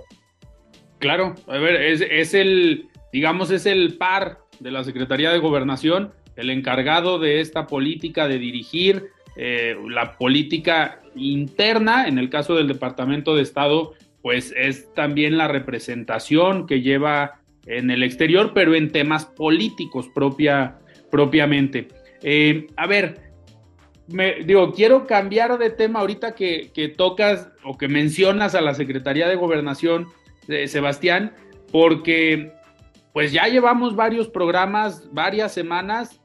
Claro, 0.99 1.35
a 1.47 1.57
ver, 1.57 1.81
es, 1.81 2.01
es 2.01 2.33
el, 2.33 2.89
digamos, 3.13 3.51
es 3.51 3.65
el 3.65 3.97
par 3.97 4.39
de 4.59 4.71
la 4.71 4.83
Secretaría 4.83 5.31
de 5.31 5.39
Gobernación, 5.39 6.11
el 6.35 6.49
encargado 6.49 7.19
de 7.19 7.39
esta 7.39 7.67
política 7.67 8.27
de 8.27 8.39
dirigir 8.39 9.11
eh, 9.37 9.75
la 9.89 10.17
política 10.17 11.01
interna, 11.15 12.07
en 12.07 12.17
el 12.17 12.29
caso 12.29 12.55
del 12.55 12.67
Departamento 12.67 13.35
de 13.35 13.41
Estado, 13.41 13.93
pues 14.21 14.53
es 14.57 14.93
también 14.93 15.37
la 15.37 15.47
representación 15.47 16.65
que 16.67 16.81
lleva 16.81 17.41
en 17.65 17.91
el 17.91 18.03
exterior, 18.03 18.51
pero 18.53 18.75
en 18.75 18.91
temas 18.91 19.25
políticos 19.25 20.09
propia, 20.13 20.79
propiamente. 21.11 21.87
Eh, 22.21 22.67
a 22.75 22.87
ver, 22.87 23.25
me, 24.07 24.43
digo, 24.43 24.73
quiero 24.73 25.07
cambiar 25.07 25.57
de 25.57 25.69
tema 25.69 25.99
ahorita 25.99 26.35
que, 26.35 26.93
tocas 26.97 27.49
o 27.63 27.77
que 27.77 27.87
mencionas 27.87 28.55
a 28.55 28.61
la 28.61 28.73
Secretaría 28.73 29.27
de 29.27 29.35
Gobernación, 29.35 30.07
de 30.47 30.67
Sebastián, 30.67 31.33
porque 31.71 32.51
pues 33.13 33.31
ya 33.31 33.47
llevamos 33.47 33.95
varios 33.95 34.27
programas, 34.27 35.11
varias 35.11 35.53
semanas 35.53 36.21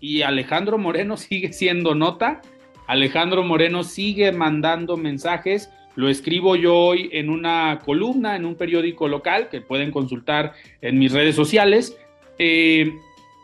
y 0.00 0.22
Alejandro 0.22 0.78
Moreno 0.78 1.16
sigue 1.16 1.52
siendo 1.52 1.94
nota. 1.94 2.40
Alejandro 2.86 3.42
Moreno 3.42 3.84
sigue 3.84 4.32
mandando 4.32 4.96
mensajes. 4.96 5.70
Lo 5.94 6.08
escribo 6.08 6.56
yo 6.56 6.74
hoy 6.74 7.10
en 7.12 7.30
una 7.30 7.80
columna, 7.84 8.36
en 8.36 8.44
un 8.44 8.54
periódico 8.54 9.08
local 9.08 9.48
que 9.50 9.60
pueden 9.60 9.90
consultar 9.90 10.52
en 10.80 10.98
mis 10.98 11.12
redes 11.12 11.36
sociales. 11.36 11.96
Eh, 12.38 12.92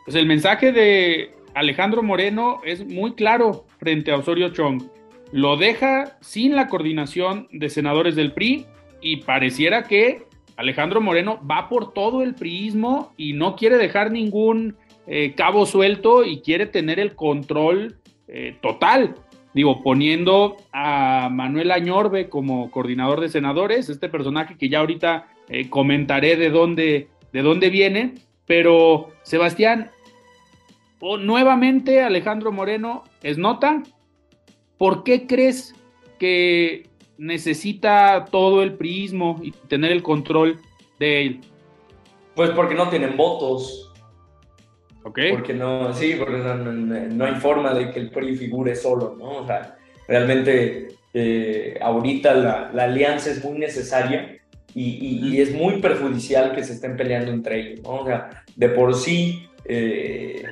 pues 0.05 0.15
el 0.15 0.25
mensaje 0.25 0.71
de 0.71 1.31
Alejandro 1.53 2.01
Moreno 2.01 2.61
es 2.63 2.85
muy 2.85 3.13
claro 3.13 3.65
frente 3.77 4.11
a 4.11 4.17
Osorio 4.17 4.49
Chong. 4.49 4.83
Lo 5.31 5.57
deja 5.57 6.17
sin 6.21 6.55
la 6.55 6.67
coordinación 6.67 7.47
de 7.51 7.69
senadores 7.69 8.15
del 8.15 8.33
PRI 8.33 8.65
y 9.01 9.17
pareciera 9.17 9.83
que 9.83 10.23
Alejandro 10.57 10.99
Moreno 10.99 11.39
va 11.49 11.69
por 11.69 11.93
todo 11.93 12.23
el 12.23 12.33
priismo 12.33 13.13
y 13.15 13.33
no 13.33 13.55
quiere 13.55 13.77
dejar 13.77 14.11
ningún 14.11 14.75
eh, 15.07 15.33
cabo 15.35 15.65
suelto 15.65 16.25
y 16.25 16.41
quiere 16.41 16.65
tener 16.65 16.99
el 16.99 17.15
control 17.15 17.97
eh, 18.27 18.55
total. 18.61 19.15
Digo, 19.59 19.83
poniendo 19.83 20.55
a 20.71 21.27
Manuel 21.29 21.71
Añorbe 21.71 22.29
como 22.29 22.71
coordinador 22.71 23.19
de 23.19 23.27
senadores, 23.27 23.89
este 23.89 24.07
personaje 24.07 24.55
que 24.57 24.69
ya 24.69 24.79
ahorita 24.79 25.27
eh, 25.49 25.69
comentaré 25.69 26.37
de 26.37 26.49
dónde, 26.49 27.09
de 27.33 27.41
dónde 27.41 27.69
viene, 27.69 28.13
pero 28.45 29.09
Sebastián, 29.23 29.91
nuevamente 31.01 32.01
Alejandro 32.01 32.53
Moreno 32.53 33.03
es 33.21 33.37
nota. 33.37 33.83
¿Por 34.77 35.03
qué 35.03 35.27
crees 35.27 35.75
que 36.19 36.87
necesita 37.17 38.27
todo 38.31 38.63
el 38.63 38.75
priismo 38.75 39.41
y 39.43 39.51
tener 39.51 39.91
el 39.91 40.03
control 40.03 40.57
de 40.99 41.21
él? 41.21 41.41
Pues 42.33 42.51
porque 42.51 42.75
no 42.75 42.87
tienen 42.87 43.17
votos. 43.17 43.88
Porque 45.31 45.53
no, 45.53 45.93
sí, 45.93 46.15
porque 46.17 46.37
no, 46.37 47.25
hay 47.25 47.35
forma 47.35 47.73
de 47.73 47.91
que 47.91 47.99
el 47.99 48.11
PRI 48.11 48.35
figure 48.35 48.75
solo, 48.75 49.15
¿no? 49.17 49.37
O 49.37 49.47
sea, 49.47 49.77
realmente 50.07 50.89
eh, 51.13 51.77
ahorita 51.81 52.33
la, 52.33 52.71
la, 52.73 52.83
alianza 52.83 53.31
es 53.31 53.43
muy 53.43 53.57
necesaria 53.57 54.37
y, 54.73 55.29
y, 55.31 55.41
es 55.41 55.53
muy 55.53 55.81
perjudicial 55.81 56.53
que 56.53 56.63
se 56.63 56.73
estén 56.73 56.95
peleando 56.95 57.31
entre 57.31 57.59
ellos, 57.59 57.81
¿no? 57.83 58.01
O 58.01 58.05
sea, 58.05 58.43
de 58.55 58.69
por 58.69 58.95
sí, 58.95 59.47
eh, 59.65 60.43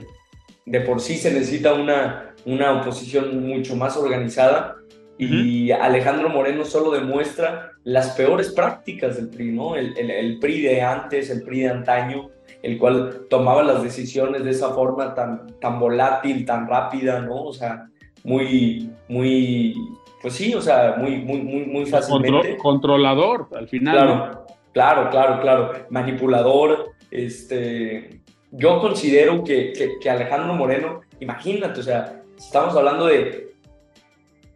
de 0.65 0.81
por 0.81 1.01
sí 1.01 1.17
se 1.17 1.31
necesita 1.31 1.73
una, 1.73 2.33
una 2.45 2.81
oposición 2.81 3.47
mucho 3.47 3.75
más 3.75 3.95
organizada 3.97 4.75
y 5.19 5.71
Alejandro 5.71 6.29
Moreno 6.29 6.63
solo 6.63 6.91
demuestra 6.91 7.71
las 7.83 8.11
peores 8.11 8.51
prácticas 8.51 9.15
del 9.15 9.29
PRI, 9.29 9.51
¿no? 9.51 9.75
El, 9.75 9.97
el, 9.97 10.11
el 10.11 10.39
PRI 10.39 10.61
de 10.61 10.81
antes, 10.81 11.29
el 11.31 11.41
PRI 11.41 11.61
de 11.61 11.69
antaño, 11.69 12.29
el 12.67 12.77
cual 12.77 13.27
tomaba 13.29 13.63
las 13.63 13.81
decisiones 13.81 14.43
de 14.43 14.51
esa 14.51 14.71
forma 14.71 15.15
tan, 15.15 15.57
tan 15.61 15.79
volátil, 15.79 16.45
tan 16.45 16.67
rápida, 16.67 17.21
¿no? 17.21 17.43
O 17.43 17.53
sea, 17.53 17.87
muy, 18.25 18.91
muy, 19.07 19.73
pues 20.21 20.33
sí, 20.33 20.53
o 20.53 20.61
sea, 20.61 20.95
muy, 20.97 21.15
muy, 21.15 21.41
muy, 21.43 21.65
muy 21.65 21.85
fácilmente. 21.85 22.57
controlador, 22.57 23.47
al 23.55 23.69
final. 23.69 23.95
Claro, 23.95 24.45
claro, 24.73 25.09
claro, 25.09 25.41
claro. 25.41 25.71
Manipulador, 25.89 26.89
este... 27.09 28.19
Yo 28.51 28.81
considero 28.81 29.45
que, 29.45 29.71
que, 30.01 30.09
Alejandro 30.09 30.53
Moreno, 30.53 31.01
imagínate, 31.21 31.79
o 31.79 31.83
sea, 31.83 32.21
estamos 32.37 32.75
hablando 32.75 33.05
de 33.05 33.53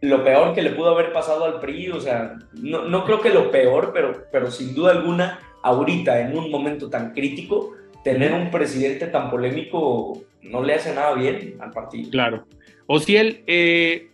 lo 0.02 0.22
peor 0.22 0.52
que 0.54 0.62
le 0.62 0.70
pudo 0.70 0.90
haber 0.90 1.12
pasado 1.14 1.46
al 1.46 1.60
PRI, 1.60 1.90
o 1.90 2.00
sea, 2.00 2.36
no, 2.52 2.84
no 2.84 3.04
creo 3.04 3.20
que 3.20 3.30
lo 3.30 3.50
peor, 3.50 3.90
pero, 3.94 4.24
pero 4.30 4.50
sin 4.50 4.74
duda 4.74 4.92
alguna, 4.92 5.38
ahorita, 5.62 6.20
en 6.20 6.36
un 6.36 6.50
momento 6.50 6.90
tan 6.90 7.12
crítico, 7.12 7.72
tener 8.04 8.32
un 8.32 8.50
presidente 8.50 9.06
tan 9.06 9.30
polémico 9.30 10.22
no 10.42 10.62
le 10.62 10.74
hace 10.74 10.94
nada 10.94 11.14
bien 11.14 11.56
al 11.60 11.70
partido. 11.70 12.10
Claro. 12.10 12.46
Ociel, 12.86 13.42
eh, 13.46 14.10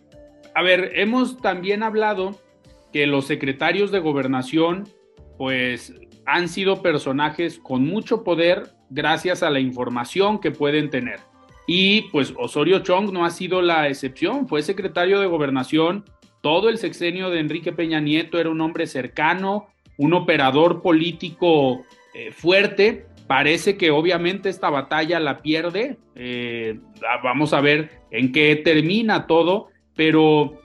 a 0.53 0.61
ver, 0.61 0.91
hemos 0.95 1.37
también 1.41 1.83
hablado 1.83 2.39
que 2.93 3.07
los 3.07 3.25
secretarios 3.25 3.91
de 3.91 3.99
gobernación, 3.99 4.87
pues, 5.37 5.93
han 6.25 6.47
sido 6.47 6.81
personajes 6.81 7.59
con 7.59 7.85
mucho 7.85 8.23
poder 8.23 8.69
gracias 8.89 9.41
a 9.41 9.49
la 9.49 9.59
información 9.59 10.39
que 10.39 10.51
pueden 10.51 10.89
tener. 10.89 11.19
Y 11.65 12.03
pues 12.11 12.33
Osorio 12.37 12.79
Chong 12.79 13.11
no 13.11 13.25
ha 13.25 13.29
sido 13.29 13.61
la 13.61 13.87
excepción, 13.87 14.47
fue 14.47 14.63
secretario 14.63 15.19
de 15.19 15.27
gobernación 15.27 16.03
todo 16.41 16.69
el 16.69 16.77
sexenio 16.77 17.29
de 17.29 17.39
Enrique 17.39 17.71
Peña 17.71 17.99
Nieto, 17.99 18.39
era 18.39 18.49
un 18.49 18.61
hombre 18.61 18.87
cercano, 18.87 19.67
un 19.97 20.13
operador 20.13 20.81
político 20.81 21.83
eh, 22.13 22.31
fuerte 22.31 23.05
Parece 23.29 23.77
que 23.77 23.91
obviamente 23.91 24.49
esta 24.49 24.71
batalla 24.71 25.19
la 25.19 25.43
pierde. 25.43 25.99
Eh, 26.15 26.79
vamos 27.23 27.53
a 27.53 27.61
ver 27.61 28.01
en 28.09 28.31
qué 28.31 28.55
termina 28.55 29.27
todo. 29.27 29.67
Pero 29.95 30.59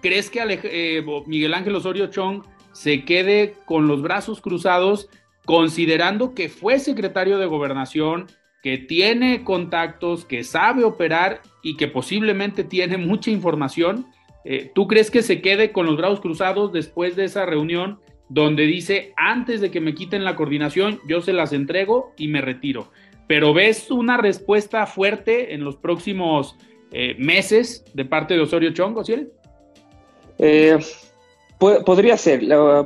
¿crees 0.00 0.30
que 0.30 0.60
eh, 0.62 1.04
Miguel 1.26 1.54
Ángel 1.54 1.74
Osorio 1.74 2.06
Chong 2.06 2.44
se 2.70 3.04
quede 3.04 3.54
con 3.64 3.88
los 3.88 4.00
brazos 4.00 4.40
cruzados 4.40 5.08
considerando 5.44 6.34
que 6.34 6.48
fue 6.48 6.78
secretario 6.78 7.36
de 7.36 7.46
gobernación, 7.46 8.28
que 8.62 8.78
tiene 8.78 9.42
contactos, 9.42 10.24
que 10.24 10.44
sabe 10.44 10.84
operar 10.84 11.42
y 11.64 11.76
que 11.76 11.88
posiblemente 11.88 12.62
tiene 12.62 12.96
mucha 12.96 13.32
información? 13.32 14.06
Eh, 14.44 14.70
¿Tú 14.72 14.86
crees 14.86 15.10
que 15.10 15.22
se 15.22 15.40
quede 15.40 15.72
con 15.72 15.86
los 15.86 15.96
brazos 15.96 16.20
cruzados 16.20 16.72
después 16.72 17.16
de 17.16 17.24
esa 17.24 17.44
reunión 17.44 17.98
donde 18.28 18.64
dice, 18.64 19.12
antes 19.16 19.60
de 19.60 19.70
que 19.70 19.80
me 19.80 19.94
quiten 19.94 20.24
la 20.24 20.36
coordinación, 20.36 21.00
yo 21.06 21.20
se 21.20 21.32
las 21.32 21.52
entrego 21.52 22.12
y 22.16 22.28
me 22.28 22.40
retiro. 22.40 22.90
Pero 23.26 23.54
ves 23.54 23.90
una 23.90 24.16
respuesta 24.16 24.86
fuerte 24.86 25.54
en 25.54 25.64
los 25.64 25.76
próximos 25.76 26.56
eh, 26.92 27.14
meses 27.18 27.84
de 27.94 28.04
parte 28.04 28.34
de 28.34 28.40
Osorio 28.40 28.72
Chongo, 28.72 29.04
¿sí? 29.04 29.28
Eh, 30.38 30.78
podría 31.58 32.16
ser, 32.16 32.42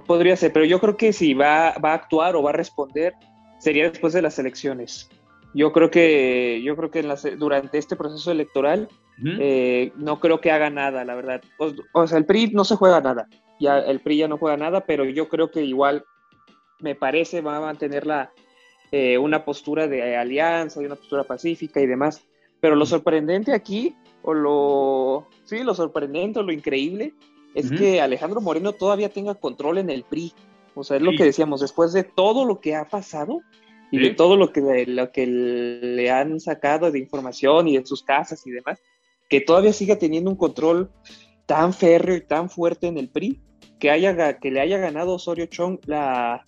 podría 0.07 0.36
ser, 0.36 0.53
pero 0.53 0.64
yo 0.64 0.80
creo 0.80 0.97
que 0.97 1.12
si 1.12 1.34
va, 1.34 1.74
va 1.84 1.93
a 1.93 1.95
actuar 1.95 2.34
o 2.34 2.43
va 2.43 2.51
a 2.51 2.55
responder 2.55 3.14
sería 3.62 3.88
después 3.88 4.12
de 4.12 4.22
las 4.22 4.38
elecciones. 4.40 5.09
Yo 5.55 5.72
creo 5.72 5.90
que, 5.90 6.61
yo 6.64 6.74
creo 6.76 6.90
que 6.90 7.03
durante 7.36 7.78
este 7.78 7.95
proceso 7.95 8.32
electoral 8.32 8.88
eh, 9.38 9.93
no 9.97 10.18
creo 10.18 10.40
que 10.40 10.51
haga 10.51 10.70
nada, 10.70 11.05
la 11.05 11.14
verdad. 11.14 11.43
O, 11.93 12.07
sea, 12.07 12.18
el 12.18 12.24
PRI 12.24 12.51
no 12.53 12.64
se 12.64 12.74
juega 12.74 13.01
nada, 13.01 13.28
ya 13.61 13.78
el 13.78 14.00
PRI 14.00 14.18
ya 14.18 14.28
no 14.28 14.38
juega 14.38 14.57
nada, 14.57 14.84
pero 14.84 15.05
yo 15.05 15.28
creo 15.28 15.50
que 15.50 15.64
igual 15.64 16.05
me 16.80 16.94
parece 16.94 17.40
va 17.40 17.57
a 17.57 17.61
mantener 17.61 18.07
la, 18.07 18.32
eh, 18.90 19.16
una 19.16 19.44
postura 19.44 19.88
de 19.88 20.16
alianza 20.16 20.82
y 20.82 20.86
una 20.86 20.96
postura 20.96 21.24
pacífica 21.24 21.80
y 21.80 21.86
demás. 21.86 22.22
Pero 22.61 22.76
lo 22.76 22.86
sorprendente 22.86 23.55
aquí, 23.55 23.94
o 24.22 24.34
lo, 24.34 25.28
sí, 25.44 25.62
lo 25.62 25.74
sorprendente 25.74 26.40
o 26.40 26.42
lo 26.42 26.53
increíble, 26.53 27.14
es 27.55 27.70
que 27.70 28.00
Alejandro 28.00 28.40
Moreno 28.40 28.72
todavía 28.72 29.09
tenga 29.09 29.34
control 29.34 29.78
en 29.78 29.90
el 29.90 30.05
PRI. 30.05 30.32
O 30.74 30.84
sea, 30.84 30.96
es 30.96 31.03
lo 31.03 31.12
que 31.12 31.24
decíamos, 31.24 31.61
después 31.61 31.92
de 31.92 32.05
todo 32.05 32.44
lo 32.44 32.61
que 32.61 32.74
ha 32.74 32.84
pasado 32.84 33.40
y 33.90 33.98
de 33.98 34.11
todo 34.11 34.36
lo 34.36 34.53
que, 34.53 34.86
lo 34.86 35.12
que 35.12 35.26
le 35.26 36.11
han 36.11 36.40
sacado 36.40 36.90
de 36.90 36.98
información 36.98 37.68
y 37.68 37.76
de 37.76 37.84
sus 37.84 38.03
casas 38.03 38.46
y 38.46 38.50
demás, 38.50 38.80
que 39.28 39.40
todavía 39.40 39.72
siga 39.72 39.98
teniendo 39.98 40.30
un 40.30 40.36
control 40.36 40.90
tan 41.47 41.72
férreo 41.72 42.16
y 42.16 42.20
tan 42.20 42.49
fuerte 42.49 42.86
en 42.86 42.99
el 42.99 43.09
PRI, 43.09 43.40
que, 43.78 43.90
haya, 43.90 44.38
que 44.38 44.51
le 44.51 44.61
haya 44.61 44.78
ganado 44.78 45.14
Osorio 45.14 45.47
Chong 45.47 45.80
la, 45.86 46.47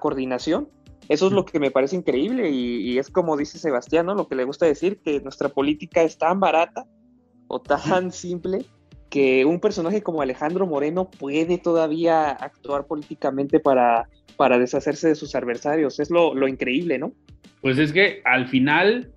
coordinación. 0.00 0.68
Eso 1.08 1.26
es 1.26 1.32
lo 1.32 1.44
que 1.44 1.58
me 1.58 1.70
parece 1.70 1.96
increíble 1.96 2.50
y, 2.50 2.96
es 2.98 3.10
como 3.10 3.36
dice 3.36 3.58
Sebastián, 3.58 4.06
¿no? 4.06 4.14
Lo 4.14 4.28
que 4.28 4.36
le 4.36 4.44
gusta 4.44 4.66
decir, 4.66 5.00
que 5.00 5.20
nuestra 5.20 5.48
política 5.48 6.02
es 6.02 6.16
tan 6.16 6.38
barata 6.40 6.86
o 7.48 7.60
tan 7.60 8.12
simple 8.12 8.64
que 9.10 9.44
un 9.44 9.58
personaje 9.60 10.02
como 10.02 10.22
Alejandro 10.22 10.66
Moreno 10.66 11.10
puede 11.10 11.58
todavía 11.58 12.30
actuar 12.30 12.86
políticamente 12.86 13.58
para, 13.58 14.08
para 14.36 14.58
deshacerse 14.58 15.08
de 15.08 15.16
sus 15.16 15.34
adversarios. 15.34 15.98
Es 15.98 16.10
lo, 16.10 16.32
lo 16.32 16.46
increíble, 16.46 16.96
¿no? 16.98 17.12
Pues 17.60 17.78
es 17.78 17.92
que 17.92 18.22
al 18.24 18.46
final 18.46 19.12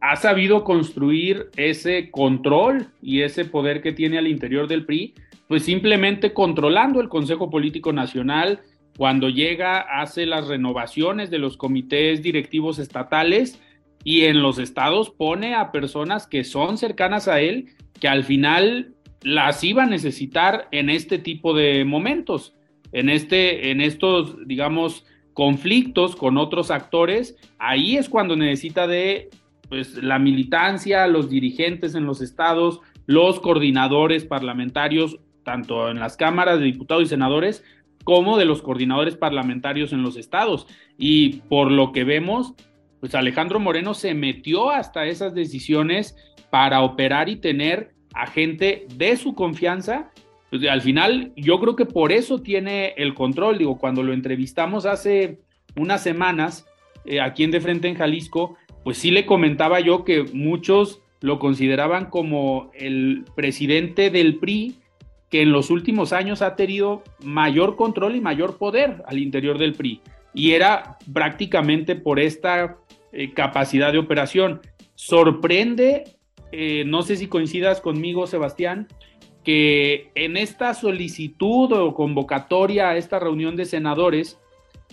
ha 0.00 0.16
sabido 0.16 0.64
construir 0.64 1.50
ese 1.56 2.10
control 2.10 2.88
y 3.02 3.20
ese 3.20 3.44
poder 3.44 3.82
que 3.82 3.92
tiene 3.92 4.18
al 4.18 4.26
interior 4.26 4.66
del 4.66 4.86
PRI, 4.86 5.14
pues 5.46 5.64
simplemente 5.64 6.32
controlando 6.32 7.00
el 7.00 7.08
Consejo 7.08 7.50
Político 7.50 7.92
Nacional, 7.92 8.60
cuando 8.96 9.28
llega 9.28 9.80
hace 9.80 10.26
las 10.26 10.46
renovaciones 10.46 11.30
de 11.30 11.38
los 11.38 11.56
comités 11.56 12.22
directivos 12.22 12.78
estatales 12.78 13.60
y 14.04 14.24
en 14.24 14.42
los 14.42 14.58
estados 14.58 15.10
pone 15.10 15.54
a 15.54 15.72
personas 15.72 16.26
que 16.26 16.44
son 16.44 16.78
cercanas 16.78 17.28
a 17.28 17.40
él, 17.40 17.68
que 17.98 18.08
al 18.08 18.24
final 18.24 18.94
las 19.22 19.62
iba 19.64 19.82
a 19.82 19.86
necesitar 19.86 20.68
en 20.70 20.88
este 20.88 21.18
tipo 21.18 21.54
de 21.54 21.84
momentos, 21.84 22.54
en, 22.92 23.10
este, 23.10 23.70
en 23.70 23.80
estos, 23.80 24.36
digamos, 24.46 25.04
conflictos 25.34 26.16
con 26.16 26.38
otros 26.38 26.70
actores, 26.70 27.36
ahí 27.58 27.96
es 27.96 28.08
cuando 28.08 28.36
necesita 28.36 28.86
de 28.86 29.30
pues, 29.70 29.94
la 30.02 30.18
militancia, 30.18 31.06
los 31.06 31.30
dirigentes 31.30 31.94
en 31.94 32.04
los 32.04 32.20
estados, 32.20 32.80
los 33.06 33.40
coordinadores 33.40 34.24
parlamentarios, 34.24 35.18
tanto 35.44 35.88
en 35.88 35.98
las 35.98 36.16
cámaras 36.16 36.58
de 36.58 36.66
diputados 36.66 37.04
y 37.04 37.06
senadores, 37.06 37.64
como 38.04 38.36
de 38.36 38.44
los 38.44 38.62
coordinadores 38.62 39.16
parlamentarios 39.16 39.92
en 39.92 40.02
los 40.02 40.16
estados. 40.16 40.66
Y 40.98 41.40
por 41.48 41.70
lo 41.70 41.92
que 41.92 42.04
vemos, 42.04 42.54
pues 42.98 43.14
Alejandro 43.14 43.60
Moreno 43.60 43.94
se 43.94 44.12
metió 44.12 44.70
hasta 44.70 45.06
esas 45.06 45.34
decisiones 45.34 46.16
para 46.50 46.82
operar 46.82 47.28
y 47.28 47.36
tener 47.36 47.94
a 48.14 48.26
gente 48.26 48.86
de 48.96 49.16
su 49.16 49.34
confianza. 49.34 50.10
Pues 50.50 50.66
al 50.68 50.82
final, 50.82 51.32
yo 51.36 51.60
creo 51.60 51.76
que 51.76 51.86
por 51.86 52.10
eso 52.10 52.40
tiene 52.40 52.94
el 52.96 53.14
control. 53.14 53.58
Digo, 53.58 53.78
cuando 53.78 54.02
lo 54.02 54.12
entrevistamos 54.12 54.84
hace 54.84 55.40
unas 55.76 56.02
semanas, 56.02 56.66
eh, 57.04 57.20
aquí 57.20 57.44
en 57.44 57.50
De 57.50 57.60
Frente 57.60 57.88
en 57.88 57.94
Jalisco, 57.94 58.56
pues 58.84 58.98
sí 58.98 59.10
le 59.10 59.26
comentaba 59.26 59.80
yo 59.80 60.04
que 60.04 60.24
muchos 60.32 61.00
lo 61.20 61.38
consideraban 61.38 62.06
como 62.06 62.70
el 62.74 63.24
presidente 63.34 64.10
del 64.10 64.36
PRI 64.36 64.76
que 65.28 65.42
en 65.42 65.52
los 65.52 65.70
últimos 65.70 66.12
años 66.12 66.42
ha 66.42 66.56
tenido 66.56 67.02
mayor 67.22 67.76
control 67.76 68.16
y 68.16 68.20
mayor 68.20 68.56
poder 68.58 69.02
al 69.06 69.18
interior 69.18 69.58
del 69.58 69.74
PRI. 69.74 70.00
Y 70.34 70.52
era 70.52 70.98
prácticamente 71.12 71.94
por 71.94 72.18
esta 72.18 72.78
eh, 73.12 73.32
capacidad 73.32 73.92
de 73.92 73.98
operación. 73.98 74.60
Sorprende 74.96 76.04
eh, 76.52 76.84
no 76.86 77.02
sé 77.02 77.16
si 77.16 77.28
coincidas 77.28 77.80
conmigo, 77.80 78.26
Sebastián, 78.26 78.88
que 79.44 80.10
en 80.14 80.36
esta 80.36 80.74
solicitud 80.74 81.72
o 81.72 81.94
convocatoria 81.94 82.90
a 82.90 82.96
esta 82.96 83.18
reunión 83.18 83.56
de 83.56 83.64
senadores, 83.64 84.39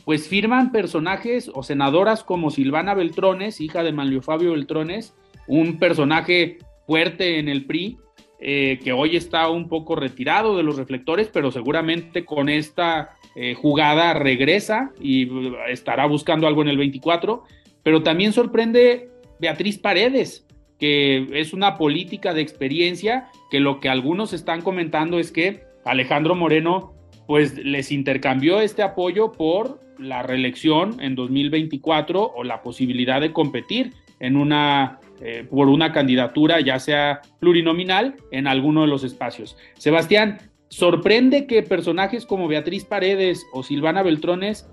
pues 0.08 0.30
firman 0.30 0.72
personajes 0.72 1.52
o 1.54 1.64
senadoras 1.64 2.24
como 2.24 2.50
Silvana 2.50 2.94
Beltrones, 2.94 3.60
hija 3.60 3.84
de 3.84 3.92
Manlio 3.92 4.22
Fabio 4.22 4.54
Beltrones, 4.54 5.14
un 5.50 5.80
personaje 5.80 6.60
fuerte 6.86 7.40
en 7.40 7.50
el 7.50 7.66
PRI, 7.66 7.98
eh, 8.40 8.80
que 8.82 8.94
hoy 8.94 9.18
está 9.18 9.50
un 9.50 9.68
poco 9.68 9.98
retirado 9.98 10.56
de 10.56 10.64
los 10.64 10.78
reflectores, 10.78 11.28
pero 11.28 11.52
seguramente 11.52 12.24
con 12.24 12.48
esta 12.48 13.18
eh, 13.36 13.54
jugada 13.54 14.14
regresa 14.14 14.94
y 15.02 15.30
estará 15.68 16.06
buscando 16.06 16.48
algo 16.48 16.62
en 16.62 16.70
el 16.70 16.78
24. 16.78 17.44
Pero 17.84 18.02
también 18.02 18.32
sorprende 18.32 19.10
Beatriz 19.42 19.78
Paredes, 19.78 20.48
que 20.80 21.28
es 21.34 21.52
una 21.52 21.78
política 21.78 22.34
de 22.34 22.40
experiencia 22.40 23.28
que 23.52 23.60
lo 23.60 23.82
que 23.82 23.90
algunos 23.90 24.32
están 24.32 24.62
comentando 24.62 25.20
es 25.20 25.34
que 25.34 25.66
Alejandro 25.84 26.34
Moreno 26.34 26.94
pues 27.28 27.58
les 27.58 27.92
intercambió 27.92 28.62
este 28.62 28.84
apoyo 28.84 29.34
por 29.34 29.86
la 30.00 30.24
reelección 30.24 31.00
en 31.02 31.16
2024 31.16 32.34
o 32.36 32.44
la 32.44 32.62
posibilidad 32.62 33.22
de 33.22 33.34
competir 33.34 33.94
en 34.20 34.36
una 34.38 35.00
eh, 35.20 35.48
por 35.50 35.68
una 35.68 35.92
candidatura 35.92 36.60
ya 36.62 36.78
sea 36.78 37.22
plurinominal 37.40 38.16
en 38.32 38.46
alguno 38.46 38.82
de 38.82 38.88
los 38.88 39.04
espacios. 39.04 39.58
Sebastián, 39.76 40.38
sorprende 40.70 41.48
que 41.48 41.64
personajes 41.64 42.26
como 42.28 42.48
Beatriz 42.48 42.86
Paredes 42.86 43.44
o 43.52 43.64
Silvana 43.64 44.04
Beltrones 44.04 44.68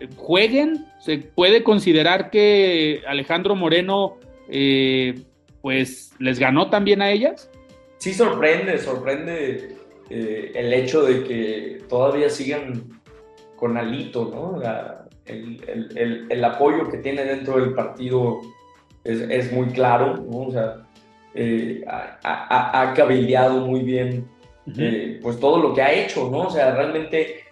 eh, 0.00 0.08
jueguen. 0.16 0.86
Se 1.00 1.18
puede 1.18 1.62
considerar 1.62 2.30
que 2.30 3.02
Alejandro 3.06 3.56
Moreno 3.56 4.16
eh, 4.48 5.20
pues 5.60 6.12
les 6.18 6.38
ganó 6.38 6.70
también 6.70 7.02
a 7.02 7.10
ellas. 7.10 7.50
Sí 7.98 8.14
sorprende, 8.14 8.78
sorprende 8.78 9.76
el 10.10 10.72
hecho 10.72 11.02
de 11.02 11.24
que 11.24 11.82
todavía 11.88 12.30
sigan 12.30 13.02
con 13.56 13.76
Alito, 13.76 14.30
¿no? 14.32 14.60
el, 15.26 16.44
apoyo 16.44 16.90
que 16.90 16.98
tiene 16.98 17.24
dentro 17.24 17.58
del 17.58 17.74
partido 17.74 18.40
es, 19.04 19.52
muy 19.52 19.68
claro, 19.68 20.16
¿no? 20.16 20.38
O 20.38 20.50
sea, 20.50 20.86
eh, 21.34 21.84
ha, 21.86 22.82
ha, 22.82 22.94
cabildeado 22.94 23.66
muy 23.66 23.80
bien 23.80 24.28
eh, 24.78 25.18
pues 25.22 25.38
todo 25.38 25.58
lo 25.58 25.74
que 25.74 25.82
ha 25.82 25.92
hecho, 25.92 26.30
¿no? 26.30 26.42
O 26.42 26.50
sea, 26.50 26.74
realmente 26.74 27.44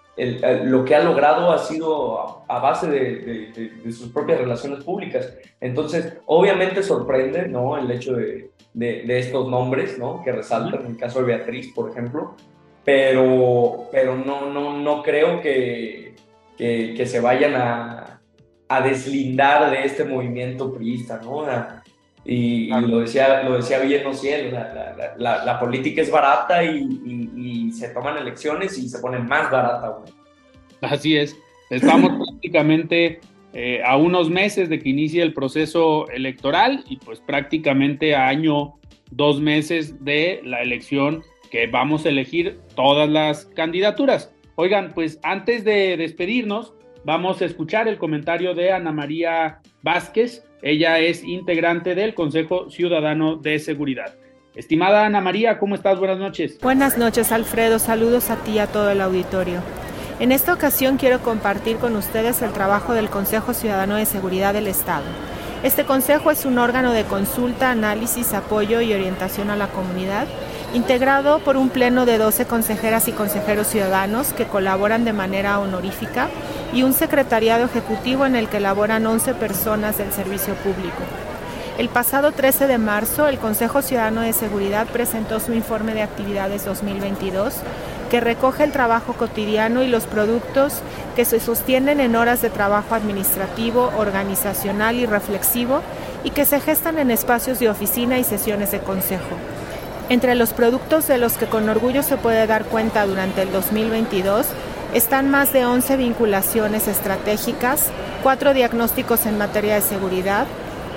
lo 0.65 0.85
que 0.85 0.95
ha 0.95 1.03
logrado 1.03 1.53
ha 1.53 1.59
sido 1.59 2.45
a, 2.49 2.59
base 2.59 2.89
de, 2.89 3.93
sus 3.93 4.09
propias 4.09 4.39
relaciones 4.39 4.85
públicas. 4.85 5.33
Entonces, 5.61 6.19
obviamente 6.27 6.83
sorprende, 6.83 7.49
¿no? 7.49 7.77
El 7.77 7.91
hecho 7.91 8.15
de, 8.15 8.51
estos 8.75 9.49
nombres, 9.49 9.99
¿no? 9.99 10.23
Que 10.23 10.33
resaltan, 10.33 10.87
en 10.87 10.93
el 10.93 10.97
caso 10.97 11.21
de 11.21 11.27
Beatriz, 11.27 11.73
por 11.75 11.91
ejemplo, 11.91 12.35
pero, 12.85 13.89
pero 13.93 14.17
no, 14.17 14.51
no, 14.51 14.79
no 14.79 15.03
creo 15.03 15.41
que, 15.41 16.15
que, 16.57 17.07
se 17.07 17.21
vayan 17.21 17.55
a, 17.55 18.21
a, 18.69 18.81
deslindar 18.81 19.71
de 19.71 19.85
este 19.85 20.05
movimiento 20.05 20.73
priista, 20.75 21.21
¿no? 21.23 21.45
Y, 22.25 22.69
lo, 22.69 23.01
decía, 23.01 23.43
lo 23.43 23.57
decía 23.57 23.81
bien 23.81 24.07
Ociel, 24.07 24.53
la, 24.53 25.15
la, 25.19 25.45
la, 25.45 25.61
política 25.61 26.03
es 26.03 26.11
barata 26.11 26.63
y, 26.63 27.31
y, 27.37 27.73
se 27.73 27.89
toman 27.89 28.19
elecciones 28.19 28.79
y 28.79 28.89
se 28.89 29.01
ponen 29.01 29.27
más 29.27 29.51
barata. 29.51 29.99
Así 30.81 31.17
es, 31.17 31.37
estamos 31.71 32.13
prácticamente 32.31 33.21
eh, 33.55 33.83
a 33.85 33.97
unos 33.97 34.31
meses 34.31 34.69
de 34.69 34.79
que 34.79 34.89
inicie 34.89 35.23
el 35.23 35.35
proceso 35.35 36.09
electoral 36.11 36.85
y 36.89 36.97
pues 36.97 37.21
prácticamente 37.21 38.15
a 38.15 38.29
año, 38.29 38.75
dos 39.11 39.41
meses 39.41 40.05
de 40.05 40.41
la 40.45 40.63
elección 40.63 41.25
que 41.53 41.67
vamos 41.67 42.07
a 42.07 42.09
elegir 42.09 42.61
todas 42.75 43.09
las 43.11 43.45
candidaturas. 43.45 44.33
Oigan, 44.55 44.93
pues 44.95 45.21
antes 45.23 45.65
de 45.65 45.99
despedirnos, 45.99 46.73
vamos 47.05 47.43
a 47.43 47.45
escuchar 47.45 47.89
el 47.89 47.99
comentario 47.99 48.55
de 48.55 48.73
Ana 48.73 48.91
María 48.91 49.61
Vázquez, 49.83 50.45
ella 50.63 50.99
es 50.99 51.23
integrante 51.23 51.95
del 51.95 52.15
Consejo 52.15 52.71
Ciudadano 52.71 53.37
de 53.37 53.59
Seguridad. 53.59 54.15
Estimada 54.55 55.05
Ana 55.05 55.21
María, 55.21 55.59
¿cómo 55.59 55.75
estás? 55.75 55.99
Buenas 55.99 56.19
noches. 56.19 56.59
Buenas 56.63 56.97
noches, 56.97 57.33
Alfredo. 57.33 57.79
Saludos 57.79 58.31
a 58.31 58.37
ti 58.37 58.53
y 58.53 58.59
a 58.59 58.67
todo 58.67 58.91
el 58.91 59.03
auditorio. 59.03 59.61
En 60.21 60.33
esta 60.33 60.55
ocasión 60.55 60.97
quiero 60.97 61.21
compartir 61.21 61.77
con 61.77 61.97
ustedes 61.97 62.41
el 62.41 62.53
trabajo 62.53 62.95
del 62.95 63.11
Consejo 63.11 63.53
Ciudadano 63.53 63.97
de 63.97 64.07
Seguridad 64.07 64.55
del 64.55 64.69
Estado. 64.69 65.05
Este 65.63 65.85
consejo 65.85 66.31
es 66.31 66.47
un 66.47 66.59
órgano 66.59 66.93
de 66.93 67.05
consulta, 67.05 67.71
análisis, 67.71 68.33
apoyo 68.33 68.81
y 68.81 68.95
orientación 68.95 69.51
a 69.51 69.57
la 69.57 69.69
comunidad 69.69 70.27
integrado 70.75 71.41
por 71.41 71.57
un 71.57 71.69
pleno 71.69 72.07
de 72.07 72.19
12 72.19 72.47
consejeras 72.47 73.09
y 73.09 73.13
consejeros 73.13 73.67
ciudadanos 73.67 74.33
que 74.33 74.47
colaboran 74.47 75.05
de 75.05 75.13
manera 75.13 75.59
honorífica 75.59 76.29
y 76.73 76.83
un 76.83 76.95
secretariado 76.95 77.67
ejecutivo 77.67 78.25
en 78.25 78.37
el 78.37 78.49
que 78.49 78.61
laboran 78.61 79.07
11 79.07 79.35
personas 79.35 79.99
del 79.99 80.13
servicio 80.13 80.55
público. 80.55 81.03
El 81.79 81.89
pasado 81.89 82.33
13 82.33 82.67
de 82.67 82.79
marzo, 82.79 83.29
el 83.29 83.39
Consejo 83.39 83.83
Ciudadano 83.83 84.21
de 84.21 84.33
Seguridad 84.33 84.87
presentó 84.87 85.41
su 85.41 85.53
informe 85.53 85.95
de 85.95 86.03
actividades 86.03 86.65
2022 86.65 87.55
que 88.11 88.21
recoge 88.21 88.65
el 88.65 88.73
trabajo 88.73 89.15
cotidiano 89.15 89.83
y 89.83 89.89
los 89.89 90.05
productos 90.05 90.75
que 91.17 91.25
se 91.25 91.41
sostienen 91.41 91.99
en 91.99 92.15
horas 92.15 92.43
de 92.43 92.51
trabajo 92.51 92.95
administrativo, 92.95 93.91
organizacional 93.97 94.97
y 94.97 95.07
reflexivo 95.07 95.81
y 96.23 96.31
que 96.31 96.45
se 96.45 96.61
gestan 96.61 96.99
en 96.99 97.11
espacios 97.11 97.59
de 97.59 97.71
oficina 97.71 98.19
y 98.19 98.25
sesiones 98.25 98.71
de 98.71 98.81
consejo. 98.81 99.37
Entre 100.13 100.35
los 100.35 100.53
productos 100.53 101.09
de 101.09 101.17
los 101.17 101.39
que 101.39 101.47
con 101.47 101.71
orgullo 101.71 102.03
se 102.03 102.19
puede 102.19 102.47
dar 102.47 102.67
cuenta 102.67 103.07
durante 103.07 103.41
el 103.41 103.51
2022 103.51 104.45
están 104.93 105.31
más 105.31 105.55
de 105.55 105.65
11 105.65 105.97
vinculaciones 105.97 106.87
estratégicas, 106.87 107.87
cuatro 108.23 108.53
diagnósticos 108.53 109.25
en 109.25 109.39
materia 109.39 109.77
de 109.77 109.81
seguridad, 109.81 110.47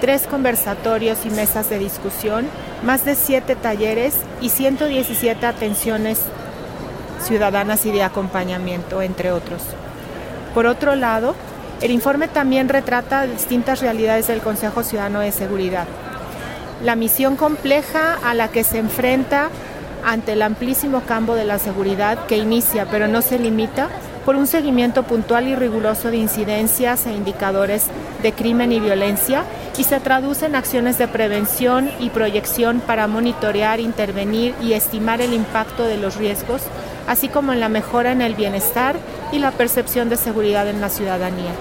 tres 0.01 0.27
conversatorios 0.27 1.19
y 1.25 1.29
mesas 1.29 1.69
de 1.69 1.79
discusión, 1.79 2.45
más 2.83 3.05
de 3.05 3.15
siete 3.15 3.55
talleres 3.55 4.15
y 4.41 4.49
117 4.49 5.45
atenciones 5.45 6.19
ciudadanas 7.21 7.85
y 7.85 7.93
de 7.93 8.03
acompañamiento, 8.03 9.01
entre 9.01 9.31
otros. 9.31 9.61
Por 10.53 10.65
otro 10.65 10.93
lado, 10.95 11.35
el 11.79 11.91
informe 11.91 12.27
también 12.27 12.67
retrata 12.67 13.25
distintas 13.25 13.79
realidades 13.79 14.27
del 14.27 14.41
Consejo 14.41 14.83
Ciudadano 14.83 15.21
de 15.21 15.31
Seguridad. 15.31 15.87
La 16.83 16.95
misión 16.95 17.35
compleja 17.35 18.17
a 18.23 18.33
la 18.33 18.49
que 18.49 18.63
se 18.63 18.77
enfrenta 18.77 19.49
ante 20.05 20.33
el 20.33 20.41
amplísimo 20.41 21.01
campo 21.01 21.35
de 21.35 21.45
la 21.45 21.57
seguridad 21.57 22.25
que 22.25 22.37
inicia, 22.37 22.85
pero 22.91 23.07
no 23.07 23.21
se 23.21 23.39
limita, 23.39 23.89
por 24.23 24.35
un 24.35 24.47
seguimiento 24.47 25.03
puntual 25.03 25.47
y 25.47 25.55
riguroso 25.55 26.09
de 26.09 26.17
incidencias 26.17 27.05
e 27.05 27.13
indicadores 27.13 27.85
de 28.23 28.33
crimen 28.33 28.71
y 28.71 28.79
violencia 28.79 29.43
y 29.77 29.83
se 29.83 29.99
traduce 29.99 30.47
en 30.47 30.55
acciones 30.55 30.97
de 30.97 31.07
prevención 31.07 31.91
y 31.99 32.09
proyección 32.09 32.79
para 32.79 33.05
monitorear, 33.05 33.79
intervenir 33.79 34.55
y 34.63 34.73
estimar 34.73 35.21
el 35.21 35.33
impacto 35.33 35.83
de 35.83 35.97
los 35.97 36.15
riesgos 36.15 36.63
así 37.07 37.27
como 37.27 37.53
en 37.53 37.59
la 37.59 37.69
mejora 37.69 38.11
en 38.11 38.21
el 38.21 38.35
bienestar 38.35 38.95
y 39.31 39.39
la 39.39 39.51
percepción 39.51 40.09
de 40.09 40.17
seguridad 40.17 40.67
en 40.67 40.81
la 40.81 40.89
ciudadanía. 40.89 41.51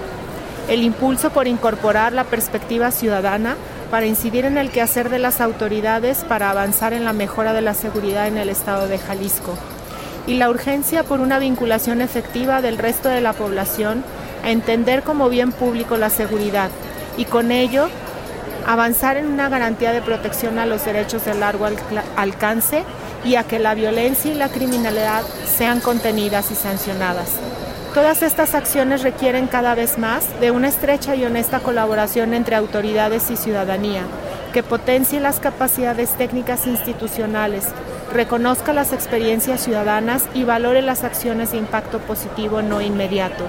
El 0.67 0.81
impulso 0.81 1.29
por 1.29 1.47
incorporar 1.47 2.13
la 2.13 2.23
perspectiva 2.23 2.91
ciudadana 2.91 3.55
para 3.89 4.05
incidir 4.05 4.45
en 4.45 4.57
el 4.57 4.71
quehacer 4.71 5.09
de 5.09 5.19
las 5.19 5.41
autoridades 5.41 6.23
para 6.23 6.49
avanzar 6.49 6.93
en 6.93 7.05
la 7.05 7.13
mejora 7.13 7.53
de 7.53 7.61
la 7.61 7.73
seguridad 7.73 8.27
en 8.27 8.37
el 8.37 8.49
estado 8.49 8.87
de 8.87 8.97
Jalisco. 8.97 9.57
Y 10.27 10.35
la 10.35 10.49
urgencia 10.49 11.03
por 11.03 11.19
una 11.19 11.39
vinculación 11.39 12.01
efectiva 12.01 12.61
del 12.61 12.77
resto 12.77 13.09
de 13.09 13.21
la 13.21 13.33
población 13.33 14.03
a 14.43 14.51
entender 14.51 15.03
como 15.03 15.29
bien 15.29 15.51
público 15.51 15.97
la 15.97 16.09
seguridad 16.09 16.69
y 17.17 17.25
con 17.25 17.51
ello 17.51 17.87
avanzar 18.65 19.17
en 19.17 19.27
una 19.27 19.49
garantía 19.49 19.91
de 19.91 20.01
protección 20.01 20.57
a 20.59 20.65
los 20.65 20.83
derechos 20.85 21.25
de 21.25 21.35
largo 21.35 21.67
alcance 22.15 22.83
y 23.23 23.35
a 23.35 23.43
que 23.43 23.59
la 23.59 23.75
violencia 23.75 24.31
y 24.31 24.35
la 24.35 24.49
criminalidad 24.49 25.23
sean 25.45 25.79
contenidas 25.79 26.51
y 26.51 26.55
sancionadas. 26.55 27.29
Todas 27.95 28.23
estas 28.23 28.55
acciones 28.55 29.03
requieren 29.03 29.47
cada 29.47 29.73
vez 29.73 29.97
más 29.97 30.25
de 30.41 30.51
una 30.51 30.67
estrecha 30.67 31.15
y 31.15 31.23
honesta 31.23 31.61
colaboración 31.61 32.33
entre 32.33 32.57
autoridades 32.57 33.31
y 33.31 33.37
ciudadanía, 33.37 34.01
que 34.51 34.63
potencie 34.63 35.21
las 35.21 35.39
capacidades 35.39 36.09
técnicas 36.09 36.67
institucionales, 36.67 37.69
reconozca 38.11 38.73
las 38.73 38.91
experiencias 38.91 39.61
ciudadanas 39.63 40.25
y 40.33 40.43
valore 40.43 40.81
las 40.81 41.05
acciones 41.05 41.53
de 41.53 41.57
impacto 41.57 41.99
positivo 41.99 42.61
no 42.61 42.81
inmediato. 42.81 43.45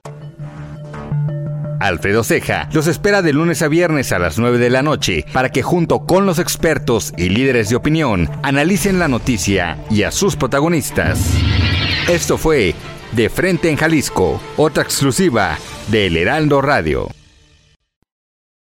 Alfredo 1.80 2.24
Ceja 2.24 2.68
los 2.74 2.86
espera 2.88 3.22
de 3.22 3.32
lunes 3.32 3.62
a 3.62 3.68
viernes 3.68 4.12
a 4.12 4.18
las 4.18 4.38
9 4.38 4.58
de 4.58 4.68
la 4.68 4.82
noche 4.82 5.24
para 5.32 5.48
que 5.48 5.62
junto 5.62 6.00
con 6.00 6.26
los 6.26 6.38
expertos 6.38 7.14
y 7.16 7.30
líderes 7.30 7.70
de 7.70 7.76
opinión 7.76 8.28
analicen 8.42 8.98
la 8.98 9.08
noticia 9.08 9.78
y 9.90 10.02
a 10.02 10.10
sus 10.10 10.36
protagonistas. 10.36 11.34
Esto 12.06 12.36
fue 12.36 12.74
De 13.12 13.30
Frente 13.30 13.70
en 13.70 13.76
Jalisco, 13.76 14.42
otra 14.58 14.82
exclusiva 14.82 15.56
de 15.90 16.08
El 16.08 16.18
Heraldo 16.18 16.60
Radio. 16.60 17.08